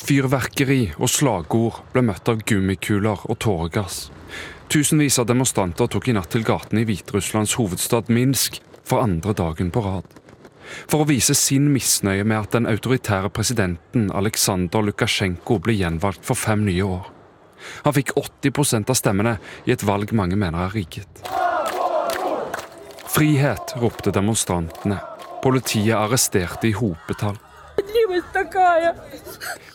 Fyrverkeri 0.03 0.93
og 0.97 1.11
slagord 1.11 1.81
ble 1.93 2.03
møtt 2.07 2.27
av 2.31 2.41
gummikuler 2.47 3.23
og 3.29 3.39
tåregass. 3.43 4.09
Tusenvis 4.71 5.19
av 5.21 5.27
demonstranter 5.29 5.91
tok 5.91 6.09
i 6.09 6.15
natt 6.17 6.31
til 6.33 6.43
gatene 6.47 6.83
i 6.83 6.87
Hviterusslands 6.89 7.55
hovedstad 7.59 8.11
Minsk 8.11 8.61
for 8.83 9.03
andre 9.03 9.35
dagen 9.37 9.71
på 9.71 9.83
rad. 9.85 10.22
For 10.89 11.03
å 11.03 11.07
vise 11.09 11.35
sin 11.37 11.69
misnøye 11.73 12.25
med 12.27 12.39
at 12.39 12.57
den 12.57 12.69
autoritære 12.69 13.31
presidenten 13.33 14.09
Aleksandr 14.15 14.85
Lukasjenko 14.87 15.59
ble 15.63 15.77
gjenvalgt 15.79 16.25
for 16.27 16.39
fem 16.39 16.65
nye 16.67 16.85
år. 16.85 17.09
Han 17.85 17.95
fikk 17.95 18.15
80% 18.19 18.91
av 18.91 18.99
stemmene 18.99 19.37
i 19.65 19.73
et 19.75 19.85
valg 19.87 20.11
mange 20.15 20.37
mener 20.39 20.67
er 20.67 20.75
rigget. 20.75 21.23
Frihet, 23.13 23.75
ropte 23.77 24.11
demonstrantene. 24.11 24.97
Politiet 25.43 25.95
arresterte 25.95 26.69
i 26.69 26.73
hopetall. 26.73 27.37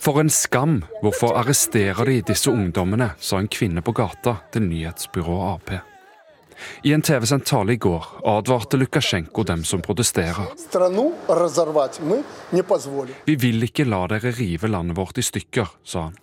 For 0.03 0.21
en 0.21 0.31
skam! 0.33 0.81
Hvorfor 1.03 1.37
arresterer 1.39 2.09
de 2.09 2.19
disse 2.33 2.51
ungdommene, 2.51 3.13
sa 3.21 3.39
en 3.39 3.51
kvinne 3.53 3.85
på 3.85 3.95
gata 3.95 4.39
til 4.55 4.67
nyhetsbyrået 4.67 5.55
Ap. 5.55 5.98
I 6.83 6.93
en 6.93 7.03
TV-sendt 7.03 7.47
tale 7.47 7.73
i 7.73 7.81
går 7.81 8.07
advarte 8.29 8.77
Lukasjenko 8.77 9.45
dem 9.45 9.65
som 9.65 9.83
protesterer. 9.83 10.47
Vi 13.25 13.37
vil 13.37 13.69
ikke 13.69 13.87
la 13.89 14.05
dere 14.15 14.33
rive 14.37 14.71
landet 14.71 14.97
vårt 14.97 15.19
i 15.19 15.27
stykker, 15.27 15.75
sa 15.85 16.09
han. 16.09 16.17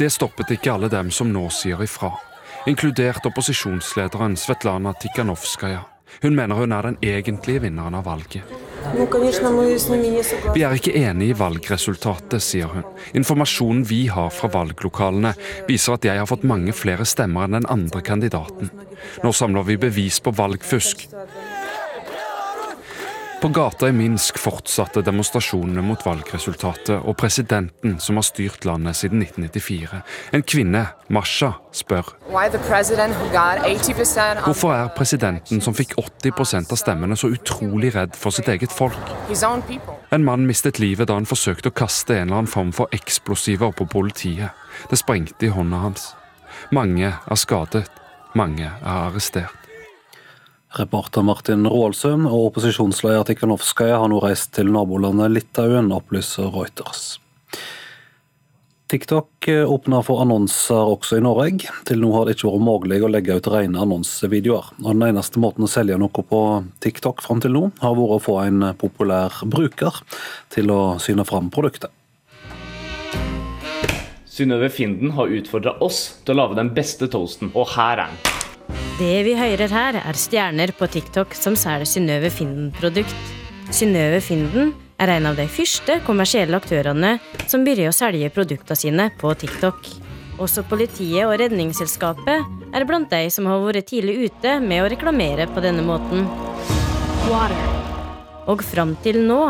Det 0.00 0.08
stoppet 0.12 0.54
ikke 0.54 0.72
alle 0.72 0.88
dem 0.88 1.10
som 1.12 1.28
nå 1.32 1.48
sier 1.52 1.82
ifra. 1.84 2.12
inkludert 2.66 3.26
opposisjonslederen 3.26 4.36
Svetlana 4.36 4.92
Tikhanovskaja. 4.92 5.80
Hun 6.22 6.36
mener 6.36 6.58
hun 6.58 6.72
er 6.72 6.88
den 6.88 6.98
egentlige 7.02 7.62
vinneren 7.66 7.96
av 7.96 8.04
valget. 8.08 8.42
Vi 10.54 10.62
er 10.64 10.74
ikke 10.76 10.94
enig 10.96 11.30
i 11.30 11.36
valgresultatet, 11.36 12.40
sier 12.42 12.72
hun. 12.72 12.86
Informasjonen 13.16 13.84
vi 13.88 14.06
har 14.12 14.30
fra 14.32 14.48
valglokalene 14.52 15.34
viser 15.68 15.98
at 15.98 16.08
jeg 16.08 16.20
har 16.20 16.28
fått 16.28 16.46
mange 16.48 16.72
flere 16.76 17.06
stemmer 17.08 17.46
enn 17.46 17.58
den 17.60 17.68
andre 17.72 18.00
kandidaten. 18.04 18.72
Nå 19.24 19.32
samler 19.36 19.68
vi 19.68 19.80
bevis 19.80 20.20
på 20.24 20.32
valgfusk. 20.36 21.06
På 23.40 23.48
gata 23.48 23.88
i 23.88 23.92
Minsk 23.92 24.36
fortsatte 24.36 25.00
demonstrasjonene 25.00 25.80
mot 25.80 26.02
valgresultatet 26.04 27.06
og 27.08 27.14
presidenten 27.16 27.94
som 28.04 28.18
har 28.20 28.26
styrt 28.28 28.66
landet 28.68 28.98
siden 28.98 29.22
1994. 29.24 30.00
En 30.36 30.42
kvinne, 30.44 30.82
Masha, 31.08 31.54
spør 31.72 32.10
hvorfor 34.44 34.74
er 34.74 34.90
presidenten 34.92 35.64
som 35.64 35.76
fikk 35.78 35.96
80 35.96 36.68
av 36.68 36.76
stemmene, 36.82 37.16
så 37.16 37.30
utrolig 37.32 37.94
redd 37.94 38.12
for 38.12 38.36
sitt 38.36 38.50
eget 38.52 38.76
folk? 38.76 39.14
En 40.12 40.26
mann 40.28 40.44
mistet 40.44 40.82
livet 40.82 41.08
da 41.08 41.16
han 41.16 41.28
forsøkte 41.28 41.72
å 41.72 41.78
kaste 41.80 42.18
en 42.18 42.28
eller 42.28 42.42
annen 42.42 42.52
form 42.52 42.74
for 42.76 42.92
eksplosiver 42.92 43.72
på 43.72 43.88
politiet. 43.88 44.52
Det 44.92 45.00
sprengte 45.00 45.48
i 45.48 45.54
hånda 45.56 45.80
hans. 45.86 46.10
Mange 46.76 47.08
er 47.08 47.40
skadet, 47.40 47.86
mange 48.36 48.68
er 48.68 49.08
arrestert. 49.08 49.59
Reporter 50.78 51.24
Martin 51.26 51.66
Roaldsøm 51.66 52.28
og 52.28 52.52
opposisjonsleder 52.52 53.24
Tikhanovskaja 53.26 53.96
har 53.98 54.10
nå 54.12 54.20
reist 54.22 54.52
til 54.54 54.70
nabolandet 54.70 55.32
Litauen, 55.34 55.90
opplyser 55.90 56.46
Reuters. 56.54 57.16
TikTok 58.90 59.48
åpner 59.66 60.02
for 60.02 60.22
annonser 60.22 60.88
også 60.92 61.18
i 61.18 61.22
Norge. 61.22 61.70
Til 61.86 62.00
nå 62.02 62.10
har 62.14 62.26
det 62.26 62.36
ikke 62.36 62.50
vært 62.50 62.66
mulig 62.66 62.98
å 63.02 63.10
legge 63.10 63.36
ut 63.38 63.50
rene 63.50 63.82
annonsevideoer. 63.82 64.72
Og 64.82 64.88
Den 64.88 65.06
eneste 65.06 65.42
måten 65.42 65.66
å 65.66 65.70
selge 65.70 65.98
noe 65.98 66.24
på 66.26 66.40
TikTok 66.82 67.22
fram 67.22 67.42
til 67.42 67.54
nå, 67.54 67.68
har 67.82 67.94
vært 67.98 68.16
å 68.16 68.24
få 68.24 68.36
en 68.42 68.68
populær 68.78 69.42
bruker 69.46 70.02
til 70.54 70.74
å 70.74 70.80
syne 71.02 71.26
fram 71.26 71.50
produktet. 71.54 71.90
Synnøve 74.30 74.70
Finden 74.74 75.14
har 75.18 75.34
utfordra 75.34 75.74
oss 75.82 76.20
til 76.24 76.34
å 76.34 76.44
lage 76.44 76.58
den 76.58 76.70
beste 76.74 77.10
toasten, 77.10 77.50
og 77.54 77.74
her 77.74 77.98
er 77.98 78.06
den. 78.06 78.49
Det 79.00 79.16
vi 79.26 79.32
hører 79.38 79.72
her, 79.72 79.96
er 80.00 80.18
stjerner 80.18 80.74
på 80.76 80.88
TikTok 80.90 81.32
som 81.36 81.56
selger 81.58 81.88
Synnøve 81.88 82.30
Finden-produkt. 82.34 83.32
Synnøve 83.72 84.20
Finden 84.24 84.74
er 85.00 85.14
en 85.14 85.28
av 85.30 85.38
de 85.38 85.46
første 85.48 85.96
kommersielle 86.04 86.58
aktørene 86.58 87.14
som 87.48 87.64
begynner 87.64 87.90
å 87.90 87.96
selge 87.96 88.28
produktene 88.34 88.76
sine 88.76 89.08
på 89.20 89.32
TikTok. 89.40 89.88
Også 90.40 90.64
politiet 90.68 91.26
og 91.26 91.36
Redningsselskapet 91.40 92.74
er 92.76 92.86
blant 92.88 93.10
de 93.12 93.26
som 93.32 93.48
har 93.48 93.60
vært 93.64 93.90
tidlig 93.90 94.30
ute 94.30 94.56
med 94.64 94.84
å 94.84 94.90
reklamere 94.92 95.48
på 95.50 95.64
denne 95.64 95.84
måten. 95.86 96.24
Og 98.50 98.64
fram 98.66 98.96
til 99.04 99.20
nå 99.26 99.40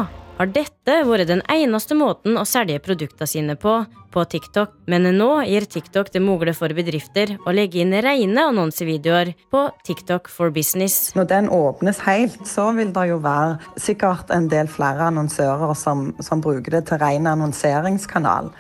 har 0.41 0.53
dette 0.55 1.01
vært 1.07 1.31
den 1.31 1.43
eneste 1.53 1.97
måten 1.99 2.39
å 2.41 2.47
selge 2.49 2.81
produktene 2.83 3.29
sine 3.29 3.59
på 3.61 3.81
på 4.13 4.25
TikTok, 4.33 4.73
men 4.91 5.09
nå 5.17 5.29
gir 5.49 5.67
TikTok 5.71 6.11
det 6.15 6.23
mulig 6.25 6.55
for 6.59 6.73
bedrifter 6.77 7.37
å 7.47 7.55
legge 7.55 7.83
inn 7.83 7.95
rene 7.95 8.47
annonsevideoer 8.51 9.33
på 9.53 9.67
TikTok 9.87 10.31
for 10.33 10.55
business. 10.55 11.13
Når 11.19 11.31
den 11.31 11.51
åpnes 11.55 12.03
helt, 12.07 12.41
så 12.49 12.71
vil 12.77 12.93
det 12.95 13.07
jo 13.13 13.21
være 13.23 13.59
sikkert 13.81 14.33
en 14.35 14.51
del 14.51 14.71
flere 14.71 15.11
annonsører 15.11 15.75
som, 15.79 16.11
som 16.23 16.43
bruker 16.43 16.79
det 16.79 16.87
til 16.91 17.01
ren 17.03 17.31
annonseringskanal. 17.31 18.51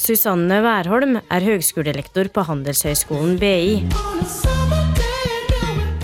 Susanne 0.00 0.62
Wærholm 0.64 1.18
er 1.20 1.44
høgskolelektor 1.44 2.30
på 2.32 2.46
Handelshøyskolen 2.48 3.36
BI. 3.40 3.82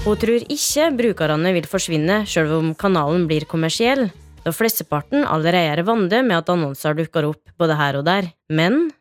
Hun 0.06 0.20
tror 0.20 0.44
ikke 0.52 0.90
brukerne 0.98 1.50
vil 1.56 1.64
forsvinne 1.66 2.20
selv 2.30 2.52
om 2.58 2.74
kanalen 2.78 3.24
blir 3.26 3.48
kommersiell 3.48 4.10
da 4.46 4.52
flesteparten 4.54 5.26
allerede 5.26 5.80
er 5.80 5.82
vant 5.86 6.12
med 6.22 6.36
at 6.36 6.50
annonser 6.52 6.94
dukker 6.94 7.26
opp 7.32 7.50
både 7.58 7.74
her 7.78 7.98
og 7.98 8.06
der. 8.06 8.30
Men 8.46 8.92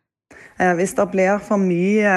eh, 0.57 0.73
hvis 0.79 0.95
det 0.97 1.05
blir 1.13 1.37
for 1.45 1.61
mye 1.61 2.15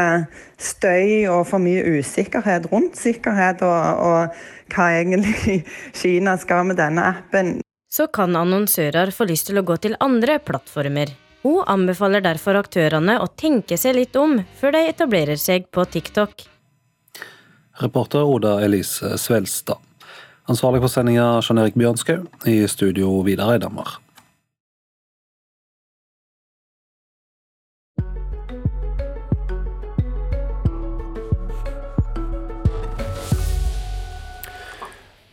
støy 0.57 1.29
og 1.29 1.45
for 1.51 1.61
mye 1.61 1.85
usikkerhet 1.99 2.71
rundt 2.73 2.97
sikkerhet, 2.97 3.61
og, 3.67 4.05
og 4.09 4.73
hva 4.73 4.91
egentlig 4.97 5.63
Kina 6.01 6.39
skal 6.41 6.71
med 6.71 6.81
denne 6.81 7.05
appen 7.13 7.59
Så 7.93 8.09
kan 8.13 8.37
annonsører 8.37 9.13
få 9.13 9.29
lyst 9.29 9.51
til 9.51 9.61
å 9.61 9.67
gå 9.67 9.77
til 9.81 9.97
andre 10.01 10.39
plattformer. 10.41 11.13
Hun 11.45 11.61
anbefaler 11.71 12.25
derfor 12.25 12.59
aktørene 12.59 13.19
å 13.23 13.29
tenke 13.29 13.79
seg 13.81 13.97
litt 13.97 14.17
om 14.19 14.39
før 14.59 14.75
de 14.75 14.87
etablerer 14.91 15.41
seg 15.41 15.69
på 15.73 15.85
TikTok. 15.85 16.49
Reporter 17.79 18.27
Oda 18.27 18.57
Elise 18.65 19.15
Svelstad. 19.21 19.88
Ansvarlig 20.49 20.81
for 20.81 20.89
sendinga 20.89 21.43
Jean 21.45 21.59
Erik 21.61 21.75
Bjørnskau. 21.77 22.23
I 22.49 22.63
studio 22.73 23.19
Vidar 23.21 23.51
Eidhammer. 23.53 23.99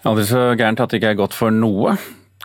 Aldri 0.06 0.26
så 0.28 0.42
gærent 0.60 0.84
at 0.84 0.92
det 0.92 1.00
ikke 1.00 1.14
er 1.16 1.22
godt 1.24 1.34
for 1.34 1.56
noe. 1.56 1.96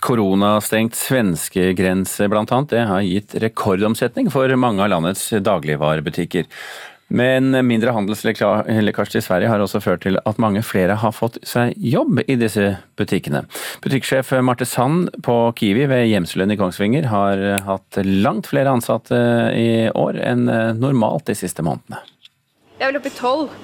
Koronastengt 0.00 0.94
svenskegrense 0.96 2.30
bl.a. 2.30 2.46
Det 2.70 2.86
har 2.86 3.02
gitt 3.04 3.34
rekordomsetning 3.42 4.30
for 4.32 4.54
mange 4.56 4.86
av 4.86 4.94
landets 4.94 5.26
dagligvarebutikker. 5.42 6.46
Men 7.10 7.50
mindre 7.66 7.94
handelslekkasje 7.96 9.16
til 9.16 9.24
Sverige 9.24 9.50
har 9.50 9.62
også 9.62 9.80
ført 9.82 10.04
til 10.06 10.18
at 10.22 10.38
mange 10.42 10.62
flere 10.66 10.94
har 11.02 11.14
fått 11.14 11.40
seg 11.46 11.74
jobb 11.76 12.22
i 12.26 12.36
disse 12.38 12.76
butikkene. 12.98 13.42
Butikksjef 13.82 14.30
Marte 14.46 14.68
Sand 14.68 15.10
på 15.26 15.36
Kiwi 15.58 15.88
ved 15.90 16.06
Hjemselund 16.10 16.54
i 16.54 16.58
Kongsvinger 16.60 17.10
har 17.10 17.42
hatt 17.66 17.98
langt 18.06 18.50
flere 18.52 18.76
ansatte 18.76 19.18
i 19.58 19.88
år 19.90 20.20
enn 20.22 20.46
normalt 20.78 21.26
de 21.26 21.36
siste 21.38 21.66
månedene. 21.66 21.98
Jeg 22.78 22.88
vel 22.92 23.00
oppe 23.02 23.10
i 23.10 23.18
tolv 23.18 23.58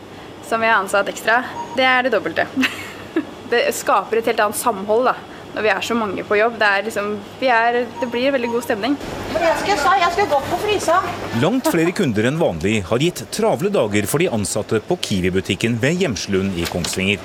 som 0.47 0.61
vi 0.61 0.67
har 0.67 0.83
ansatt 0.83 1.09
ekstra. 1.11 1.41
Det 1.77 1.87
er 1.87 2.05
det 2.07 2.13
dobbelte. 2.15 2.47
Det 3.51 3.63
skaper 3.75 4.19
et 4.19 4.27
helt 4.27 4.41
annet 4.43 4.59
samhold 4.59 5.07
da, 5.07 5.13
når 5.57 5.65
vi 5.65 5.71
er 5.73 5.85
så 5.85 5.95
mange 5.97 6.25
på 6.29 6.37
jobb. 6.37 6.59
Det, 6.61 6.71
liksom, 6.91 7.15
er, 7.41 7.79
det 8.01 8.09
blir 8.13 8.35
veldig 8.35 8.51
god 8.53 8.67
stemning. 8.67 8.97
Jeg 9.33 9.55
skal, 9.63 10.03
jeg 10.03 10.13
skal 10.13 10.29
gå 10.29 10.41
på 10.51 10.59
frysa. 10.61 10.99
Langt 11.41 11.71
flere 11.73 11.95
kunder 11.97 12.29
enn 12.29 12.41
vanlig 12.41 12.83
har 12.91 13.01
gitt 13.01 13.25
travle 13.33 13.73
dager 13.73 14.09
for 14.11 14.21
de 14.21 14.29
ansatte 14.37 14.83
på 14.85 14.99
Kiwi-butikken 15.09 15.79
ved 15.81 16.03
Hjemslund 16.03 16.61
i 16.61 16.69
Kongsvinger. 16.69 17.23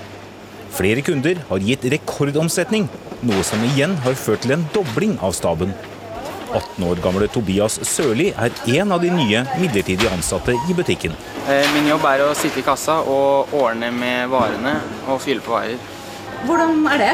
Flere 0.72 1.04
kunder 1.04 1.42
har 1.50 1.66
gitt 1.68 1.84
rekordomsetning, 1.92 2.88
noe 3.28 3.44
som 3.44 3.64
igjen 3.74 3.98
har 4.06 4.16
ført 4.16 4.46
til 4.46 4.56
en 4.56 4.64
dobling 4.72 5.18
av 5.20 5.36
staben. 5.36 5.76
18 6.52 6.84
år 6.88 7.00
gamle 7.04 7.28
Tobias 7.32 7.78
Sørli 7.88 8.30
er 8.32 8.56
en 8.78 8.96
av 8.96 9.04
de 9.04 9.12
nye 9.12 9.44
midlertidig 9.60 10.08
ansatte 10.12 10.56
i 10.56 10.76
butikken. 10.76 11.16
Min 11.76 11.92
jobb 11.92 12.08
er 12.08 12.26
å 12.26 12.32
sitte 12.36 12.64
i 12.64 12.66
kassa 12.66 13.02
og 13.04 13.52
ordne 13.56 13.92
med 13.96 14.32
varene 14.32 14.78
og 15.12 15.20
fylle 15.24 15.44
på 15.44 15.56
varer. 15.56 15.80
Hvordan 16.48 16.84
er 16.96 17.06
det? 17.06 17.14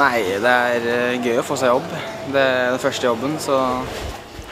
Nei, 0.00 0.22
det 0.40 0.48
er 0.48 1.18
gøy 1.20 1.42
å 1.42 1.44
få 1.44 1.58
seg 1.60 1.74
jobb. 1.74 1.88
Det 2.32 2.40
er 2.40 2.70
den 2.72 2.80
første 2.80 3.04
jobben, 3.04 3.34
så 3.42 3.58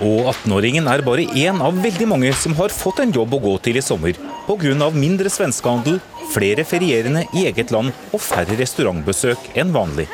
Og 0.04 0.28
18-åringen 0.30 0.86
er 0.92 1.02
bare 1.06 1.24
én 1.40 1.62
av 1.64 1.78
veldig 1.82 2.06
mange 2.10 2.34
som 2.36 2.52
har 2.58 2.74
fått 2.74 3.00
en 3.02 3.14
jobb 3.14 3.32
å 3.34 3.40
gå 3.46 3.54
til 3.64 3.80
i 3.80 3.82
sommer. 3.82 4.18
Pga. 4.44 4.90
mindre 4.92 5.32
svenskehandel, 5.32 5.98
flere 6.34 6.64
ferierende 6.68 7.24
i 7.32 7.46
eget 7.48 7.72
land 7.72 7.96
og 8.12 8.20
færre 8.20 8.60
restaurantbesøk 8.60 9.56
enn 9.56 9.72
vanlig. 9.72 10.06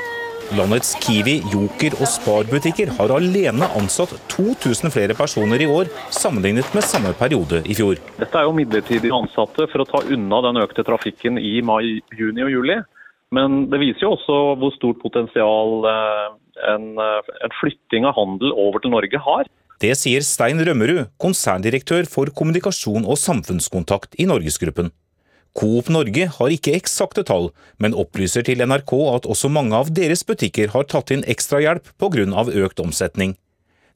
Landets 0.54 0.94
Kiwi, 1.02 1.40
Joker 1.50 1.96
og 1.98 2.06
Spar-butikker 2.14 2.94
har 2.98 3.10
alene 3.16 3.66
ansatt 3.74 4.14
2000 4.30 4.92
flere 4.94 5.18
personer 5.18 5.60
i 5.60 5.66
år, 5.66 5.90
sammenlignet 6.14 6.70
med 6.76 6.84
samme 6.86 7.14
periode 7.18 7.64
i 7.66 7.74
fjor. 7.74 7.98
Dette 8.20 8.38
er 8.38 8.46
jo 8.46 8.54
midlertidig 8.54 9.10
ansatte 9.10 9.66
for 9.72 9.82
å 9.82 9.88
ta 9.88 10.04
unna 10.04 10.42
den 10.46 10.62
økte 10.62 10.86
trafikken 10.86 11.40
i 11.42 11.58
mai, 11.64 12.04
juni 12.14 12.46
og 12.46 12.52
juli. 12.54 12.82
Men 13.34 13.66
det 13.72 13.80
viser 13.82 14.06
jo 14.06 14.14
også 14.14 14.38
hvor 14.60 14.72
stort 14.76 15.00
potensial 15.02 15.86
en, 15.88 16.88
en 17.00 17.54
flytting 17.60 18.06
av 18.06 18.16
handel 18.18 18.54
over 18.54 18.82
til 18.82 18.94
Norge 18.94 19.20
har. 19.26 19.48
Det 19.82 19.92
sier 19.98 20.22
Stein 20.22 20.60
Rømmerud, 20.62 21.08
konserndirektør 21.20 22.06
for 22.08 22.30
kommunikasjon 22.38 23.04
og 23.04 23.18
samfunnskontakt 23.18 24.14
i 24.22 24.28
Norgesgruppen. 24.30 24.92
Coop 25.54 25.90
Norge 25.92 26.26
har 26.36 26.50
ikke 26.50 26.74
eksakte 26.74 27.22
tall, 27.26 27.50
men 27.78 27.94
opplyser 27.94 28.42
til 28.46 28.62
NRK 28.66 28.94
at 29.12 29.28
også 29.30 29.50
mange 29.52 29.76
av 29.78 29.92
deres 29.94 30.24
butikker 30.26 30.72
har 30.74 30.88
tatt 30.90 31.12
inn 31.14 31.22
ekstrahjelp 31.30 31.92
pga. 31.98 32.26
økt 32.64 32.80
omsetning. 32.82 33.36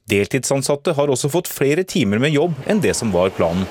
Deltidsansatte 0.08 0.94
har 0.94 1.10
også 1.10 1.28
fått 1.28 1.50
flere 1.50 1.84
timer 1.84 2.18
med 2.18 2.32
jobb 2.32 2.54
enn 2.66 2.80
det 2.80 2.94
som 2.96 3.12
var 3.12 3.30
planen. 3.30 3.66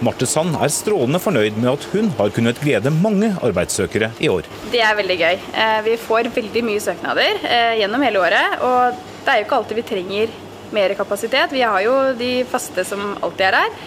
Marte 0.00 0.26
Sand 0.28 0.56
er 0.56 0.72
strålende 0.72 1.20
fornøyd 1.20 1.58
med 1.60 1.70
at 1.74 1.86
hun 1.92 2.08
har 2.18 2.32
kunnet 2.32 2.60
glede 2.62 2.92
mange 2.94 3.30
arbeidssøkere 3.44 4.10
i 4.20 4.30
år. 4.32 4.48
Det 4.72 4.80
er 4.80 4.96
veldig 4.96 5.18
gøy. 5.20 5.44
Vi 5.84 5.96
får 6.00 6.30
veldig 6.36 6.62
mye 6.64 6.80
søknader 6.80 7.44
gjennom 7.76 8.04
hele 8.06 8.22
året. 8.22 8.56
Og 8.64 8.96
det 9.26 9.34
er 9.34 9.40
jo 9.42 9.46
ikke 9.48 9.58
alltid 9.60 9.80
vi 9.80 9.86
trenger 9.92 10.34
mer 10.72 10.94
kapasitet. 10.96 11.52
Vi 11.52 11.62
har 11.66 11.84
jo 11.84 11.94
de 12.16 12.32
faste 12.48 12.86
som 12.88 13.12
alltid 13.20 13.50
er 13.50 13.58
her. 13.60 13.80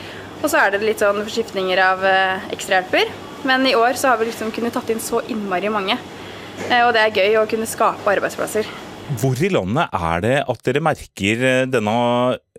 Og 0.44 0.50
så 0.52 0.62
er 0.62 0.74
det 0.74 0.84
litt 0.86 1.02
sånn 1.02 1.24
forskiftninger 1.24 1.82
av 1.82 2.06
ekstrahjelper. 2.54 3.14
Men 3.44 3.66
i 3.68 3.76
år 3.76 3.98
så 4.00 4.14
har 4.14 4.22
vi 4.22 4.30
liksom 4.30 4.52
kunnet 4.56 4.74
tatt 4.76 4.90
inn 4.94 5.02
så 5.04 5.22
innmari 5.28 5.72
mange. 5.74 5.98
Eh, 6.70 6.82
og 6.86 6.94
det 6.96 7.04
er 7.04 7.18
gøy 7.18 7.40
å 7.42 7.48
kunne 7.50 7.68
skape 7.70 8.16
arbeidsplasser. 8.16 8.68
Hvor 9.04 9.36
i 9.36 9.50
landet 9.52 9.92
er 9.92 10.22
det 10.24 10.36
at 10.48 10.62
dere 10.64 10.82
merker 10.84 11.42
eh, 11.44 11.66
denne 11.68 11.94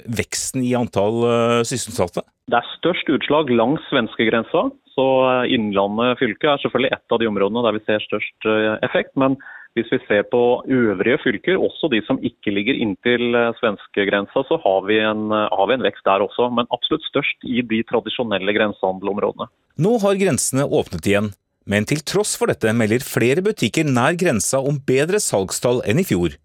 veksten 0.05 0.61
i 0.61 0.75
antall 0.77 1.23
eh, 1.25 1.61
sysselsatte? 1.65 2.21
Det 2.53 2.59
er 2.59 2.73
størst 2.75 3.09
utslag 3.09 3.49
langs 3.49 3.85
svenskegrensa. 3.89 4.67
Så 4.93 5.07
Innlandet 5.51 6.21
fylke 6.21 6.53
er 6.53 6.61
selvfølgelig 6.63 6.93
ett 6.95 7.15
av 7.15 7.23
de 7.23 7.29
områdene 7.31 7.65
der 7.65 7.75
vi 7.79 7.83
ser 7.89 8.05
størst 8.05 8.47
effekt. 8.87 9.11
Men 9.19 9.39
hvis 9.75 9.89
vi 9.91 9.99
ser 10.05 10.27
på 10.31 10.43
øvrige 10.71 11.19
fylker, 11.25 11.57
også 11.59 11.89
de 11.91 11.99
som 12.07 12.21
ikke 12.23 12.53
ligger 12.55 12.79
inntil 12.79 13.35
svenskegrensa, 13.59 14.45
så 14.47 14.61
har 14.63 14.85
vi, 14.87 15.01
en, 15.03 15.33
har 15.35 15.67
vi 15.67 15.79
en 15.81 15.87
vekst 15.89 16.05
der 16.07 16.23
også. 16.23 16.47
Men 16.55 16.71
absolutt 16.77 17.09
størst 17.09 17.49
i 17.49 17.65
de 17.73 17.81
tradisjonelle 17.89 18.55
grensehandelområdene. 18.55 19.49
Nå 19.83 19.97
har 20.05 20.21
grensene 20.21 20.69
åpnet 20.69 21.11
igjen. 21.11 21.33
Men 21.65 21.87
til 21.89 22.03
tross 22.05 22.35
for 22.37 22.53
dette 22.53 22.73
melder 22.77 23.05
flere 23.05 23.45
butikker 23.45 23.89
nær 23.89 24.19
grensa 24.21 24.61
om 24.61 24.77
bedre 24.85 25.21
salgstall 25.23 25.81
enn 25.89 26.03
i 26.03 26.05
fjor. 26.05 26.37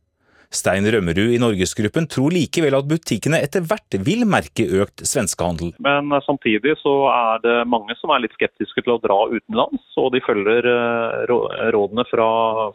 Stein 0.50 0.88
Rømmerud 0.90 1.36
i 1.36 1.38
Norgesgruppen 1.38 2.08
tror 2.10 2.34
likevel 2.34 2.74
at 2.74 2.88
butikkene 2.90 3.38
etter 3.46 3.62
hvert 3.70 3.98
vil 4.02 4.24
merke 4.26 4.66
økt 4.82 5.04
svenskehandel. 5.06 5.76
Men 5.86 6.10
eh, 6.10 6.24
samtidig 6.26 6.74
så 6.82 6.94
er 7.12 7.44
det 7.44 7.58
mange 7.70 7.94
som 8.00 8.10
er 8.16 8.24
litt 8.24 8.34
skeptiske 8.34 8.82
til 8.82 8.96
å 8.96 9.02
dra 9.04 9.20
utenlands, 9.30 9.86
og 10.02 10.10
de 10.16 10.24
følger 10.26 10.66
eh, 10.72 11.36
rådene 11.76 12.08
fra 12.10 12.30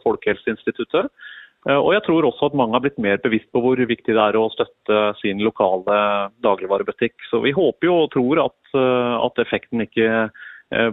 Folkehelseinstituttet. 0.05 1.11
Eh, 1.67 1.75
og 1.75 1.91
jeg 1.97 2.05
tror 2.07 2.29
også 2.29 2.47
at 2.47 2.55
mange 2.61 2.77
har 2.77 2.85
blitt 2.85 3.01
mer 3.03 3.19
bevisst 3.25 3.51
på 3.51 3.65
hvor 3.65 3.83
viktig 3.91 4.15
det 4.15 4.23
er 4.23 4.39
å 4.39 4.47
støtte 4.55 5.03
sin 5.19 5.43
lokale 5.43 5.99
dagligvarebutikk. 6.47 7.17
Så 7.27 7.43
vi 7.43 7.51
håper 7.57 7.91
jo 7.91 8.01
og 8.05 8.11
tror 8.15 8.45
at, 8.47 8.59
at 9.19 9.43
effekten 9.43 9.83
ikke 9.83 10.29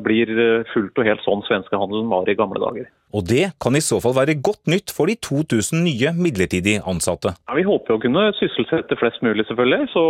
blir 0.04 0.28
eh, 0.28 0.66
fullt 0.72 0.98
og 1.00 1.06
helt 1.08 1.22
sånn 1.24 1.44
svenskehandelen 1.46 2.10
var 2.12 2.28
i 2.28 2.36
gamle 2.36 2.60
dager. 2.60 2.90
Og 3.12 3.24
det 3.28 3.50
kan 3.60 3.76
i 3.76 3.82
så 3.84 3.98
fall 4.00 4.14
være 4.16 4.38
godt 4.40 4.68
nytt 4.72 4.92
for 4.92 5.08
de 5.08 5.16
2000 5.20 5.82
nye 5.84 6.12
midlertidig 6.16 6.78
ansatte. 6.88 7.34
Ja, 7.48 7.56
vi 7.58 7.64
håper 7.66 7.96
å 7.96 8.00
kunne 8.00 8.26
sysselsette 8.38 8.96
flest 9.00 9.20
mulig, 9.24 9.44
selvfølgelig. 9.48 9.88
Så 9.92 10.04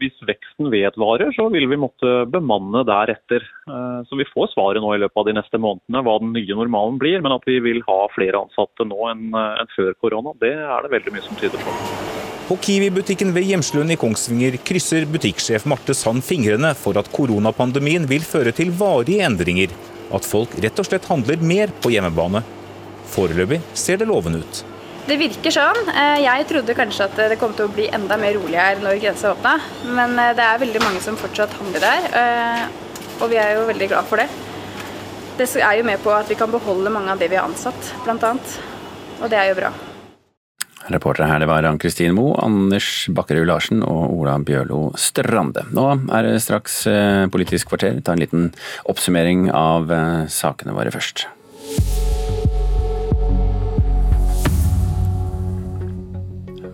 hvis 0.00 0.16
veksten 0.28 0.70
vedvarer, 0.72 1.32
så 1.36 1.48
vil 1.52 1.68
vi 1.72 1.80
måtte 1.80 2.22
bemanne 2.32 2.84
deretter. 2.88 3.44
Eh, 3.68 3.98
så 4.08 4.20
vi 4.20 4.28
får 4.32 4.52
svaret 4.54 4.84
nå 4.84 4.94
i 4.94 5.02
løpet 5.04 5.24
av 5.24 5.28
de 5.28 5.36
neste 5.40 5.60
månedene 5.60 6.04
hva 6.04 6.20
den 6.22 6.32
nye 6.36 6.60
normalen 6.62 7.00
blir. 7.00 7.20
Men 7.24 7.36
at 7.36 7.48
vi 7.48 7.58
vil 7.64 7.84
ha 7.88 8.00
flere 8.16 8.44
ansatte 8.44 8.88
nå 8.88 9.12
enn 9.12 9.28
før 9.76 9.92
korona, 10.00 10.36
det 10.40 10.54
er 10.56 10.84
det 10.84 10.94
veldig 10.98 11.16
mye 11.16 11.28
som 11.28 11.40
tyder 11.40 11.60
på. 11.64 12.17
På 12.48 12.56
Kiwi-butikken 12.56 13.34
ved 13.36 13.44
Hjemslund 13.44 13.92
i 13.92 13.96
Kongsvinger 14.00 14.54
krysser 14.64 15.04
butikksjef 15.04 15.66
Marte 15.68 15.92
Sand 15.92 16.24
fingrene 16.24 16.70
for 16.80 16.96
at 16.96 17.10
koronapandemien 17.12 18.06
vil 18.08 18.22
føre 18.24 18.54
til 18.56 18.70
varige 18.72 19.26
endringer. 19.26 19.74
At 20.16 20.24
folk 20.24 20.54
rett 20.64 20.80
og 20.80 20.86
slett 20.88 21.10
handler 21.10 21.42
mer 21.44 21.74
på 21.84 21.92
hjemmebane. 21.92 22.40
Foreløpig 23.12 23.58
ser 23.76 24.00
det 24.00 24.06
lovende 24.08 24.40
ut. 24.40 24.62
Det 25.10 25.18
virker 25.20 25.52
sånn. 25.52 25.90
Eh, 25.92 26.22
jeg 26.24 26.46
trodde 26.48 26.76
kanskje 26.78 27.10
at 27.10 27.20
det 27.34 27.36
kom 27.42 27.52
til 27.56 27.68
å 27.68 27.74
bli 27.74 27.90
enda 27.92 28.16
mer 28.16 28.38
rolig 28.38 28.56
her 28.56 28.80
når 28.80 29.02
grensa 29.02 29.34
åpna, 29.34 29.52
men 29.84 30.16
eh, 30.16 30.32
det 30.38 30.46
er 30.46 30.62
veldig 30.64 30.82
mange 30.86 31.04
som 31.04 31.20
fortsatt 31.20 31.52
handler 31.60 31.84
der. 31.84 32.08
Eh, 32.22 32.62
og 33.18 33.28
vi 33.28 33.42
er 33.42 33.58
jo 33.58 33.66
veldig 33.68 33.90
glad 33.92 34.08
for 34.08 34.24
det. 34.24 34.28
Det 35.36 35.50
er 35.60 35.82
jo 35.82 35.84
med 35.84 36.00
på 36.00 36.16
at 36.16 36.32
vi 36.32 36.40
kan 36.40 36.48
beholde 36.56 36.96
mange 36.96 37.12
av 37.12 37.20
det 37.20 37.28
vi 37.28 37.36
har 37.36 37.44
ansatt, 37.44 37.92
bl.a. 38.08 38.32
Og 39.18 39.28
det 39.28 39.36
er 39.36 39.52
jo 39.52 39.60
bra. 39.60 39.74
Reportere 40.88 41.28
her 41.28 41.42
det 41.42 41.48
var 41.50 41.66
Ann-Kristin 41.68 42.14
Moe, 42.16 42.36
Anders 42.40 43.06
Bakkerud 43.12 43.48
Larsen 43.50 43.82
og 43.84 44.14
Ola 44.16 44.38
Bjørlo 44.40 44.88
Strande. 44.96 45.66
Nå 45.76 45.86
er 46.16 46.24
det 46.24 46.38
straks 46.44 46.80
eh, 46.88 47.26
Politisk 47.32 47.74
kvarter. 47.74 48.00
Ta 48.00 48.16
en 48.16 48.24
liten 48.24 48.50
oppsummering 48.88 49.50
av 49.52 49.92
eh, 49.92 50.28
sakene 50.32 50.76
våre 50.76 50.94
først. 50.94 51.28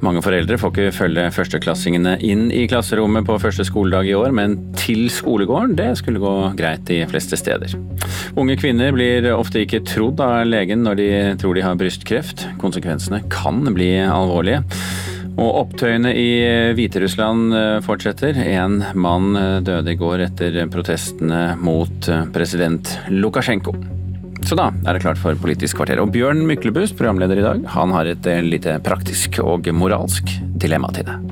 Mange 0.05 0.21
foreldre 0.21 0.59
får 0.61 0.73
ikke 0.73 0.93
følge 0.93 1.23
førsteklassingene 1.33 2.19
inn 2.29 2.51
i 2.53 2.67
klasserommet 2.69 3.25
på 3.25 3.39
første 3.41 3.65
skoledag 3.65 4.11
i 4.11 4.17
år, 4.19 4.35
men 4.37 4.59
til 4.77 5.07
skolegården, 5.13 5.73
det 5.79 5.95
skulle 6.01 6.21
gå 6.21 6.35
greit 6.59 6.85
de 6.91 6.99
fleste 7.09 7.39
steder. 7.41 7.73
Unge 8.37 8.59
kvinner 8.61 8.93
blir 8.93 9.31
ofte 9.33 9.63
ikke 9.65 9.81
trodd 9.89 10.21
av 10.21 10.45
legen 10.51 10.85
når 10.85 11.01
de 11.01 11.09
tror 11.41 11.57
de 11.57 11.65
har 11.65 11.81
brystkreft. 11.81 12.45
Konsekvensene 12.61 13.23
kan 13.33 13.65
bli 13.73 13.95
alvorlige. 14.05 14.61
Og 15.35 15.57
opptøyene 15.65 16.13
i 16.15 16.29
Hviterussland 16.77 17.57
eh, 17.59 17.81
fortsetter. 17.83 18.39
En 18.45 18.79
mann 18.95 19.35
eh, 19.41 19.59
døde 19.67 19.97
i 19.97 19.99
går 19.99 20.29
etter 20.29 20.61
protestene 20.71 21.57
mot 21.59 22.11
eh, 22.13 22.27
president 22.37 22.93
Lukasjenko. 23.11 23.75
Så 24.45 24.57
da 24.61 24.66
er 24.84 24.92
det 24.92 25.01
klart 25.01 25.16
for 25.16 25.36
Politisk 25.40 25.78
kvarter. 25.78 26.03
Og 26.03 26.11
Bjørn 26.12 26.42
Myklebust, 26.45 26.99
programleder 26.99 27.40
i 27.40 27.45
dag, 27.47 27.62
han 27.72 27.95
har 27.97 28.11
et 28.11 28.26
eh, 28.28 28.42
lite 28.45 28.76
praktisk 28.84 29.38
og 29.40 29.70
moralsk 29.72 30.28
dilemma 30.61 30.90
til 30.92 31.09
deg. 31.09 31.30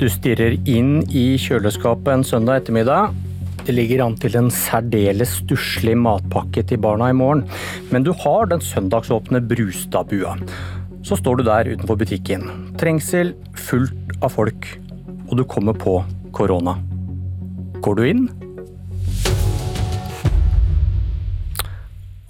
Du 0.00 0.06
stirrer 0.08 0.56
inn 0.64 1.02
i 1.12 1.36
kjøleskapet 1.36 2.14
en 2.14 2.24
søndag 2.24 2.62
ettermiddag. 2.62 3.12
Det 3.66 3.76
ligger 3.76 4.06
an 4.06 4.16
til 4.16 4.40
en 4.40 4.48
særdeles 4.48 5.42
stusslig 5.42 5.92
matpakke 6.00 6.64
til 6.64 6.80
barna 6.80 7.12
i 7.12 7.20
morgen, 7.20 7.44
men 7.92 8.08
du 8.08 8.14
har 8.24 8.48
den 8.48 8.64
søndagsåpne 8.64 9.44
Brustadbua. 9.44 10.38
Så 11.00 11.16
står 11.16 11.40
du 11.40 11.46
der 11.46 11.68
utenfor 11.72 11.96
butikken. 11.96 12.44
Trengsel, 12.78 13.32
fullt 13.56 14.12
av 14.20 14.34
folk, 14.34 14.66
og 15.30 15.38
du 15.40 15.46
kommer 15.48 15.72
på 15.72 15.96
korona. 16.36 16.76
Går 17.80 17.96
du 17.96 18.02
inn? 18.04 18.26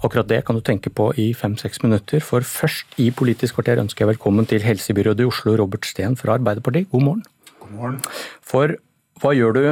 Akkurat 0.01 0.29
det 0.31 0.39
kan 0.47 0.57
du 0.57 0.63
tenke 0.65 0.89
på 0.89 1.11
i 1.19 1.27
fem-seks 1.37 1.83
minutter, 1.83 2.23
for 2.23 2.41
først 2.47 2.95
i 2.97 3.11
Politisk 3.11 3.59
kvarter 3.59 3.83
ønsker 3.83 4.05
jeg 4.05 4.15
velkommen 4.15 4.47
til 4.49 4.63
helsebyrådet 4.63 5.27
i 5.27 5.29
Oslo, 5.29 5.53
Robert 5.59 5.85
Steen 5.85 6.15
fra 6.17 6.39
Arbeiderpartiet. 6.39 6.89
God 6.89 7.03
morgen. 7.05 7.25
God 7.59 7.75
morgen. 7.75 7.99
For 8.41 8.79
hva 9.21 9.35
gjør 9.37 9.57
du 9.57 9.63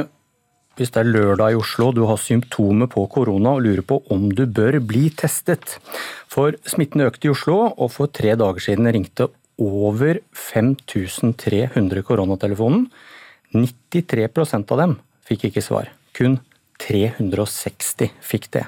hvis 0.80 0.94
det 0.94 1.02
er 1.02 1.10
lørdag 1.12 1.52
i 1.52 1.58
Oslo, 1.60 1.90
du 1.92 2.06
har 2.08 2.16
symptomer 2.16 2.88
på 2.88 3.02
korona 3.12 3.52
og 3.58 3.66
lurer 3.66 3.84
på 3.84 3.98
om 4.14 4.30
du 4.32 4.46
bør 4.48 4.78
bli 4.80 5.10
testet. 5.12 5.76
For 6.32 6.56
smitten 6.64 7.04
økte 7.04 7.28
i 7.28 7.32
Oslo, 7.34 7.58
og 7.76 7.90
for 7.92 8.08
tre 8.08 8.32
dager 8.40 8.64
siden 8.64 8.88
ringte 8.88 9.26
over 9.60 10.22
5300 10.32 12.00
koronatelefonen. 12.08 12.86
93% 13.52 14.72
av 14.72 14.80
dem 14.80 14.96
fikk 15.28 15.50
ikke 15.50 15.64
svar. 15.66 15.92
Kun 16.16 16.38
360 16.80 18.16
fikk 18.24 18.48
det. 18.56 18.64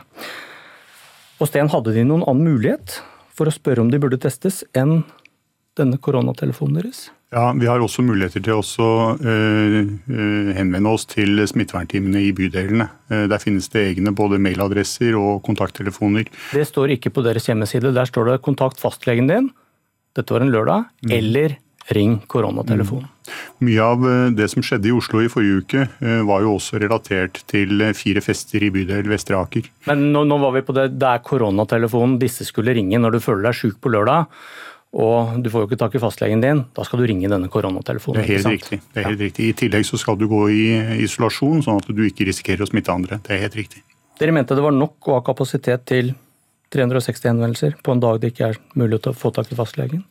Og 1.40 1.48
Sten, 1.48 1.72
hadde 1.72 1.96
de 1.96 2.04
noen 2.04 2.26
annen 2.28 2.44
mulighet 2.52 3.00
for 3.32 3.48
å 3.48 3.56
spørre 3.56 3.80
om 3.80 3.88
de 3.88 4.02
burde 4.02 4.20
testes 4.20 4.60
enn 4.76 5.00
denne 5.80 5.96
koronatelefonen 5.96 6.82
deres? 6.82 7.06
Ja, 7.33 7.47
Vi 7.57 7.66
har 7.66 7.80
også 7.80 8.05
muligheter 8.05 8.43
til 8.45 8.61
å 8.61 8.89
uh, 9.16 9.78
henvende 10.53 10.93
oss 10.93 11.07
til 11.09 11.41
smittevernteamene 11.49 12.20
i 12.26 12.33
bydelene. 12.37 12.91
Uh, 13.09 13.24
der 13.30 13.41
finnes 13.41 13.70
det 13.72 13.87
egne 13.95 14.12
både 14.12 14.41
mailadresser 14.43 15.16
og 15.16 15.41
kontakttelefoner. 15.47 16.28
Det 16.53 16.66
står 16.68 16.99
ikke 16.99 17.14
på 17.16 17.24
deres 17.24 17.49
hjemmeside. 17.49 17.95
Der 17.97 18.09
står 18.09 18.28
det 18.28 18.43
'kontakt 18.45 18.83
fastlegen 18.83 19.30
din', 19.33 19.49
dette 20.12 20.35
var 20.35 20.45
en 20.45 20.53
lørdag, 20.53 20.85
mm. 21.09 21.12
eller 21.16 21.57
'ring 21.89 22.20
koronatelefonen'. 22.28 23.09
Mm. 23.09 23.39
Mye 23.64 23.80
av 23.80 24.05
det 24.37 24.51
som 24.51 24.62
skjedde 24.62 24.91
i 24.91 24.93
Oslo 24.93 25.22
i 25.22 25.30
forrige 25.30 25.62
uke, 25.62 25.89
var 26.26 26.43
jo 26.43 26.59
også 26.59 26.76
relatert 26.83 27.41
til 27.49 27.80
fire 27.95 28.20
fester 28.20 28.61
i 28.61 28.70
bydel 28.74 29.09
Vestre 29.09 29.39
Aker. 29.39 29.70
Men 29.87 30.12
nå, 30.12 30.24
nå 30.28 30.37
var 30.43 30.53
vi 30.53 30.64
på 30.66 30.74
det, 30.76 30.99
det 30.99 31.09
er 31.09 31.24
koronatelefonen 31.24 32.18
disse 32.20 32.45
skulle 32.45 32.74
ringe 32.74 32.99
når 32.99 33.16
du 33.16 33.20
føler 33.24 33.49
deg 33.49 33.57
sjuk 33.57 33.80
på 33.80 33.95
lørdag 33.95 34.26
og 34.93 35.38
du 35.40 35.49
får 35.49 35.64
jo 35.64 35.68
ikke 35.70 35.78
tak 35.80 35.95
i 35.97 36.03
fastlegen 36.03 36.43
din, 36.45 36.64
da 36.76 36.84
skal 36.84 37.01
du 37.01 37.07
ringe 37.09 37.30
denne 37.32 37.49
koronatelefonen. 37.53 38.20
Det 38.20 38.28
er 38.28 38.43
helt, 38.43 38.51
riktig. 38.59 38.80
Det 38.93 39.01
er 39.01 39.09
helt 39.09 39.22
ja. 39.22 39.28
riktig. 39.30 39.49
I 39.49 39.57
tillegg 39.62 39.86
så 39.88 40.01
skal 40.01 40.18
du 40.20 40.26
gå 40.28 40.43
i 40.53 40.64
isolasjon, 41.07 41.64
sånn 41.64 41.80
at 41.80 41.88
du 41.88 42.03
ikke 42.05 42.28
risikerer 42.28 42.66
å 42.66 42.68
smitte 42.68 42.93
andre. 42.93 43.22
Det 43.24 43.32
er 43.36 43.47
helt 43.47 43.57
riktig. 43.57 43.80
Dere 44.20 44.34
mente 44.36 44.55
det 44.59 44.64
var 44.64 44.74
nok 44.76 45.09
å 45.09 45.16
ha 45.16 45.24
kapasitet 45.24 45.86
til 45.88 46.12
360 46.72 47.30
henvendelser 47.32 47.76
på 47.84 47.95
en 47.95 48.03
dag 48.03 48.20
det 48.20 48.32
ikke 48.32 48.53
er 48.53 48.61
mulig 48.78 49.01
å 49.01 49.14
få 49.16 49.32
tak 49.34 49.49
i 49.53 49.57
fastlegen? 49.57 50.05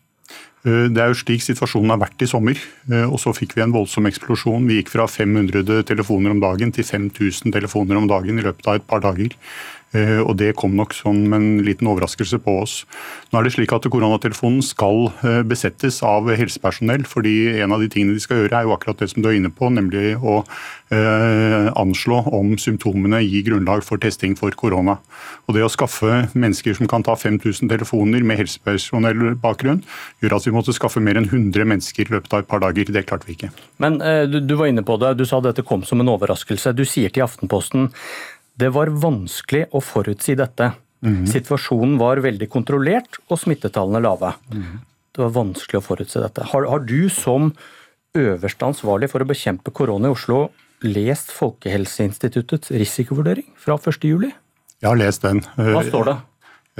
Eh, 0.66 0.88
det 0.94 1.02
er 1.02 1.12
jo 1.12 1.18
slik 1.18 1.44
situasjonen 1.46 1.94
har 1.94 2.02
vært 2.02 2.22
i 2.22 2.30
sommer. 2.30 2.58
eh, 2.92 3.06
Og 3.06 3.20
så 3.20 3.34
fikk 3.34 3.56
vi 3.56 3.62
en 3.62 3.74
voldsom 3.74 4.06
eksplosjon. 4.06 4.68
Vi 4.68 4.82
gikk 4.82 4.90
fra 4.94 5.08
500 5.08 5.84
telefoner 5.84 6.32
om 6.32 6.42
dagen 6.42 6.72
til 6.72 6.84
5000 6.84 7.52
telefoner 7.52 7.98
om 7.98 8.08
dagen 8.08 8.38
i 8.38 8.46
løpet 8.46 8.68
av 8.68 8.76
et 8.76 8.88
par 8.88 9.02
dager. 9.02 9.30
Eh, 9.92 10.20
Og 10.24 10.38
det 10.39 10.54
kom 10.56 10.76
nok 10.78 10.94
som 10.96 11.18
en 11.36 11.60
liten 11.66 11.89
overraskelse 11.92 12.39
på 12.44 12.54
oss. 12.62 12.76
Nå 13.32 13.39
er 13.39 13.48
det 13.48 13.54
slik 13.58 13.74
at 13.76 13.88
koronatelefonen 13.92 14.62
skal 14.64 15.10
eh, 15.28 15.42
besettes 15.44 16.00
av 16.08 16.30
helsepersonell, 16.32 17.04
fordi 17.10 17.60
en 17.60 17.76
av 17.76 17.84
de 17.84 17.89
tingene 17.92 18.16
de 18.16 18.24
skal 18.24 18.44
gjøre 18.44 18.62
er 18.62 18.70
jo 18.70 18.76
akkurat 18.76 19.02
det 19.04 19.10
som 19.12 19.24
du 19.24 19.30
er 19.32 19.39
inne 19.39 19.52
på, 19.52 19.68
nemlig 19.74 20.16
å 20.16 20.42
eh, 20.96 21.68
anslå 21.76 22.22
om 22.32 22.56
symptomene 22.62 23.20
gir 23.26 23.46
grunnlag 23.50 23.84
for 23.88 24.00
testing 24.02 24.38
for 24.39 24.56
korona. 24.56 24.98
Og 25.48 25.58
det 25.58 25.66
å 25.68 25.72
skaffe 25.72 26.26
mennesker 26.32 26.78
som 26.80 26.88
kan 26.92 27.04
ta 27.04 27.18
5000 27.20 27.72
telefoner 27.72 28.24
med 28.24 28.39
helsepersonellbakgrunn, 28.39 29.84
gjør 30.24 30.39
at 30.39 30.48
vi 30.48 30.56
måtte 30.56 30.76
skaffe 30.78 31.04
mer 31.04 31.20
enn 31.20 31.28
100 31.28 31.68
mennesker 31.68 32.08
i 32.08 32.16
løpet 32.16 32.32
av 32.38 32.46
et 32.46 32.52
par 32.52 32.64
dager. 32.64 32.88
Det 32.92 33.08
klarte 33.10 33.28
vi 33.28 33.36
ikke. 33.36 33.52
Men 33.84 34.00
du, 34.32 34.39
du 34.44 34.56
var 34.60 34.72
inne 34.72 34.84
på 34.88 34.96
det, 35.02 35.18
du 35.20 35.26
sa 35.28 35.39
dette 35.44 35.66
kom 35.68 35.84
som 35.88 36.00
en 36.04 36.12
overraskelse. 36.12 36.74
Du 36.76 36.84
sier 36.88 37.12
til 37.12 37.26
Aftenposten 37.26 37.89
det 38.62 38.70
var 38.76 38.91
vanskelig 39.01 39.66
å 39.74 39.82
forutsi 39.84 40.36
dette. 40.39 40.72
Situasjonen 41.01 41.95
var 41.97 42.22
veldig 42.22 42.45
kontrollert 42.53 43.18
og 43.28 43.39
smittetallene 43.41 44.01
lave. 44.05 44.36
Det 45.12 45.24
var 45.24 45.32
vanskelig 45.34 45.80
å 45.82 45.86
forutse 45.86 46.22
dette. 46.22 46.45
Har, 46.51 46.68
har 46.70 46.84
du 46.86 47.09
som 47.09 47.49
øverste 48.18 48.68
ansvarlig 48.68 49.09
for 49.12 49.24
å 49.24 49.28
bekjempe 49.30 49.74
korona 49.74 50.12
i 50.12 50.14
Oslo 50.14 50.43
lest 50.86 51.32
Folkehelseinstituttets 51.34 52.72
risikovurdering 52.78 53.49
fra 53.59 53.78
1.7? 53.82 54.30
Jeg 54.82 54.88
har 54.89 54.99
lest 54.99 55.26
den. 55.26 55.41
Hva 55.57 55.82
står 55.88 56.07
det? 56.12 56.16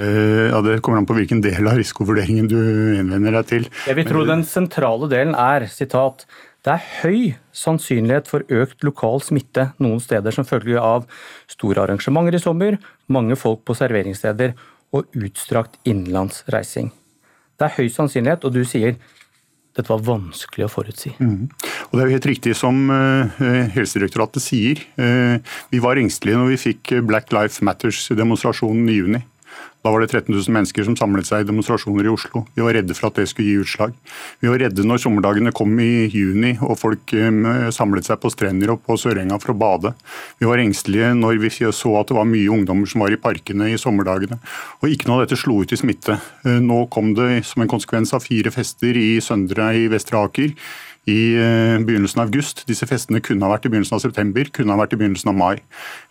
Eh, 0.02 0.48
Ja, 0.52 0.60
Det 0.64 0.78
kommer 0.82 0.98
an 1.02 1.06
på 1.06 1.14
hvilken 1.18 1.42
del 1.44 1.66
av 1.68 1.76
risikovurderingen 1.78 2.48
du 2.50 2.58
innvender 2.98 3.32
deg 3.40 3.46
til. 3.50 3.68
Jeg 3.86 3.98
vil 3.98 4.08
tro 4.08 4.24
den 4.28 4.44
sentrale 4.48 5.08
delen 5.10 5.34
er 5.34 5.66
sitat, 5.70 6.24
det 6.62 6.74
er 6.76 6.84
høy 7.02 7.22
sannsynlighet 7.58 8.28
for 8.30 8.46
økt 8.54 8.84
lokal 8.86 9.22
smitte 9.24 9.72
noen 9.82 9.98
steder 10.02 10.34
som 10.34 10.46
følge 10.46 10.78
av 10.78 11.08
store 11.50 11.82
arrangementer 11.82 12.38
i 12.38 12.42
sommer, 12.42 12.76
mange 13.10 13.34
folk 13.38 13.64
på 13.66 13.74
serveringssteder 13.74 14.54
og 14.94 15.08
utstrakt 15.18 15.80
innenlandsreising. 15.88 16.92
Det 17.58 17.66
er 17.66 17.76
høy 17.80 17.90
sannsynlighet, 17.90 18.46
og 18.46 18.54
du 18.54 18.62
sier 18.68 18.94
dette 19.72 19.88
var 19.88 20.02
vanskelig 20.04 20.66
å 20.66 20.70
forutsi. 20.70 21.14
Mm. 21.16 21.48
Og 21.48 21.92
Det 21.96 22.02
er 22.02 22.08
jo 22.08 22.16
helt 22.18 22.28
riktig 22.28 22.54
som 22.58 22.78
uh, 22.92 23.42
Helsedirektoratet 23.72 24.44
sier. 24.44 24.82
Uh, 25.00 25.40
Vi 25.72 25.80
var 25.82 25.98
engstelige 25.98 26.38
når 26.38 26.50
vi 26.52 26.62
fikk 26.68 26.92
Black 27.08 27.32
Life 27.32 27.64
Matters-demonstrasjonen 27.64 28.90
i 28.92 28.98
juni. 29.00 29.22
Da 29.82 29.90
var 29.90 30.02
det 30.02 30.12
13 30.12 30.30
000 30.30 30.54
mennesker 30.54 30.86
som 30.86 30.94
samlet 30.98 31.26
seg 31.26 31.42
i 31.42 31.46
demonstrasjoner 31.48 32.06
i 32.06 32.12
Oslo. 32.12 32.44
Vi 32.54 32.62
var 32.62 32.76
redde 32.76 32.94
for 32.94 33.08
at 33.08 33.18
det 33.18 33.24
skulle 33.30 33.48
gi 33.50 33.62
utslag. 33.64 33.96
Vi 34.38 34.50
var 34.50 34.60
redde 34.62 34.84
når 34.86 35.00
sommerdagene 35.02 35.52
kom 35.54 35.74
i 35.82 36.06
juni 36.06 36.52
og 36.60 36.78
folk 36.78 37.14
eh, 37.18 37.66
samlet 37.74 38.06
seg 38.06 38.20
på 38.22 38.30
strender 38.30 38.70
og 38.74 38.84
på 38.86 38.94
Sørenga 39.00 39.40
for 39.42 39.54
å 39.54 39.58
bade. 39.58 39.94
Vi 40.38 40.46
var 40.46 40.62
engstelige 40.62 41.10
når 41.18 41.42
vi 41.42 41.50
så 41.74 41.96
at 41.98 42.12
det 42.12 42.18
var 42.18 42.30
mye 42.30 42.52
ungdommer 42.54 42.90
som 42.90 43.02
var 43.02 43.14
i 43.14 43.18
parkene 43.18 43.72
i 43.72 43.80
sommerdagene. 43.80 44.38
Og 44.82 44.92
ikke 44.92 45.10
noe 45.10 45.18
av 45.20 45.26
dette 45.26 45.40
slo 45.40 45.58
ut 45.64 45.74
i 45.74 45.80
smitte. 45.80 46.20
Eh, 46.46 46.62
Nå 46.62 46.84
kom 46.92 47.10
det 47.18 47.42
som 47.50 47.66
en 47.66 47.74
konsekvens 47.74 48.14
av 48.14 48.22
fire 48.22 48.54
fester 48.54 48.94
i 48.98 49.16
Søndre 49.24 49.72
i 49.82 49.88
Vestre 49.90 50.22
Aker 50.22 50.54
i 51.10 51.34
eh, 51.34 51.78
begynnelsen 51.82 52.20
av 52.22 52.28
august. 52.28 52.62
Disse 52.68 52.86
festene 52.86 53.22
kunne 53.24 53.46
ha 53.46 53.50
vært 53.54 53.66
i 53.66 53.72
begynnelsen 53.72 53.98
av 53.98 54.02
september, 54.04 54.50
kunne 54.54 54.74
ha 54.74 54.78
vært 54.78 54.94
i 54.94 55.00
begynnelsen 55.00 55.32
av 55.32 55.38
mai. 55.38 55.56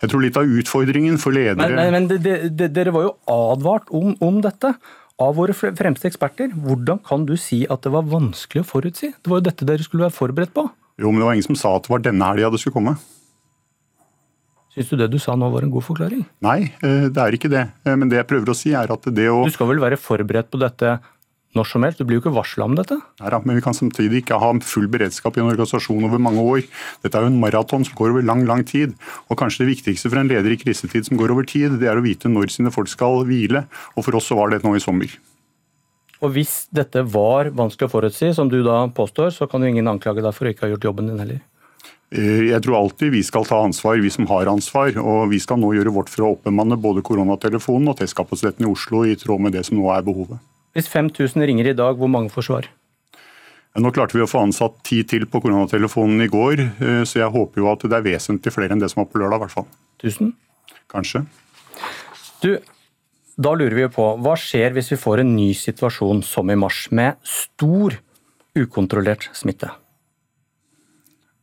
Jeg 0.02 0.12
tror 0.12 0.24
litt 0.24 0.36
av 0.36 0.50
utfordringen 0.60 1.16
for 1.22 1.32
ledere 1.32 1.70
Men, 1.70 1.78
men, 1.78 1.94
men 1.96 2.10
det, 2.10 2.18
det, 2.26 2.36
det, 2.58 2.68
dere 2.76 2.92
var 2.94 3.08
jo 3.08 3.14
advart 3.32 3.88
om, 3.94 4.12
om 4.20 4.42
dette 4.44 4.74
av 5.22 5.34
våre 5.38 5.56
fremste 5.56 6.10
eksperter. 6.10 6.52
Hvordan 6.52 7.00
kan 7.06 7.24
du 7.28 7.34
si 7.40 7.62
at 7.70 7.84
det 7.86 7.94
var 7.94 8.04
vanskelig 8.10 8.64
å 8.64 8.68
forutsi? 8.68 9.12
Det 9.16 9.32
var 9.32 9.40
jo 9.40 9.48
dette 9.48 9.68
dere 9.68 9.86
skulle 9.86 10.08
være 10.08 10.18
forberedt 10.18 10.54
på. 10.56 10.68
Jo, 11.00 11.08
men 11.08 11.22
det 11.22 11.28
var 11.28 11.36
ingen 11.38 11.50
som 11.52 11.58
sa 11.58 11.76
at 11.78 11.88
det 11.88 11.92
var 11.94 12.04
denne 12.04 12.28
helga 12.32 12.52
det 12.52 12.60
skulle 12.60 12.76
komme. 12.76 12.96
Syns 14.72 14.88
du 14.88 14.96
det 14.96 15.10
du 15.12 15.18
sa 15.20 15.34
nå 15.36 15.50
var 15.52 15.66
en 15.66 15.72
god 15.72 15.84
forklaring? 15.84 16.22
Nei, 16.44 16.72
eh, 16.80 17.08
det 17.12 17.20
er 17.20 17.34
ikke 17.36 17.50
det. 17.52 17.66
Eh, 17.84 17.96
Men 17.96 18.08
det 18.08 18.22
jeg 18.22 18.28
prøver 18.30 18.52
å 18.52 18.56
si 18.56 18.72
er 18.72 18.88
at 18.92 19.08
det 19.12 19.26
å 19.28 19.42
Du 19.44 19.52
skal 19.52 19.68
vel 19.68 19.82
være 19.82 20.00
forberedt 20.00 20.48
på 20.52 20.60
dette 20.62 20.94
når 21.56 21.68
som 21.68 21.84
helst? 21.84 22.00
Du 22.00 22.08
blir 22.08 22.18
jo 22.18 22.22
ikke 22.24 22.34
varsla 22.34 22.64
om 22.64 22.76
dette? 22.78 22.96
Neida, 23.20 23.40
men 23.44 23.58
vi 23.58 23.64
kan 23.64 23.76
samtidig 23.76 24.22
ikke 24.22 24.38
ha 24.40 24.52
full 24.64 24.86
beredskap 24.92 25.36
i 25.36 25.42
en 25.42 25.50
organisasjon 25.50 26.06
over 26.08 26.22
mange 26.22 26.40
år. 26.40 26.62
Dette 27.04 27.18
er 27.18 27.26
jo 27.26 27.32
en 27.32 27.40
maraton 27.42 27.84
som 27.84 27.98
går 27.98 28.14
over 28.14 28.24
lang, 28.24 28.46
lang 28.48 28.64
tid. 28.68 28.94
Og 29.28 29.38
kanskje 29.40 29.64
det 29.64 29.74
viktigste 29.74 30.08
for 30.08 30.22
en 30.22 30.30
leder 30.32 30.54
i 30.54 30.60
krisetid 30.60 31.08
som 31.08 31.20
går 31.20 31.34
over 31.34 31.48
tid, 31.48 31.76
det 31.82 31.90
er 31.90 32.00
å 32.00 32.04
vite 32.04 32.30
når 32.32 32.54
sine 32.54 32.72
folk 32.72 32.88
skal 32.92 33.26
hvile. 33.28 33.66
Og 33.96 34.06
for 34.06 34.16
oss 34.16 34.30
så 34.32 34.38
var 34.38 34.52
det 34.52 34.62
nå 34.64 34.74
i 34.78 34.82
sommer. 34.82 35.12
Og 36.22 36.36
hvis 36.36 36.68
dette 36.70 37.02
var 37.02 37.50
vanskelig 37.50 37.88
å 37.90 37.94
forutsi, 37.96 38.30
som 38.34 38.48
du 38.48 38.60
da 38.62 38.84
påstår, 38.94 39.32
så 39.34 39.48
kan 39.50 39.64
jo 39.64 39.72
ingen 39.72 39.90
anklage 39.90 40.22
deg 40.22 40.36
for 40.36 40.46
å 40.46 40.52
ikke 40.54 40.68
ha 40.68 40.70
gjort 40.72 40.86
jobben 40.86 41.10
din 41.10 41.18
heller. 41.18 41.42
Eh, 42.12 42.48
Jeg 42.52 42.62
tror 42.62 42.78
alltid 42.78 43.10
vi 43.12 43.22
skal 43.26 43.44
ta 43.48 43.58
ansvar, 43.64 43.98
vi 43.98 44.10
som 44.12 44.28
har 44.30 44.46
ansvar. 44.46 44.94
Og 45.00 45.28
vi 45.32 45.40
skal 45.42 45.58
nå 45.58 45.72
gjøre 45.74 45.94
vårt 45.94 46.12
for 46.12 46.24
å 46.24 46.32
oppbemanne 46.36 46.78
både 46.78 47.02
koronatelefonen 47.02 47.90
og 47.90 47.98
testkapasiteten 47.98 48.64
i 48.64 48.70
Oslo 48.70 49.04
i 49.04 49.18
tråd 49.18 49.40
med 49.40 49.56
det 49.56 49.66
som 49.66 49.80
nå 49.80 49.90
er 49.92 50.06
behovet. 50.06 50.38
Hvis 50.72 50.88
5000 50.88 51.44
ringer 51.44 51.68
i 51.68 51.76
dag, 51.76 51.98
hvor 52.00 52.08
mange 52.08 52.32
får 52.32 52.48
svar? 52.48 52.68
Nå 53.72 53.88
klarte 53.92 54.16
vi 54.16 54.24
å 54.24 54.28
få 54.28 54.42
ansatt 54.44 54.82
ti 54.84 54.98
til 55.08 55.24
på 55.28 55.40
koronatelefonen 55.40 56.20
i 56.24 56.28
går, 56.32 56.60
eh, 56.60 57.02
så 57.08 57.22
jeg 57.22 57.32
håper 57.32 57.62
jo 57.62 57.70
at 57.70 57.84
det 57.88 57.96
er 57.96 58.04
vesentlig 58.04 58.52
flere 58.52 58.74
enn 58.74 58.82
det 58.82 58.90
som 58.92 59.00
var 59.00 59.08
på 59.12 59.20
lørdag. 59.20 59.40
i 59.40 59.44
hvert 59.46 59.56
fall. 59.56 59.68
Tusen? 60.02 60.34
Kanskje. 60.92 61.24
Du, 62.44 62.58
da 63.40 63.54
lurer 63.56 63.76
vi 63.78 63.86
jo 63.86 63.92
på, 63.92 64.08
hva 64.20 64.34
skjer 64.36 64.76
hvis 64.76 64.92
vi 64.92 65.00
får 65.00 65.22
en 65.22 65.36
ny 65.36 65.52
situasjon 65.56 66.20
som 66.26 66.50
i 66.52 66.58
mars, 66.58 66.88
med 66.90 67.16
stor 67.24 67.96
ukontrollert 68.58 69.30
smitte? 69.32 69.70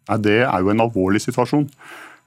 Nei, 0.10 0.18
Det 0.18 0.42
er 0.46 0.60
jo 0.62 0.70
en 0.70 0.86
alvorlig 0.86 1.22
situasjon. 1.22 1.66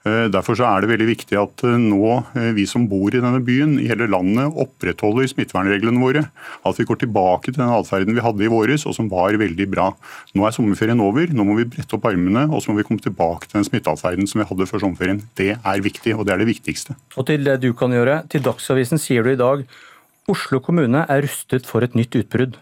Eh, 0.03 0.27
Derfor 0.35 0.59
er 0.59 0.83
det 0.83 0.91
veldig 0.91 1.07
viktig 1.13 1.37
at 1.39 1.63
eh, 1.67 1.79
nå 1.79 2.17
eh, 2.35 2.51
vi 2.57 2.65
som 2.67 2.89
bor 2.91 3.15
i 3.15 3.21
denne 3.23 3.39
byen, 3.45 3.77
i 3.79 3.87
hele 3.91 4.09
landet, 4.11 4.51
opprettholder 4.51 5.29
smittevernreglene 5.31 6.03
våre. 6.03 6.25
At 6.67 6.81
vi 6.81 6.87
går 6.89 7.03
tilbake 7.05 7.53
til 7.53 7.61
den 7.61 7.71
atferden 7.71 8.17
vi 8.17 8.25
hadde 8.25 8.43
i 8.43 8.51
våres, 8.51 8.87
og 8.89 8.97
som 8.99 9.11
var 9.13 9.39
veldig 9.39 9.69
bra. 9.71 9.93
Nå 10.35 10.49
er 10.49 10.57
sommerferien 10.57 11.03
over, 11.03 11.31
nå 11.31 11.47
må 11.47 11.57
vi 11.61 11.69
brette 11.77 11.95
opp 11.99 12.11
armene 12.11 12.49
og 12.51 12.65
så 12.65 12.73
må 12.73 12.81
vi 12.81 12.89
komme 12.89 13.05
tilbake 13.05 13.47
til 13.47 13.61
den 13.61 13.69
smitteatferden 13.69 14.27
som 14.27 14.43
vi 14.43 14.49
hadde 14.51 14.69
før 14.71 14.85
sommerferien. 14.87 15.23
Det 15.39 15.53
er 15.55 15.87
viktig, 15.87 16.17
og 16.19 16.27
det 16.27 16.35
er 16.35 16.43
det 16.43 16.51
viktigste. 16.51 16.99
Og 17.15 17.29
til 17.31 17.47
det 17.47 17.61
du 17.63 17.71
kan 17.79 17.95
gjøre, 17.95 18.25
til 18.33 18.43
Dagsavisen 18.43 19.01
sier 19.01 19.23
du 19.23 19.33
i 19.33 19.39
dag 19.39 19.65
Oslo 20.31 20.61
kommune 20.63 21.03
er 21.11 21.25
rustet 21.25 21.67
for 21.67 21.83
et 21.83 21.97
nytt 21.99 22.15
utbrudd. 22.19 22.59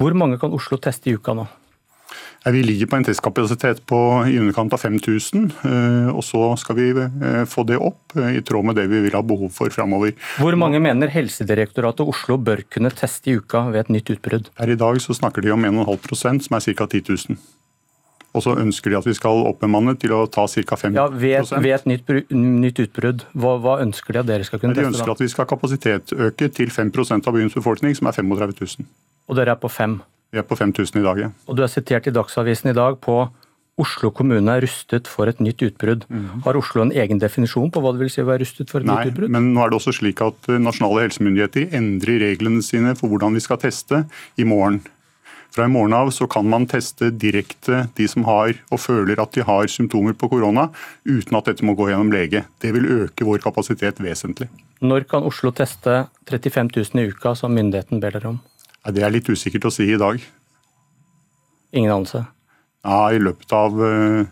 Hvor 0.00 0.16
mange 0.16 0.38
kan 0.40 0.52
Oslo 0.56 0.78
teste 0.80 1.10
i 1.10 1.16
uka 1.16 1.36
nå? 1.36 1.44
Eh, 2.44 2.52
Vi 2.52 2.62
ligger 2.62 2.86
på 2.86 2.96
en 2.96 3.04
testkapasitet 3.04 3.86
på 3.86 3.98
i 4.28 4.38
underkant 4.38 4.72
av 4.72 4.78
5000, 4.82 5.50
eh, 5.64 6.10
og 6.12 6.22
så 6.24 6.56
skal 6.60 6.76
vi 6.76 6.90
eh, 6.92 7.44
få 7.48 7.64
det 7.66 7.78
opp 7.80 8.16
i 8.16 8.40
tråd 8.44 8.68
med 8.68 8.76
det 8.76 8.86
vi 8.92 9.00
vil 9.06 9.16
ha 9.16 9.22
behov 9.24 9.50
for 9.54 9.72
framover. 9.72 10.14
Hvor 10.38 10.56
mange 10.60 10.80
mener 10.82 11.08
Helsedirektoratet 11.08 12.04
og 12.04 12.12
Oslo 12.14 12.36
bør 12.36 12.64
kunne 12.70 12.92
teste 12.92 13.32
i 13.32 13.38
uka 13.40 13.66
ved 13.70 13.86
et 13.86 13.92
nytt 13.96 14.12
utbrudd? 14.16 14.52
Her 14.60 14.70
i 14.70 14.78
dag 14.78 15.00
så 15.00 15.16
snakker 15.16 15.42
de 15.42 15.52
om 15.54 15.64
1,5% 15.64 16.48
som 16.48 16.56
er 16.58 16.60
ca. 16.60 16.86
10 16.86 17.02
000. 17.08 17.38
Og 18.34 18.42
så 18.42 18.56
ønsker 18.58 18.90
de 18.90 18.98
at 18.98 19.06
vi 19.06 19.14
skal 19.14 19.44
oppbemanne 19.46 19.94
til 20.02 20.10
å 20.12 20.24
ta 20.26 20.44
ca. 20.50 20.76
5 20.76 20.96
Ja, 20.98 21.06
ved, 21.06 21.52
ved 21.62 21.70
et 21.70 21.86
nytt, 21.86 22.10
nytt 22.34 22.80
utbrudd, 22.82 23.22
hva, 23.32 23.54
hva 23.62 23.78
ønsker 23.84 24.16
de 24.16 24.24
at 24.24 24.26
dere 24.26 24.46
skal 24.46 24.58
kunne 24.58 24.74
teste? 24.74 24.82
De 24.82 24.90
teste? 24.90 24.98
ønsker 24.98 25.12
da? 25.12 25.14
at 25.14 25.22
vi 25.22 25.30
skal 25.30 25.46
kapasitetsøke 25.46 26.48
til 26.58 26.74
5% 26.74 27.30
av 27.30 27.38
byens 27.38 27.54
befolkning, 27.54 27.94
som 27.94 28.10
er 28.10 28.18
35 28.18 28.58
000. 28.82 28.90
Og 29.30 29.38
dere 29.38 29.54
er 29.54 29.62
på 29.62 29.70
fem. 29.70 30.00
Vi 30.34 30.42
er 30.42 30.46
på 30.46 30.58
5000 30.58 30.98
i 30.98 31.06
dag, 31.06 31.20
ja. 31.22 31.30
Og 31.46 31.54
du 31.54 31.62
er 31.62 31.70
sitert 31.70 32.08
i 32.10 32.12
Dagsavisen 32.14 32.72
i 32.72 32.76
dag 32.76 32.98
på 33.02 33.22
Oslo 33.78 34.12
kommune 34.14 34.52
er 34.54 34.62
rustet 34.62 35.08
for 35.10 35.26
et 35.30 35.40
nytt 35.42 35.62
utbrudd. 35.66 36.04
Har 36.44 36.58
Oslo 36.58 36.84
en 36.84 36.92
egen 36.94 37.18
definisjon 37.18 37.72
på 37.74 37.82
hva 37.82 37.90
det 37.94 38.04
vil 38.04 38.10
si 38.12 38.22
å 38.22 38.28
være 38.28 38.44
rustet 38.44 38.70
for 38.70 38.82
et. 38.82 38.86
Nei, 38.86 39.00
nytt 39.02 39.14
utbrudd? 39.14 39.32
men 39.34 39.48
nå 39.54 39.64
er 39.64 39.72
det 39.72 39.78
også 39.80 39.94
slik 39.98 40.22
at 40.22 40.50
eh, 40.50 40.60
nasjonale 40.62 41.08
helsemyndigheter 41.08 41.74
endrer 41.74 42.22
reglene 42.22 42.62
sine 42.62 42.94
for 42.98 43.10
hvordan 43.10 43.34
vi 43.34 43.42
skal 43.42 43.58
teste 43.62 44.04
i 44.38 44.46
morgen. 44.46 44.78
Fra 45.54 45.66
i 45.66 45.70
morgen 45.70 45.94
av 45.94 46.10
så 46.14 46.26
kan 46.30 46.46
man 46.50 46.66
teste 46.70 47.12
direkte 47.14 47.84
de 47.98 48.06
som 48.10 48.26
har 48.26 48.56
og 48.74 48.80
føler 48.82 49.20
at 49.22 49.34
de 49.34 49.42
har 49.46 49.70
symptomer 49.70 50.14
på 50.18 50.30
korona, 50.32 50.68
uten 51.06 51.38
at 51.38 51.50
dette 51.50 51.66
må 51.66 51.76
gå 51.78 51.90
gjennom 51.90 52.10
lege. 52.14 52.42
Det 52.62 52.74
vil 52.74 52.90
øke 53.04 53.26
vår 53.26 53.42
kapasitet 53.42 54.02
vesentlig. 54.02 54.50
Når 54.82 55.06
kan 55.10 55.26
Oslo 55.26 55.54
teste 55.54 56.08
35 56.30 56.74
000 56.74 57.04
i 57.04 57.14
uka, 57.14 57.36
som 57.38 57.54
myndigheten 57.54 58.02
ber 58.02 58.18
dere 58.18 58.34
om? 58.34 58.42
Det 58.84 59.04
er 59.04 59.12
litt 59.12 59.28
usikkert 59.30 59.70
å 59.70 59.72
si 59.72 59.86
i 59.88 60.00
dag. 60.00 60.20
Ingen 61.74 61.92
anelse. 61.92 62.26
Ja, 62.84 62.98
I 63.16 63.20
løpet 63.22 63.52
av 63.56 63.78
eh, 63.80 64.26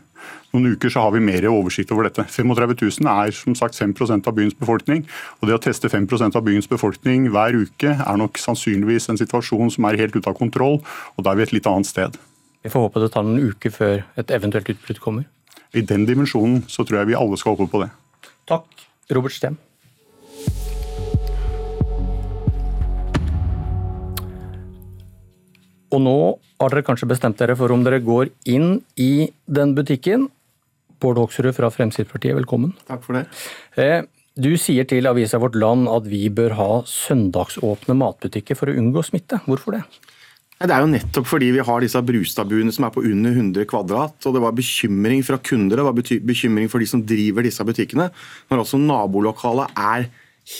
noen 0.53 0.74
uker 0.74 0.92
så 0.92 1.07
har 1.07 1.14
vi 1.14 1.22
mer 1.24 1.46
oversikt 1.48 1.92
over 1.94 2.05
dette. 2.05 2.26
35 2.28 2.74
000 3.00 3.09
er 3.09 3.32
som 3.32 3.57
sagt 3.57 3.78
5% 3.80 4.28
av 4.28 4.36
byens 4.36 4.57
befolkning. 4.59 5.07
og 5.40 5.48
Det 5.48 5.57
å 5.57 5.62
teste 5.64 5.88
5% 5.88 6.36
av 6.36 6.44
byens 6.44 6.68
befolkning 6.68 7.30
hver 7.32 7.57
uke 7.57 7.94
er 7.96 8.20
nok 8.20 8.36
sannsynligvis 8.40 9.09
en 9.09 9.20
situasjon 9.20 9.72
som 9.72 9.88
er 9.88 10.00
helt 10.03 10.16
ute 10.16 10.28
av 10.28 10.36
kontroll, 10.36 10.82
og 11.16 11.24
da 11.24 11.32
er 11.32 11.40
vi 11.40 11.48
et 11.48 11.57
litt 11.57 11.70
annet 11.70 11.88
sted. 11.88 12.20
Vi 12.62 12.70
får 12.70 12.86
håpe 12.86 13.00
det 13.03 13.11
tar 13.16 13.24
noen 13.26 13.50
uker 13.50 13.72
før 13.74 14.05
et 14.20 14.36
eventuelt 14.36 14.68
utbrudd 14.76 15.00
kommer. 15.03 15.26
I 15.72 15.80
den 15.80 16.05
dimensjonen 16.07 16.66
så 16.68 16.84
tror 16.84 17.00
jeg 17.00 17.14
vi 17.14 17.18
alle 17.18 17.40
skal 17.40 17.57
håpe 17.57 17.72
på 17.72 17.80
det. 17.82 17.88
Takk, 18.46 18.68
Robert 19.16 19.32
Stem. 19.32 19.57
Og 25.93 26.01
nå 26.01 26.16
har 26.62 26.72
dere 26.72 26.86
kanskje 26.86 27.11
bestemt 27.11 27.40
dere 27.40 27.57
for 27.59 27.72
om 27.74 27.84
dere 27.84 28.01
går 28.05 28.32
inn 28.49 28.80
i 29.01 29.28
den 29.45 29.74
butikken. 29.76 30.28
Bård 31.03 31.18
Hoksrud 31.20 31.53
fra 31.57 31.68
Fremskrittspartiet, 31.74 32.36
velkommen. 32.38 32.72
Takk 32.88 33.03
for 33.05 33.18
det. 33.18 33.26
Eh, 33.76 34.07
du 34.38 34.55
sier 34.57 34.86
til 34.88 35.09
avisa 35.11 35.40
Vårt 35.43 35.59
Land 35.59 35.90
at 35.93 36.07
vi 36.09 36.28
bør 36.32 36.55
ha 36.57 36.70
søndagsåpne 36.88 37.97
matbutikker 37.99 38.57
for 38.57 38.70
å 38.70 38.76
unngå 38.78 39.05
smitte. 39.05 39.43
Hvorfor 39.45 39.76
det? 39.76 39.82
Det 40.62 40.70
er 40.70 40.84
jo 40.84 40.93
nettopp 40.93 41.26
fordi 41.26 41.49
vi 41.57 41.62
har 41.66 41.82
disse 41.82 42.01
Brustadbuene 42.07 42.72
som 42.72 42.86
er 42.86 42.93
på 42.95 43.03
under 43.03 43.34
100 43.34 43.66
kvadrat. 43.66 44.14
og 44.24 44.34
Det 44.36 44.43
var 44.45 44.55
bekymring 44.55 45.24
fra 45.26 45.40
kunder 45.43 45.76
det 45.76 45.86
var 45.88 45.97
bekymring 45.99 46.70
for 46.70 46.78
de 46.78 46.86
som 46.86 47.03
driver 47.03 47.43
disse 47.43 47.66
butikkene. 47.66 48.12
Når 48.49 48.62
også 48.62 48.78
nabolokalet 48.78 49.74
er 49.74 50.07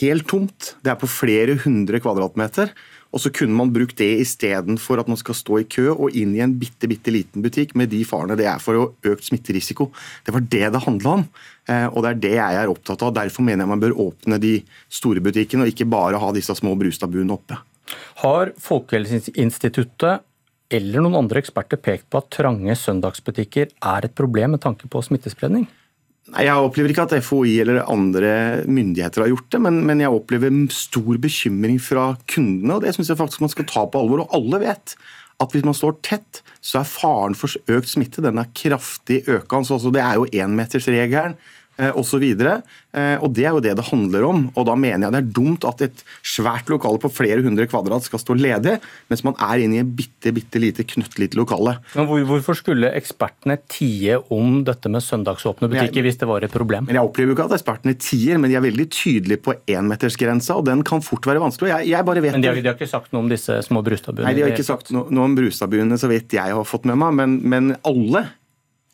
helt 0.01 0.26
tomt. 0.28 0.74
Det 0.83 0.91
er 0.91 0.99
på 0.99 1.11
flere 1.11 1.57
hundre 1.62 2.03
kvadratmeter. 2.03 2.74
Og 3.13 3.21
så 3.21 3.33
kunne 3.35 3.57
man 3.57 3.73
brukt 3.73 3.99
det 4.01 4.09
istedenfor 4.25 5.03
at 5.03 5.09
man 5.11 5.21
skal 5.21 5.37
stå 5.37 5.59
i 5.61 5.67
kø 5.69 5.91
og 5.93 6.17
inn 6.17 6.33
i 6.37 6.41
en 6.45 6.55
bitte, 6.59 6.89
bitte 6.89 7.13
liten 7.13 7.45
butikk 7.45 7.75
med 7.79 7.93
de 7.93 8.01
farene 8.09 8.39
det 8.41 8.47
er 8.49 8.63
for 8.63 8.95
økt 9.05 9.27
smitterisiko. 9.29 9.91
Det 10.25 10.33
var 10.33 10.47
det 10.47 10.71
det 10.73 10.85
handla 10.87 11.17
om, 11.19 11.27
eh, 11.69 11.87
og 11.91 12.01
det 12.03 12.11
er 12.11 12.23
det 12.25 12.35
jeg 12.39 12.61
er 12.63 12.73
opptatt 12.73 13.05
av. 13.05 13.13
Derfor 13.21 13.45
mener 13.45 13.67
jeg 13.67 13.73
man 13.75 13.85
bør 13.85 13.99
åpne 14.09 14.41
de 14.41 14.55
store 14.89 15.21
butikkene, 15.25 15.67
og 15.67 15.75
ikke 15.75 15.91
bare 15.93 16.21
ha 16.23 16.33
disse 16.33 16.57
små 16.57 16.73
brustabuene 16.81 17.37
oppe. 17.37 17.61
Har 18.23 18.55
Folkehelseinstituttet 18.63 20.25
eller 20.73 21.05
noen 21.05 21.19
andre 21.21 21.43
eksperter 21.43 21.77
pekt 21.77 22.09
på 22.09 22.23
at 22.23 22.33
trange 22.33 22.75
søndagsbutikker 22.81 23.69
er 23.69 24.07
et 24.07 24.17
problem 24.17 24.55
med 24.57 24.63
tanke 24.65 24.89
på 24.89 25.05
smittespredning? 25.05 25.69
Nei, 26.33 26.47
Jeg 26.49 26.64
opplever 26.64 26.93
ikke 26.93 27.05
at 27.05 27.16
FHI 27.20 27.57
eller 27.61 27.83
andre 27.93 28.35
myndigheter 28.64 29.24
har 29.24 29.33
gjort 29.35 29.51
det, 29.53 29.61
men, 29.66 29.83
men 29.89 30.01
jeg 30.01 30.14
opplever 30.16 30.55
stor 30.72 31.18
bekymring 31.20 31.80
fra 31.83 32.12
kundene, 32.30 32.78
og 32.78 32.87
det 32.87 32.95
syns 32.97 33.12
jeg 33.12 33.20
faktisk 33.20 33.45
man 33.45 33.53
skal 33.53 33.68
ta 33.68 33.85
på 33.85 34.01
alvor. 34.01 34.24
Og 34.24 34.39
alle 34.39 34.62
vet 34.64 34.95
at 35.43 35.53
hvis 35.53 35.66
man 35.66 35.76
står 35.76 35.99
tett, 36.07 36.41
så 36.64 36.80
er 36.80 36.89
faren 36.89 37.37
for 37.37 37.53
økt 37.74 37.91
smitte 37.91 38.24
den 38.24 38.41
er 38.41 38.51
kraftig 38.57 39.22
økende. 39.26 39.76
Altså, 39.76 39.93
det 39.93 40.05
er 40.05 40.20
jo 40.20 40.28
énmetersregelen 40.30 41.37
osv. 41.79 42.25
Eh, 42.93 43.16
og 43.25 43.33
Det 43.33 43.47
er 43.47 43.55
jo 43.57 43.62
det 43.64 43.75
det 43.77 43.87
handler 43.89 44.27
om. 44.29 44.43
og 44.55 44.66
Da 44.66 44.75
mener 44.75 45.07
jeg 45.07 45.12
det 45.12 45.20
er 45.23 45.33
dumt 45.33 45.64
at 45.64 45.81
et 45.83 46.05
svært 46.23 46.68
lokale 46.68 47.01
på 47.01 47.11
flere 47.11 47.43
hundre 47.43 47.66
kvadrat 47.66 48.05
skal 48.05 48.20
stå 48.20 48.37
ledig, 48.37 48.79
mens 49.09 49.25
man 49.25 49.37
er 49.41 49.64
inne 49.64 49.79
i 49.79 49.83
en 49.83 49.93
bitte, 49.97 50.33
bitte 50.33 50.61
lite 50.61 50.85
knøttlite 50.85 51.39
lokale. 51.39 51.79
Men 51.97 52.07
hvor, 52.07 52.20
Hvorfor 52.33 52.57
skulle 52.57 52.93
ekspertene 52.97 53.59
tie 53.68 54.18
om 54.33 54.62
dette 54.64 54.89
med 54.93 55.03
søndagsåpne 55.05 55.68
butikker 55.68 56.01
jeg, 56.01 56.07
hvis 56.07 56.20
det 56.20 56.29
var 56.29 56.45
et 56.45 56.53
problem? 56.53 56.87
Men 56.87 56.97
Jeg 56.97 57.09
opplever 57.09 57.33
jo 57.33 57.37
ikke 57.37 57.49
at 57.51 57.57
ekspertene 57.59 57.97
tier, 57.99 58.39
men 58.39 58.51
de 58.53 58.57
er 58.57 58.64
veldig 58.64 58.89
tydelige 58.93 59.43
på 59.43 59.57
énmetersgrensa, 59.66 60.59
og 60.61 60.66
den 60.68 60.85
kan 60.87 61.03
fort 61.05 61.27
være 61.27 61.43
vanskelig. 61.43 61.73
Jeg, 61.73 61.93
jeg 61.93 62.09
bare 62.09 62.25
vet 62.25 62.37
men 62.37 62.45
de 62.45 62.53
har, 62.53 62.61
de 62.61 62.68
har, 62.68 62.79
ikke 62.79 62.91
sagt 62.91 63.12
noe 63.12 63.25
om 63.25 63.33
disse 63.33 63.59
små 63.66 63.83
Brustadbuene? 63.87 64.29
Nei, 64.29 64.37
de 64.37 64.45
har 64.45 64.55
ikke 64.55 64.68
sagt 64.68 64.93
noe, 64.95 65.09
noe 65.12 65.31
om 65.31 65.37
Brustadbuene, 65.39 65.99
så 66.01 66.11
vidt 66.12 66.37
jeg 66.37 66.57
har 66.57 66.68
fått 66.68 66.87
med 66.89 67.01
meg, 67.01 67.16
men, 67.18 67.41
men 67.49 67.75
alle 67.89 68.27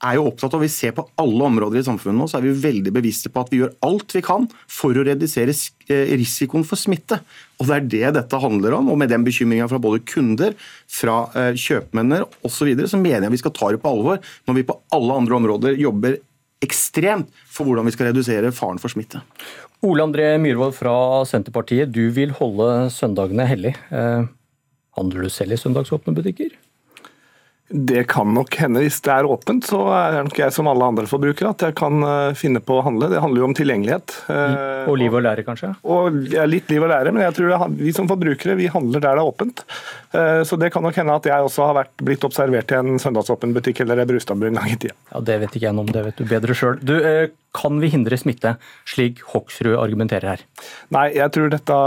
er 0.05 0.19
jo 0.19 0.29
opptatt 0.29 0.55
av, 0.55 0.63
Vi 0.63 0.71
ser 0.71 0.95
på 0.95 1.07
alle 1.19 1.45
områder 1.49 1.81
i 1.81 1.87
samfunnet 1.87 2.19
nå, 2.21 2.29
så 2.31 2.39
er 2.39 2.47
vi 2.47 2.55
veldig 2.63 2.93
bevisste 2.95 3.33
på 3.33 3.43
at 3.43 3.51
vi 3.53 3.63
gjør 3.63 3.75
alt 3.87 4.15
vi 4.15 4.23
kan 4.23 4.47
for 4.71 4.95
å 4.95 5.05
redusere 5.07 5.55
eh, 5.91 6.15
risikoen 6.19 6.67
for 6.67 6.79
smitte. 6.79 7.21
Og 7.59 7.67
Det 7.67 7.75
er 7.75 7.89
det 7.95 8.15
dette 8.21 8.43
handler 8.43 8.79
om. 8.79 8.93
og 8.93 8.99
Med 8.99 9.11
den 9.11 9.27
bekymringa 9.27 9.69
fra 9.69 9.81
både 9.83 10.05
kunder, 10.07 10.55
fra 10.87 11.21
eh, 11.35 11.53
kjøpmenn 11.59 12.21
osv., 12.23 12.59
så, 12.59 12.67
videre, 12.69 12.91
så 12.91 13.01
mener 13.01 13.27
jeg 13.27 13.37
vi 13.37 13.43
skal 13.43 13.55
ta 13.55 13.71
det 13.71 13.83
på 13.83 13.91
alvor 13.91 14.19
når 14.49 14.55
vi 14.59 14.67
på 14.67 14.79
alle 14.95 15.15
andre 15.15 15.39
områder 15.39 15.79
jobber 15.79 16.19
ekstremt 16.65 17.31
for 17.47 17.69
hvordan 17.69 17.87
vi 17.87 17.95
skal 17.95 18.11
redusere 18.11 18.51
faren 18.55 18.81
for 18.83 18.91
smitte. 18.91 19.23
Ole 19.87 20.03
André 20.03 20.33
Myhrvold 20.43 20.75
fra 20.75 21.23
Senterpartiet, 21.29 21.93
du 21.95 22.11
vil 22.11 22.35
holde 22.35 22.89
søndagene 22.91 23.47
hellig. 23.47 23.77
Eh, 23.95 24.27
handler 24.99 25.27
du 25.27 25.31
selv 25.31 25.55
i 25.55 25.61
søndagsåpne 25.61 26.15
butikker? 26.17 26.57
Det 27.69 28.07
kan 28.09 28.31
nok 28.33 28.55
hende. 28.63 28.81
Hvis 28.87 29.01
det 29.05 29.13
er 29.13 29.29
åpent, 29.29 29.67
så 29.69 29.83
er 29.93 30.15
det 30.15 30.23
nok 30.31 30.41
jeg 30.41 30.55
som 30.57 30.71
alle 30.71 30.87
andre 30.89 31.05
forbrukere 31.11 31.53
at 31.53 31.67
jeg 31.67 31.77
kan 31.77 32.01
eh, 32.07 32.37
finne 32.39 32.63
på 32.65 32.79
å 32.79 32.85
handle. 32.87 33.11
Det 33.13 33.21
handler 33.21 33.43
jo 33.43 33.49
om 33.51 33.57
tilgjengelighet. 33.59 34.15
Og 34.89 34.97
liv 34.97 35.13
og 35.13 35.25
lære, 35.27 35.45
kanskje? 35.45 35.75
Og 35.85 36.23
ja, 36.33 36.47
Litt 36.49 36.71
liv 36.73 36.85
og 36.85 36.89
lære, 36.93 37.13
men 37.13 37.27
jeg 37.27 37.37
tror 37.37 37.69
vi 37.77 37.93
som 37.93 38.09
forbrukere 38.09 38.57
vi 38.59 38.71
handler 38.73 39.05
der 39.05 39.19
det 39.19 39.25
er 39.25 39.29
åpent. 39.29 39.65
Eh, 40.13 40.43
så 40.49 40.57
det 40.61 40.71
kan 40.73 40.85
nok 40.85 40.97
hende 40.97 41.17
at 41.21 41.29
jeg 41.29 41.45
også 41.45 41.67
har 41.69 41.77
vært, 41.83 41.93
blitt 42.05 42.25
observert 42.25 42.73
i 42.73 42.79
en 42.79 43.01
søndagsåpen 43.03 43.53
butikk 43.57 43.83
eller 43.85 44.05
Brustadbu 44.09 44.49
en 44.49 44.61
gang 44.61 44.73
i 44.73 44.79
tida. 44.81 44.97
Ja, 45.13 45.23
det 45.25 45.39
vet 45.45 45.59
ikke 45.59 45.69
jeg 45.69 45.77
noe 45.77 45.87
om, 45.87 45.93
det 45.93 46.05
vet 46.09 46.21
du 46.21 46.29
bedre 46.29 46.57
sjøl. 46.57 46.81
Kan 47.57 47.79
vi 47.81 47.89
hindre 47.89 48.17
smitte, 48.21 48.55
slik 48.87 49.23
Hoksrud 49.33 49.73
argumenterer 49.81 50.35
her? 50.35 50.43
Nei, 50.95 51.07
jeg 51.17 51.33
tror 51.33 51.49
dette 51.53 51.79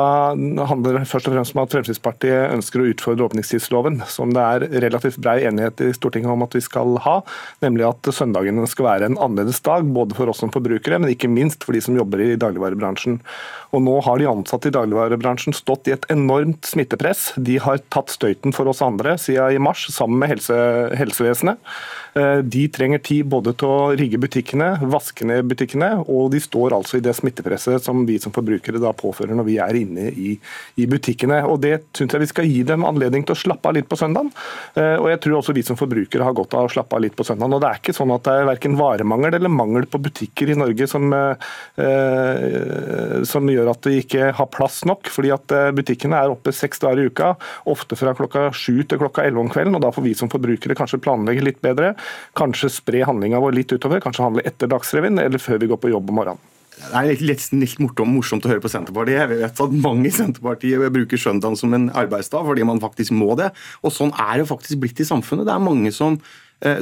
handler 0.71 1.03
først 1.05 1.29
og 1.29 1.35
fremst 1.35 1.53
om 1.53 1.61
at 1.61 1.75
Fremskrittspartiet 1.75 2.55
ønsker 2.55 2.81
å 2.81 2.87
utfordre 2.89 3.27
åpningstidsloven, 3.29 3.99
som 4.09 4.33
det 4.33 4.41
er 4.41 4.65
relativt 4.87 5.19
brei 5.21 5.37
enighet 5.45 5.83
i 5.85 5.91
Stortinget 5.93 6.33
om 6.33 6.45
at 6.47 6.57
vi 6.57 6.63
skal 6.65 6.97
ha. 7.05 7.19
Nemlig 7.61 7.85
at 7.91 8.11
søndagene 8.17 8.65
skal 8.69 8.89
være 8.89 9.11
en 9.11 9.19
annerledes 9.21 9.61
dag, 9.65 9.85
både 9.85 10.17
for 10.17 10.33
oss 10.33 10.41
som 10.41 10.53
forbrukere, 10.53 10.97
men 10.97 11.13
ikke 11.13 11.29
minst 11.31 11.63
for 11.67 11.77
de 11.77 11.83
som 11.85 11.97
jobber 11.97 12.25
i 12.25 12.33
dagligvarebransjen. 12.41 13.21
Og 13.71 13.85
nå 13.85 13.99
har 14.03 14.19
de 14.19 14.29
ansatte 14.33 14.71
i 14.71 14.75
dagligvarebransjen 14.75 15.55
stått 15.55 15.87
i 15.87 15.95
et 15.95 16.09
enormt 16.11 16.67
smittepress. 16.67 17.31
De 17.37 17.61
har 17.61 17.85
tatt 17.93 18.11
støyten 18.11 18.55
for 18.55 18.67
oss 18.71 18.81
andre 18.83 19.15
siden 19.21 19.55
i 19.55 19.61
mars, 19.61 19.85
sammen 19.93 20.19
med 20.19 20.33
helse, 20.33 20.57
helsevesenet. 20.97 21.61
Eh, 22.13 22.37
de 22.37 22.65
trenger 22.67 22.99
tid 22.99 23.25
både 23.31 23.53
til 23.55 23.69
å 23.71 23.91
rigge 23.95 24.19
butikkene, 24.19 24.73
vaske 24.91 25.23
ned 25.27 25.45
butikkene, 25.47 25.93
og 26.11 26.31
de 26.33 26.41
står 26.43 26.75
altså 26.75 26.97
i 26.99 27.03
det 27.03 27.13
smittepresset 27.15 27.85
som 27.85 28.03
vi 28.07 28.17
som 28.19 28.33
forbrukere 28.35 28.81
da 28.83 28.91
påfører 28.95 29.37
når 29.37 29.47
vi 29.47 29.55
er 29.63 29.79
inne 29.79 30.09
i, 30.11 30.33
i 30.75 30.87
butikkene. 30.91 31.39
Og 31.47 31.61
Det 31.63 31.77
syns 31.95 32.11
jeg 32.15 32.23
vi 32.25 32.31
skal 32.31 32.49
gi 32.49 32.63
dem 32.67 32.83
anledning 32.87 33.23
til 33.23 33.35
å 33.35 33.39
slappe 33.39 33.69
av 33.69 33.77
litt 33.77 33.87
på 33.87 33.99
søndagen. 33.99 34.31
Eh, 34.75 34.97
og 34.97 35.07
jeg 35.13 35.21
tror 35.23 35.37
også 35.39 35.55
vi 35.55 35.63
som 35.63 35.79
forbrukere 35.79 36.27
har 36.27 36.35
godt 36.35 36.57
av 36.57 36.67
å 36.67 36.73
slappe 36.73 36.97
av 36.97 37.05
litt 37.05 37.15
på 37.15 37.27
søndagen. 37.27 37.55
Og 37.55 37.63
Det 37.63 37.69
er 37.69 37.79
ikke 37.79 37.95
sånn 37.95 38.15
at 38.15 38.27
det 38.27 38.33
er 38.35 38.49
verken 38.49 38.75
varemangel 38.79 39.37
eller 39.39 39.53
mangel 39.53 39.87
på 39.87 40.01
butikker 40.03 40.51
i 40.51 40.59
Norge 40.59 40.89
som, 40.91 41.07
eh, 41.15 41.35
som 43.23 43.47
gjør 43.47 43.71
at 43.71 43.87
vi 43.87 44.01
ikke 44.03 44.33
har 44.35 44.51
plass 44.51 44.83
nok. 44.85 45.07
fordi 45.11 45.31
at 45.31 45.47
Butikkene 45.75 46.17
er 46.17 46.31
oppe 46.31 46.51
seks 46.53 46.79
dager 46.79 46.99
i 46.99 47.07
uka, 47.07 47.35
ofte 47.67 47.95
fra 47.95 48.13
klokka 48.15 48.51
sju 48.53 48.83
til 48.83 48.99
klokka 48.99 49.23
elleve 49.23 49.45
om 49.45 49.49
kvelden. 49.49 49.75
og 49.75 49.81
Da 49.81 49.91
får 49.91 50.03
vi 50.03 50.13
som 50.13 50.29
forbrukere 50.29 50.75
kanskje 50.75 51.01
planlegge 51.01 51.43
litt 51.43 51.61
bedre. 51.61 51.95
Kanskje 52.37 52.71
spre 52.73 53.03
handlinga 53.07 53.41
vår 53.43 53.57
litt 53.59 53.73
utover. 53.75 54.03
Kanskje 54.03 54.25
handle 54.27 54.45
etter 54.47 54.71
Dagsrevyen 54.71 55.21
eller 55.21 55.41
før 55.41 55.61
vi 55.61 55.71
går 55.71 55.81
på 55.81 55.93
jobb 55.93 56.09
om 56.11 56.21
morgenen. 56.21 56.49
Det 56.81 56.97
er 56.97 57.19
litt, 57.21 57.43
litt, 57.53 57.79
morsomt, 57.81 58.09
morsomt, 58.09 58.45
å 58.47 58.49
høre 58.49 58.63
på 58.63 58.71
Senterpartiet. 58.71 59.19
Jeg 59.19 59.29
vet 59.43 59.59
at 59.65 59.73
mange 59.83 60.07
i 60.09 60.13
Senterpartiet 60.15 60.93
bruker 60.95 61.19
søndagen 61.19 61.59
som 61.59 61.75
en 61.77 61.89
arbeidsdag 61.99 62.47
fordi 62.47 62.65
man 62.65 62.81
faktisk 62.81 63.13
må 63.13 63.35
det. 63.37 63.51
Og 63.85 63.93
sånn 63.93 64.13
er 64.15 64.41
det 64.41 64.47
faktisk 64.49 64.81
blitt 64.81 65.03
i 65.03 65.07
samfunnet. 65.07 65.45
Det 65.49 65.53
er 65.53 65.67
mange 65.67 65.91
som 65.93 66.17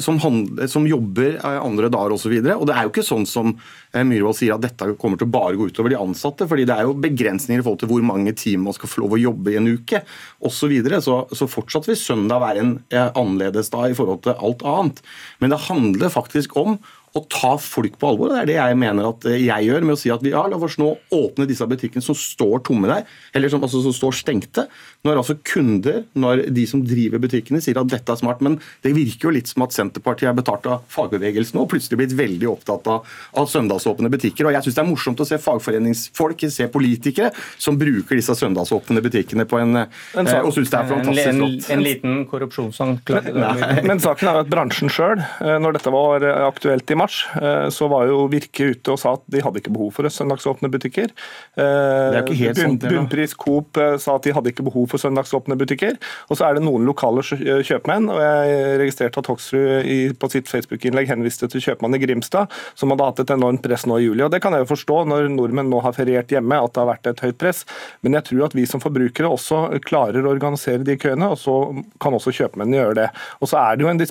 som, 0.03 0.19
handler, 0.19 0.67
som, 0.67 0.87
jobber 0.87 1.37
eh, 1.37 1.59
andre 1.61 1.89
dager 1.91 2.15
osv. 2.15 2.33
Og, 2.35 2.45
så 2.45 2.57
og 2.57 2.67
det 2.67 2.75
er 2.75 2.85
jo 2.85 2.91
ikke 2.93 3.05
sånn 3.07 3.27
som 3.29 3.53
eh, 3.53 4.03
Myhrvold 4.03 4.37
sier 4.39 4.55
at 4.55 4.65
dette 4.65 4.91
kommer 4.99 5.19
til 5.19 5.29
å 5.29 5.33
bare 5.33 5.55
gå 5.59 5.69
utover 5.71 5.93
de 5.93 5.99
ansatte. 5.99 6.47
fordi 6.49 6.67
det 6.67 6.75
er 6.75 6.87
jo 6.87 6.97
begrensninger 6.99 7.63
i 7.63 7.65
forhold 7.65 7.83
til 7.83 7.91
hvor 7.93 8.05
mange 8.05 8.35
timer 8.35 8.69
man 8.69 8.77
skal 8.77 8.91
få 8.91 9.05
lov 9.05 9.17
å 9.17 9.21
jobbe 9.23 9.53
i 9.53 9.59
en 9.61 9.71
uke 9.71 10.03
osv. 10.39 10.57
Så, 10.59 10.67
videre. 10.67 10.99
så 11.01 11.23
Så 11.31 11.47
fortsatt 11.47 11.87
vil 11.87 11.97
søndag 11.97 12.41
være 12.43 12.61
en 12.61 12.73
annerledes 12.91 13.71
dag 13.71 13.89
i 13.89 13.95
forhold 13.97 14.25
til 14.25 14.35
alt 14.35 14.65
annet. 14.67 14.99
Men 15.39 15.53
det 15.53 15.63
handler 15.69 16.11
faktisk 16.11 16.57
om 16.59 16.75
å 17.17 17.21
ta 17.31 17.55
folk 17.61 17.97
på 17.99 18.11
alvor. 18.11 18.29
og 18.29 18.35
Det 18.35 18.41
er 18.43 18.49
det 18.49 18.57
jeg 18.59 18.79
mener 18.79 19.09
at 19.09 19.25
jeg 19.31 19.65
gjør 19.65 19.85
med 19.85 19.95
å 19.95 19.99
si 19.99 20.11
at 20.13 20.23
vi 20.23 20.33
ja, 20.33 20.43
la 20.49 20.59
oss 20.59 20.77
nå 20.81 20.91
åpne 21.15 21.47
disse 21.49 21.65
butikkene 21.69 22.05
som 22.05 22.17
står 22.17 22.61
tomme 22.67 22.89
der, 22.91 23.07
eller 23.33 23.51
som, 23.51 23.63
altså, 23.65 23.81
som 23.85 23.95
står 23.95 24.19
stengte. 24.19 24.67
Når 25.07 25.21
altså 25.21 25.37
kunder, 25.47 26.01
når 26.19 26.41
de 26.51 26.65
som 26.67 26.81
driver 26.83 27.21
butikkene 27.23 27.61
sier 27.63 27.77
at 27.79 27.87
dette 27.87 28.11
er 28.11 28.19
smart. 28.19 28.41
Men 28.43 28.57
det 28.83 28.91
virker 28.97 29.29
jo 29.29 29.31
litt 29.37 29.47
som 29.47 29.63
at 29.63 29.71
Senterpartiet 29.71 30.27
er 30.27 30.35
betalt 30.35 30.65
av 30.67 30.81
fagbevegelsen 30.91 31.59
og 31.61 31.69
plutselig 31.71 32.01
blitt 32.01 32.15
veldig 32.19 32.49
opptatt 32.51 32.89
av, 32.91 33.07
av 33.39 33.47
søndagsåpne 33.47 34.11
butikker. 34.11 34.49
Og 34.49 34.57
jeg 34.57 34.65
syns 34.65 34.75
det 34.75 34.83
er 34.83 34.89
morsomt 34.89 35.23
å 35.23 35.27
se 35.29 35.39
fagforeningsfolk, 35.39 36.43
se 36.51 36.67
politikere, 36.73 37.31
som 37.55 37.79
bruker 37.79 38.19
disse 38.19 38.35
søndagsåpne 38.41 39.03
butikkene 39.05 39.45
på 39.47 39.61
en, 39.61 39.85
en 39.85 40.27
sak, 40.27 40.43
og 40.43 40.51
syns 40.57 40.73
det 40.73 40.81
er 40.81 40.91
fantastisk 40.91 41.31
flott. 41.39 41.55
En, 41.69 41.77
en, 41.77 41.85
liten 41.85 42.19
korrupsjonsanklage. 42.33 43.33
Men, 43.39 43.85
men 43.87 44.01
saken 44.03 44.29
er 44.31 44.41
at 44.41 44.49
bransjen 44.51 44.91
sjøl, 44.91 45.21
eh, 45.21 45.55
når 45.61 45.77
dette 45.77 45.91
var 45.93 46.23
aktuelt 46.47 46.91
i 46.91 46.97
mars, 46.99 47.21
eh, 47.39 47.69
så 47.73 47.87
var 47.91 48.09
jo 48.09 48.25
Virke 48.29 48.71
ute 48.73 48.93
og 48.93 48.99
sa 48.99 49.15
at 49.15 49.23
de 49.31 49.41
hadde 49.43 49.61
ikke 49.61 49.73
behov 49.73 49.93
for 49.95 50.09
søndagsåpne 50.11 50.69
butikker. 50.71 51.13
Det 51.55 51.65
er 51.65 52.21
ikke 52.21 52.37
helt 52.39 52.59
Bunn, 52.59 52.77
Bunnpris 52.83 53.35
Coop 53.39 53.79
eh, 53.79 53.95
sa 54.01 54.17
at 54.17 54.27
de 54.27 54.33
hadde 54.35 54.51
ikke 54.53 54.65
behov 54.67 54.88
for 54.89 55.01
søndagsåpne 55.01 55.57
butikker. 55.59 55.97
Og 56.29 56.39
så 56.39 56.43
er 56.47 56.57
det 56.57 56.65
noen 56.65 56.85
lokale 56.87 57.21
eh, 57.37 57.61
kjøpmenn, 57.65 58.09
og 58.13 58.19
jeg 58.23 58.77
registrerte 58.83 59.23
at 59.23 59.29
Hoksrud 59.31 60.17
på 60.19 60.29
sitt 60.33 60.47
Facebook-innlegg 60.51 61.09
henviste 61.11 61.49
til 61.51 61.63
kjøpmannen 61.63 61.99
i 61.99 62.03
Grimstad, 62.03 62.45
som 62.79 62.91
hadde 62.93 63.07
hatt 63.07 63.23
et 63.23 63.33
enormt 63.35 63.63
press 63.65 63.85
nå 63.89 63.99
i 63.99 64.05
juli. 64.07 64.23
Og 64.25 64.31
Det 64.33 64.41
kan 64.43 64.53
jeg 64.55 64.65
jo 64.65 64.71
forstå 64.73 64.97
når 65.09 65.29
nordmenn 65.33 65.71
nå 65.71 65.79
har 65.85 65.93
feriert 65.97 66.31
hjemme, 66.33 66.59
at 66.59 66.73
det 66.75 66.83
har 66.83 66.91
vært 66.91 67.11
et 67.11 67.23
høyt 67.25 67.39
press. 67.41 67.59
Men 68.05 68.17
jeg 68.17 68.27
tror 68.29 68.47
at 68.49 68.57
vi 68.57 68.65
som 68.69 68.83
forbrukere 68.83 69.29
også 69.29 69.57
klarer 69.85 70.25
å 70.25 70.33
organisere 70.33 70.83
de 70.85 70.97
køene, 70.99 71.31
og 71.33 71.39
så 71.41 71.55
kan 72.01 72.15
også 72.15 72.35
kjøpmennene 72.35 72.81
gjøre 72.81 72.99
det. 73.03 73.09
Og 73.39 73.51
så 73.51 73.55
er 73.61 73.77
det 73.77 73.85
jo 73.85 73.91
en 73.93 74.03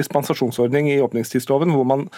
dispensasjonsordning 0.00 0.84
i 0.90 1.00
åpningstidsloven 1.02 1.20
åpningstidsloven, 1.20 1.70
hvor 1.70 1.84
man 1.84 2.08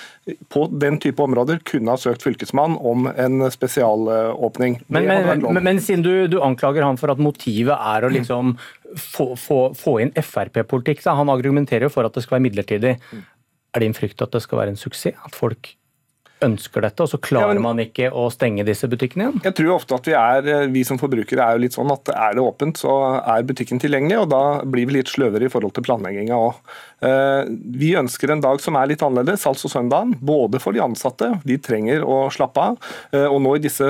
på 0.48 0.66
den 0.80 0.98
type 0.98 1.22
områder 1.22 1.60
kunne 1.64 1.90
ha 1.90 1.96
søkt 1.96 2.22
fylkesmann 2.22 2.76
om 2.78 3.06
en 3.16 3.50
spesialåpning. 3.50 4.82
Men, 4.86 5.06
men, 5.06 5.42
men, 5.42 5.64
men 5.64 5.80
siden 5.80 6.02
du, 6.02 6.26
du, 6.28 6.40
anklager 6.42 6.82
han 6.82 6.98
for 6.98 7.12
at 7.12 7.18
motivet 7.24 7.76
er 7.76 8.06
å 8.06 8.10
liksom 8.12 8.56
få, 8.98 9.32
få, 9.40 9.60
få 9.78 9.98
inn 10.04 10.14
Frp-politikk, 10.16 11.04
han 11.08 11.32
argumenterer 11.32 11.88
jo 11.88 11.94
for 11.94 12.08
at 12.08 12.16
det 12.16 12.24
skal 12.24 12.38
være 12.38 12.48
midlertidig. 12.48 12.96
Er 13.72 13.84
din 13.84 13.96
frykt 13.96 14.20
at 14.24 14.34
det 14.34 14.42
skal 14.44 14.62
være 14.62 14.74
en 14.74 14.80
suksess? 14.80 15.16
At 15.24 15.38
folk 15.38 15.74
ønsker 16.42 16.84
dette, 16.84 17.04
og 17.04 17.10
så 17.10 17.20
klarer 17.22 17.54
ja, 17.54 17.58
men, 17.58 17.64
man 17.64 17.82
ikke 17.82 18.08
å 18.10 18.26
stenge 18.32 18.64
disse 18.66 18.88
butikkene 18.90 19.28
igjen? 19.28 19.42
Jeg 19.46 19.56
tror 19.58 19.76
ofte 19.76 19.98
at 19.98 20.08
vi 20.08 20.16
er, 20.18 20.48
vi 20.72 20.84
som 20.86 20.98
forbrukere 21.00 21.44
er 21.44 21.56
jo 21.56 21.62
litt 21.64 21.76
sånn 21.76 21.92
at 21.94 22.10
er 22.14 22.36
det 22.36 22.44
åpent, 22.44 22.80
så 22.82 22.96
er 23.20 23.46
butikken 23.46 23.82
tilgjengelig, 23.82 24.24
og 24.24 24.32
da 24.32 24.42
blir 24.66 24.88
vi 24.90 24.98
litt 24.98 25.12
sløvere 25.12 25.46
i 25.46 25.52
forhold 25.52 25.76
til 25.76 25.86
planlegginga 25.86 26.38
òg. 26.38 26.58
Eh, 27.02 27.50
vi 27.74 27.92
ønsker 27.98 28.30
en 28.30 28.42
dag 28.42 28.60
som 28.62 28.76
er 28.78 28.90
litt 28.92 29.02
annerledes, 29.02 29.44
altså 29.48 29.70
søndagen. 29.70 30.14
Både 30.22 30.60
for 30.62 30.74
de 30.74 30.82
ansatte, 30.84 31.28
de 31.46 31.58
trenger 31.62 32.04
å 32.06 32.24
slappe 32.32 32.62
av. 32.62 32.78
Eh, 33.10 33.26
og 33.26 33.40
nå 33.42 33.56
i 33.58 33.62
disse 33.64 33.86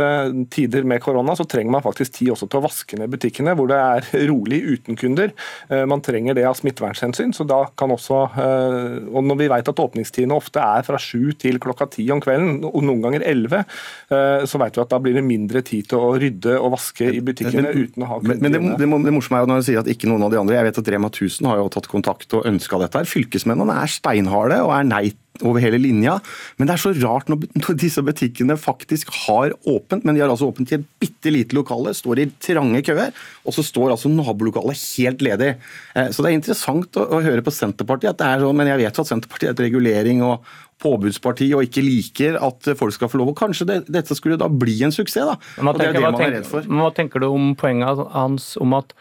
tider 0.53 0.87
med 0.89 1.03
korona, 1.05 1.37
så 1.37 1.47
trenger 1.49 1.77
man 1.77 1.85
faktisk 1.85 2.17
tid 2.19 2.33
også 2.35 2.49
til 2.49 2.63
å 2.63 2.65
vaske 2.67 2.99
ned 3.01 3.13
butikkene, 3.13 3.57
hvor 3.59 3.69
det 3.71 3.81
er 3.81 4.09
rolig 4.31 4.63
uten 4.65 4.99
kunder. 4.99 5.35
Eh, 5.69 5.85
man 5.89 6.05
trenger 6.05 6.39
det 6.39 6.47
av 6.49 6.57
smittevernhensyn, 6.59 7.35
så 7.37 7.47
da 7.49 7.65
kan 7.79 7.93
også 7.93 8.21
Og 8.23 9.25
når 9.25 9.37
vi 9.39 9.47
vet 9.51 9.69
at 9.69 9.81
åpningstidene 9.81 10.35
ofte 10.37 10.61
er 10.63 10.85
fra 10.87 10.99
sju 11.01 11.33
til 11.39 11.59
klokka 11.63 11.87
ti 11.95 12.05
om 12.13 12.21
kvelden, 12.23 12.63
og 12.67 12.85
noen 12.85 13.03
ganger 13.05 13.25
elleve, 13.27 13.63
så 14.09 14.61
vet 14.61 14.77
vi 14.77 14.83
at 14.83 14.91
da 14.93 14.99
blir 15.03 15.17
det 15.17 15.25
mindre 15.27 15.63
tid 15.67 15.89
til 15.91 16.01
å 16.01 16.13
rydde 16.21 16.55
og 16.59 16.73
vaske 16.77 17.09
i 17.11 17.23
butikkene 17.25 17.73
uten 17.73 18.05
å 18.05 18.11
ha 18.11 18.19
kunder. 18.21 18.39
Men, 18.39 18.43
men 18.45 18.55
det, 18.55 18.85
det, 18.85 18.89
det 19.07 19.15
morsomme 19.15 19.41
er 19.41 19.45
jo 19.45 19.51
når 19.51 19.63
du 19.63 19.69
sier 19.69 19.83
at 19.83 19.91
ikke 19.91 20.11
noen 20.11 20.27
av 20.27 20.33
de 20.35 20.41
andre 20.41 20.59
Jeg 20.59 20.69
vet 20.69 20.81
at 20.83 20.91
Rema 20.95 21.11
1000 21.11 21.51
har 21.51 21.61
jo 21.61 21.71
tatt 21.77 21.89
kontakt 21.93 22.39
og 22.39 22.49
ønska 22.49 22.81
dette 22.83 23.02
her. 23.03 23.11
Fylkesmennene 23.11 23.77
er 23.83 23.91
steinharde 23.91 24.63
og 24.65 24.73
er 24.77 24.89
nei 24.89 25.05
over 25.41 25.63
hele 25.65 25.79
linja. 25.81 26.19
Men 26.59 26.69
det 26.69 26.75
er 26.75 26.83
så 26.83 26.93
rart 27.03 27.31
når, 27.31 27.47
disse 27.81 28.03
butikkene 28.05 28.57
faktisk 28.61 29.11
har 29.25 29.55
åpent, 29.69 30.05
men 30.05 30.17
de 30.17 30.23
har 30.23 30.33
altså 30.33 30.51
åpent 30.51 30.73
i 30.73 30.79
et 30.79 30.89
bitte 31.03 31.33
lite 31.33 31.57
lokale, 31.57 31.95
står 31.97 32.23
i 32.23 32.29
trange 32.43 32.83
køer, 32.87 33.15
og 33.47 33.57
så 33.57 33.65
står 33.67 33.95
altså 33.95 34.13
nabolokalet 34.13 34.79
helt 34.79 35.25
ledig. 35.25 35.55
Eh, 35.97 36.11
så 36.13 36.25
det 36.25 36.33
er 36.33 36.39
interessant 36.39 37.01
å, 37.01 37.07
å 37.17 37.23
høre 37.25 37.45
på 37.45 37.55
Senterpartiet 37.55 38.13
at 38.13 38.21
det 38.21 38.29
er 38.29 38.45
sånn, 38.45 38.59
men 38.61 38.71
jeg 38.71 38.83
vet 38.85 39.01
jo 39.01 39.07
at 39.07 39.13
Senterpartiet 39.15 39.51
er 39.51 39.57
et 39.57 39.65
regulering 39.71 40.23
og 40.27 40.53
påbudsparti 40.83 41.53
og 41.55 41.69
ikke 41.69 41.85
liker 41.85 42.39
at 42.43 42.73
folk 42.79 42.95
skal 42.97 43.11
få 43.11 43.21
lov. 43.21 43.33
Og 43.33 43.39
Kanskje 43.39 43.69
det, 43.69 43.79
dette 43.93 44.17
skulle 44.19 44.41
da 44.41 44.51
bli 44.51 44.81
en 44.87 44.95
suksess, 44.95 45.31
da. 45.33 45.39
Hva 45.63 45.75
tenker, 45.75 45.75
og 45.75 45.81
det 45.81 45.89
er 45.89 45.99
det 45.99 46.05
man 46.07 46.27
er 46.27 46.37
redd 46.39 46.51
for. 46.51 46.67
Hva 46.67 46.91
tenker 46.97 47.23
du 47.23 47.31
om 47.31 47.53
poenget 47.59 48.03
hans 48.15 48.53
om 48.63 48.75
at 48.79 48.95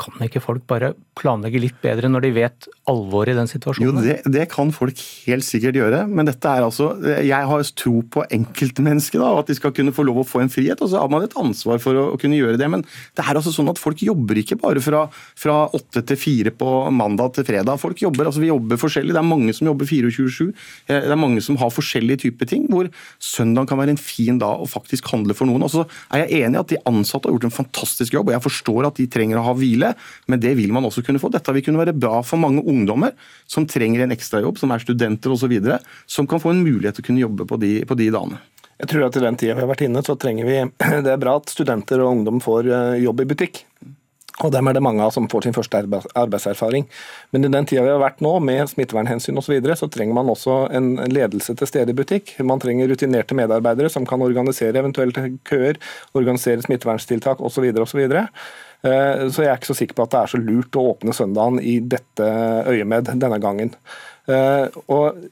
kan 0.00 0.24
ikke 0.26 0.42
folk 0.42 0.64
bare 0.70 0.94
planlegge 1.18 1.60
litt 1.62 1.76
bedre 1.82 2.10
når 2.10 2.26
de 2.26 2.32
vet 2.36 2.68
alvoret 2.90 3.34
i 3.34 3.38
den 3.38 3.50
situasjonen? 3.50 4.00
Jo, 4.00 4.04
det, 4.04 4.32
det, 4.34 4.46
kan 4.52 4.72
folk 4.74 5.00
helt 5.24 5.46
sikkert 5.46 5.78
gjøre, 5.78 6.04
men 6.10 6.28
dette 6.28 6.50
er 6.50 6.64
altså 6.66 6.92
Jeg 7.24 7.48
har 7.50 7.64
tro 7.78 8.00
på 8.12 8.24
enkeltmennesket, 8.34 9.20
da, 9.22 9.30
at 9.40 9.50
de 9.50 9.56
skal 9.56 9.74
kunne 9.76 9.94
få 9.94 10.04
lov 10.06 10.22
å 10.22 10.26
få 10.26 10.42
en 10.42 10.52
frihet. 10.52 10.80
Og 10.84 10.90
så 10.92 11.00
har 11.00 11.10
man 11.12 11.24
et 11.24 11.36
ansvar 11.40 11.80
for 11.82 11.96
å, 11.98 12.06
å 12.14 12.20
kunne 12.20 12.38
gjøre 12.38 12.58
det. 12.60 12.68
Men 12.70 12.84
det 13.16 13.24
er 13.24 13.38
altså 13.38 13.52
sånn 13.54 13.70
at 13.72 13.80
folk 13.80 14.02
jobber 14.04 14.40
ikke 14.40 14.58
bare 14.60 14.82
fra, 14.84 15.04
fra 15.38 15.56
8 15.76 16.04
til 16.10 16.20
4 16.20 16.54
på 16.60 16.70
mandag 16.94 17.34
til 17.38 17.48
fredag. 17.48 17.80
Folk 17.82 18.02
jobber, 18.02 18.28
altså 18.28 18.42
Vi 18.44 18.50
jobber 18.52 18.80
forskjellig. 18.80 19.14
Det 19.14 19.22
er 19.22 19.28
mange 19.28 19.54
som 19.56 19.70
jobber 19.70 19.88
24-7. 19.88 20.50
Eh, 20.88 21.00
det 21.08 21.14
er 21.14 21.20
mange 21.20 21.44
som 21.44 21.58
har 21.60 21.72
forskjellige 21.74 22.24
typer 22.26 22.50
ting, 22.50 22.68
hvor 22.72 22.90
søndag 23.22 23.70
kan 23.70 23.80
være 23.80 23.94
en 23.96 24.00
fin 24.00 24.40
dag 24.40 24.62
å 24.62 24.68
faktisk 24.70 25.08
handle 25.14 25.36
for 25.36 25.50
noen. 25.50 25.66
Og 25.66 25.72
så 25.72 25.86
er 26.12 26.24
jeg 26.24 26.44
enig 26.44 26.58
i 26.58 26.62
at 26.62 26.74
de 26.74 26.82
ansatte 26.90 27.28
har 27.28 27.36
gjort 27.36 27.48
en 27.48 27.58
fantastisk 27.58 28.18
jobb, 28.18 28.30
og 28.30 28.36
jeg 28.36 28.46
forstår 28.48 28.90
at 28.90 29.00
de 29.00 29.08
trenger 29.10 29.40
å 29.40 29.46
ha 29.48 29.54
hvile, 29.56 29.94
men 30.30 30.42
det 30.42 30.54
vil 30.58 30.74
man 30.74 30.86
også 30.88 31.03
kunne 31.06 31.22
få. 31.22 31.30
Dette 31.34 31.54
vil 31.56 31.64
kunne 31.66 31.82
være 31.82 31.96
bra 31.96 32.22
for 32.26 32.40
mange 32.40 32.64
ungdommer 32.64 33.14
som 33.50 33.68
trenger 33.70 34.04
en 34.04 34.14
ekstrajobb, 34.14 34.58
som 34.60 34.74
er 34.74 34.82
studenter 34.82 35.34
osv., 35.34 35.54
som 36.06 36.28
kan 36.30 36.42
få 36.42 36.54
en 36.54 36.64
mulighet 36.64 36.98
til 36.98 37.06
å 37.06 37.08
kunne 37.10 37.24
jobbe 37.24 37.48
på 37.48 37.60
de, 37.62 37.76
på 37.88 37.98
de 37.98 38.10
dagene. 38.14 38.42
Jeg 38.80 38.90
tror 38.90 39.06
at 39.06 39.16
I 39.16 39.22
den 39.22 39.36
tida 39.38 39.54
vi 39.54 39.62
har 39.62 39.70
vært 39.70 39.84
inne, 39.86 40.02
så 40.04 40.16
trenger 40.18 40.48
vi 40.48 40.62
Det 41.06 41.12
er 41.12 41.20
bra 41.20 41.38
at 41.38 41.52
studenter 41.52 42.02
og 42.02 42.18
ungdom 42.18 42.42
får 42.44 42.70
eh, 42.70 43.02
jobb 43.04 43.22
i 43.22 43.28
butikk. 43.34 43.62
Og 44.42 44.50
dem 44.50 44.66
er 44.66 44.74
det 44.74 44.82
mange 44.82 45.04
av 45.04 45.12
som 45.14 45.28
får 45.30 45.46
sin 45.46 45.54
første 45.54 45.78
arbeidserfaring. 45.78 46.88
Men 47.30 47.46
i 47.46 47.50
den 47.54 47.68
tida 47.70 47.84
vi 47.86 47.92
har 47.92 48.00
vært 48.02 48.22
nå, 48.24 48.32
med 48.42 48.66
smittevernhensyn 48.66 49.38
osv., 49.38 49.46
så, 49.46 49.54
videre, 49.54 49.76
så 49.78 49.86
trenger 49.92 50.16
man 50.16 50.32
også 50.32 50.56
en 50.74 50.96
ledelse 51.06 51.54
til 51.54 51.70
stede 51.70 51.94
i 51.94 51.96
butikk. 51.96 52.34
Man 52.42 52.62
trenger 52.62 52.90
rutinerte 52.90 53.36
medarbeidere 53.38 53.92
som 53.94 54.06
kan 54.08 54.24
organisere 54.26 54.82
eventuelle 54.82 55.36
køer, 55.46 55.78
organisere 56.18 56.66
smitteverntiltak 56.66 57.44
osv. 57.46 57.68
osv. 57.84 58.02
Eh, 58.84 59.28
så 59.32 59.44
jeg 59.44 59.50
er 59.50 59.60
ikke 59.60 59.72
så 59.72 59.78
sikker 59.78 59.96
på 59.98 60.06
at 60.06 60.12
det 60.14 60.20
er 60.20 60.32
så 60.34 60.40
lurt 60.42 60.76
å 60.76 60.88
åpne 60.92 61.14
søndagen 61.16 61.62
i 61.62 61.78
dette 61.80 62.28
øyemed 62.68 63.14
denne 63.22 63.40
gangen. 63.42 63.72
Eh, 64.28 64.66
og 64.86 65.24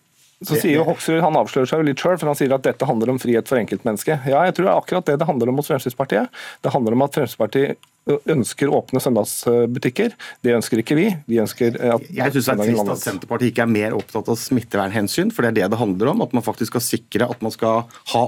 så 0.43 0.59
sier 0.59 0.81
jo 0.81 0.87
Hoksrud, 0.89 1.21
Han 1.23 1.39
avslører 1.39 1.71
seg 1.71 1.83
jo 1.83 1.87
litt 1.87 2.03
sjøl, 2.03 2.17
for 2.19 2.33
han 2.33 2.39
sier 2.39 2.53
at 2.57 2.65
dette 2.67 2.87
handler 2.89 3.13
om 3.13 3.21
frihet 3.23 3.47
for 3.47 3.61
enkeltmennesket. 3.61 4.27
Ja, 4.27 4.43
jeg 4.49 4.57
tror 4.57 4.67
det 4.67 4.73
er 4.73 4.81
akkurat 4.81 5.11
det 5.11 5.19
det 5.21 5.29
handler 5.29 5.53
om 5.53 5.61
hos 5.61 5.71
Fremskrittspartiet. 5.71 6.41
Det 6.65 6.73
handler 6.75 6.97
om 6.97 7.05
at 7.07 7.15
Fremskrittspartiet 7.15 7.92
ønsker 8.11 8.71
åpne 8.73 9.01
søndagsbutikker. 9.03 10.15
Det 10.43 10.55
ønsker 10.57 10.83
ikke 10.83 10.97
vi. 10.99 11.07
Vi 11.31 11.39
ønsker 11.43 11.77
at 11.79 12.07
Jeg 12.11 12.35
syns 12.35 12.49
det 12.49 12.55
er 12.55 12.63
trist 12.63 12.93
at 12.95 13.05
Senterpartiet 13.05 13.53
ikke 13.53 13.65
er 13.65 13.71
mer 13.71 13.97
opptatt 13.97 14.31
av 14.33 14.39
smittevernhensyn, 14.41 15.31
for 15.35 15.45
det 15.45 15.53
er 15.53 15.59
det 15.61 15.71
det 15.75 15.81
handler 15.81 16.13
om. 16.13 16.25
At 16.27 16.35
man 16.35 16.45
faktisk 16.45 16.73
skal 16.73 16.85
sikre 16.85 17.29
at 17.31 17.45
man 17.45 17.55
skal 17.55 17.85
ha 18.15 18.23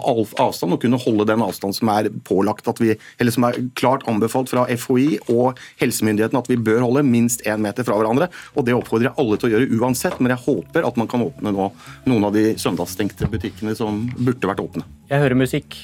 avstand 0.45 0.77
og 0.77 0.83
kunne 0.85 1.01
holde 1.03 1.27
den 1.31 1.43
avstand 1.45 1.77
som 1.77 1.91
er 1.95 2.11
pålagt 2.27 2.71
at 2.71 2.83
vi, 2.83 2.95
eller 3.19 3.35
som 3.35 3.49
er 3.49 3.59
klart 3.79 4.07
anbefalt 4.11 4.53
fra 4.53 4.67
FHI 4.71 5.09
og 5.35 5.59
helsemyndighetene 5.83 6.45
at 6.45 6.53
vi 6.53 6.61
bør 6.61 6.85
holde 6.87 7.05
minst 7.09 7.43
én 7.49 7.63
meter 7.65 7.87
fra 7.87 7.99
hverandre. 7.99 8.31
Og 8.55 8.69
det 8.69 8.77
oppfordrer 8.79 9.11
jeg 9.11 9.19
alle 9.19 9.41
til 9.41 9.51
å 9.51 9.55
gjøre 9.57 9.81
uansett, 9.81 10.21
men 10.23 10.35
jeg 10.37 10.45
håper 10.47 10.87
at 10.87 11.01
man 11.01 11.11
kan 11.11 11.27
åpne 11.27 11.55
nå 11.55 11.69
noen 12.11 12.31
av 12.31 12.37
de 12.37 12.55
søndagsstengte 12.61 13.29
butikkene 13.33 13.75
som 13.79 14.05
burde 14.15 14.51
vært 14.51 14.63
åpne. 14.63 14.87
Jeg 15.11 15.25
hører 15.25 15.39
musikk. 15.39 15.83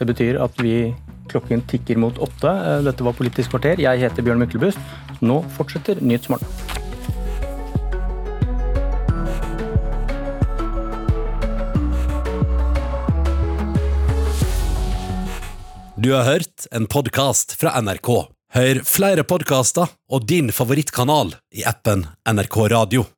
Det 0.00 0.08
betyr 0.08 0.40
at 0.40 0.56
vi 0.64 0.94
Klokken 1.30 1.60
tikker 1.62 1.96
mot 1.96 2.18
åtte. 2.18 2.50
Eh, 2.50 2.82
dette 2.82 3.04
var 3.06 3.14
Politisk 3.14 3.52
kvarter. 3.52 3.78
Jeg 3.78 4.00
heter 4.02 4.24
Bjørn 4.26 4.40
Myklebust. 4.42 4.80
Nå 5.22 5.42
fortsetter 5.54 6.00
Nyhetsmorgen. 6.02 6.48
Du 16.00 16.12
har 16.16 16.24
hørt 16.24 16.66
en 16.72 16.88
podkast 16.88 17.54
fra 17.60 17.76
NRK. 17.78 18.10
Hør 18.56 18.82
flere 18.88 19.22
podkaster 19.22 19.92
og 20.10 20.26
din 20.26 20.50
favorittkanal 20.50 21.36
i 21.54 21.62
appen 21.68 22.08
NRK 22.26 22.62
Radio. 22.72 23.10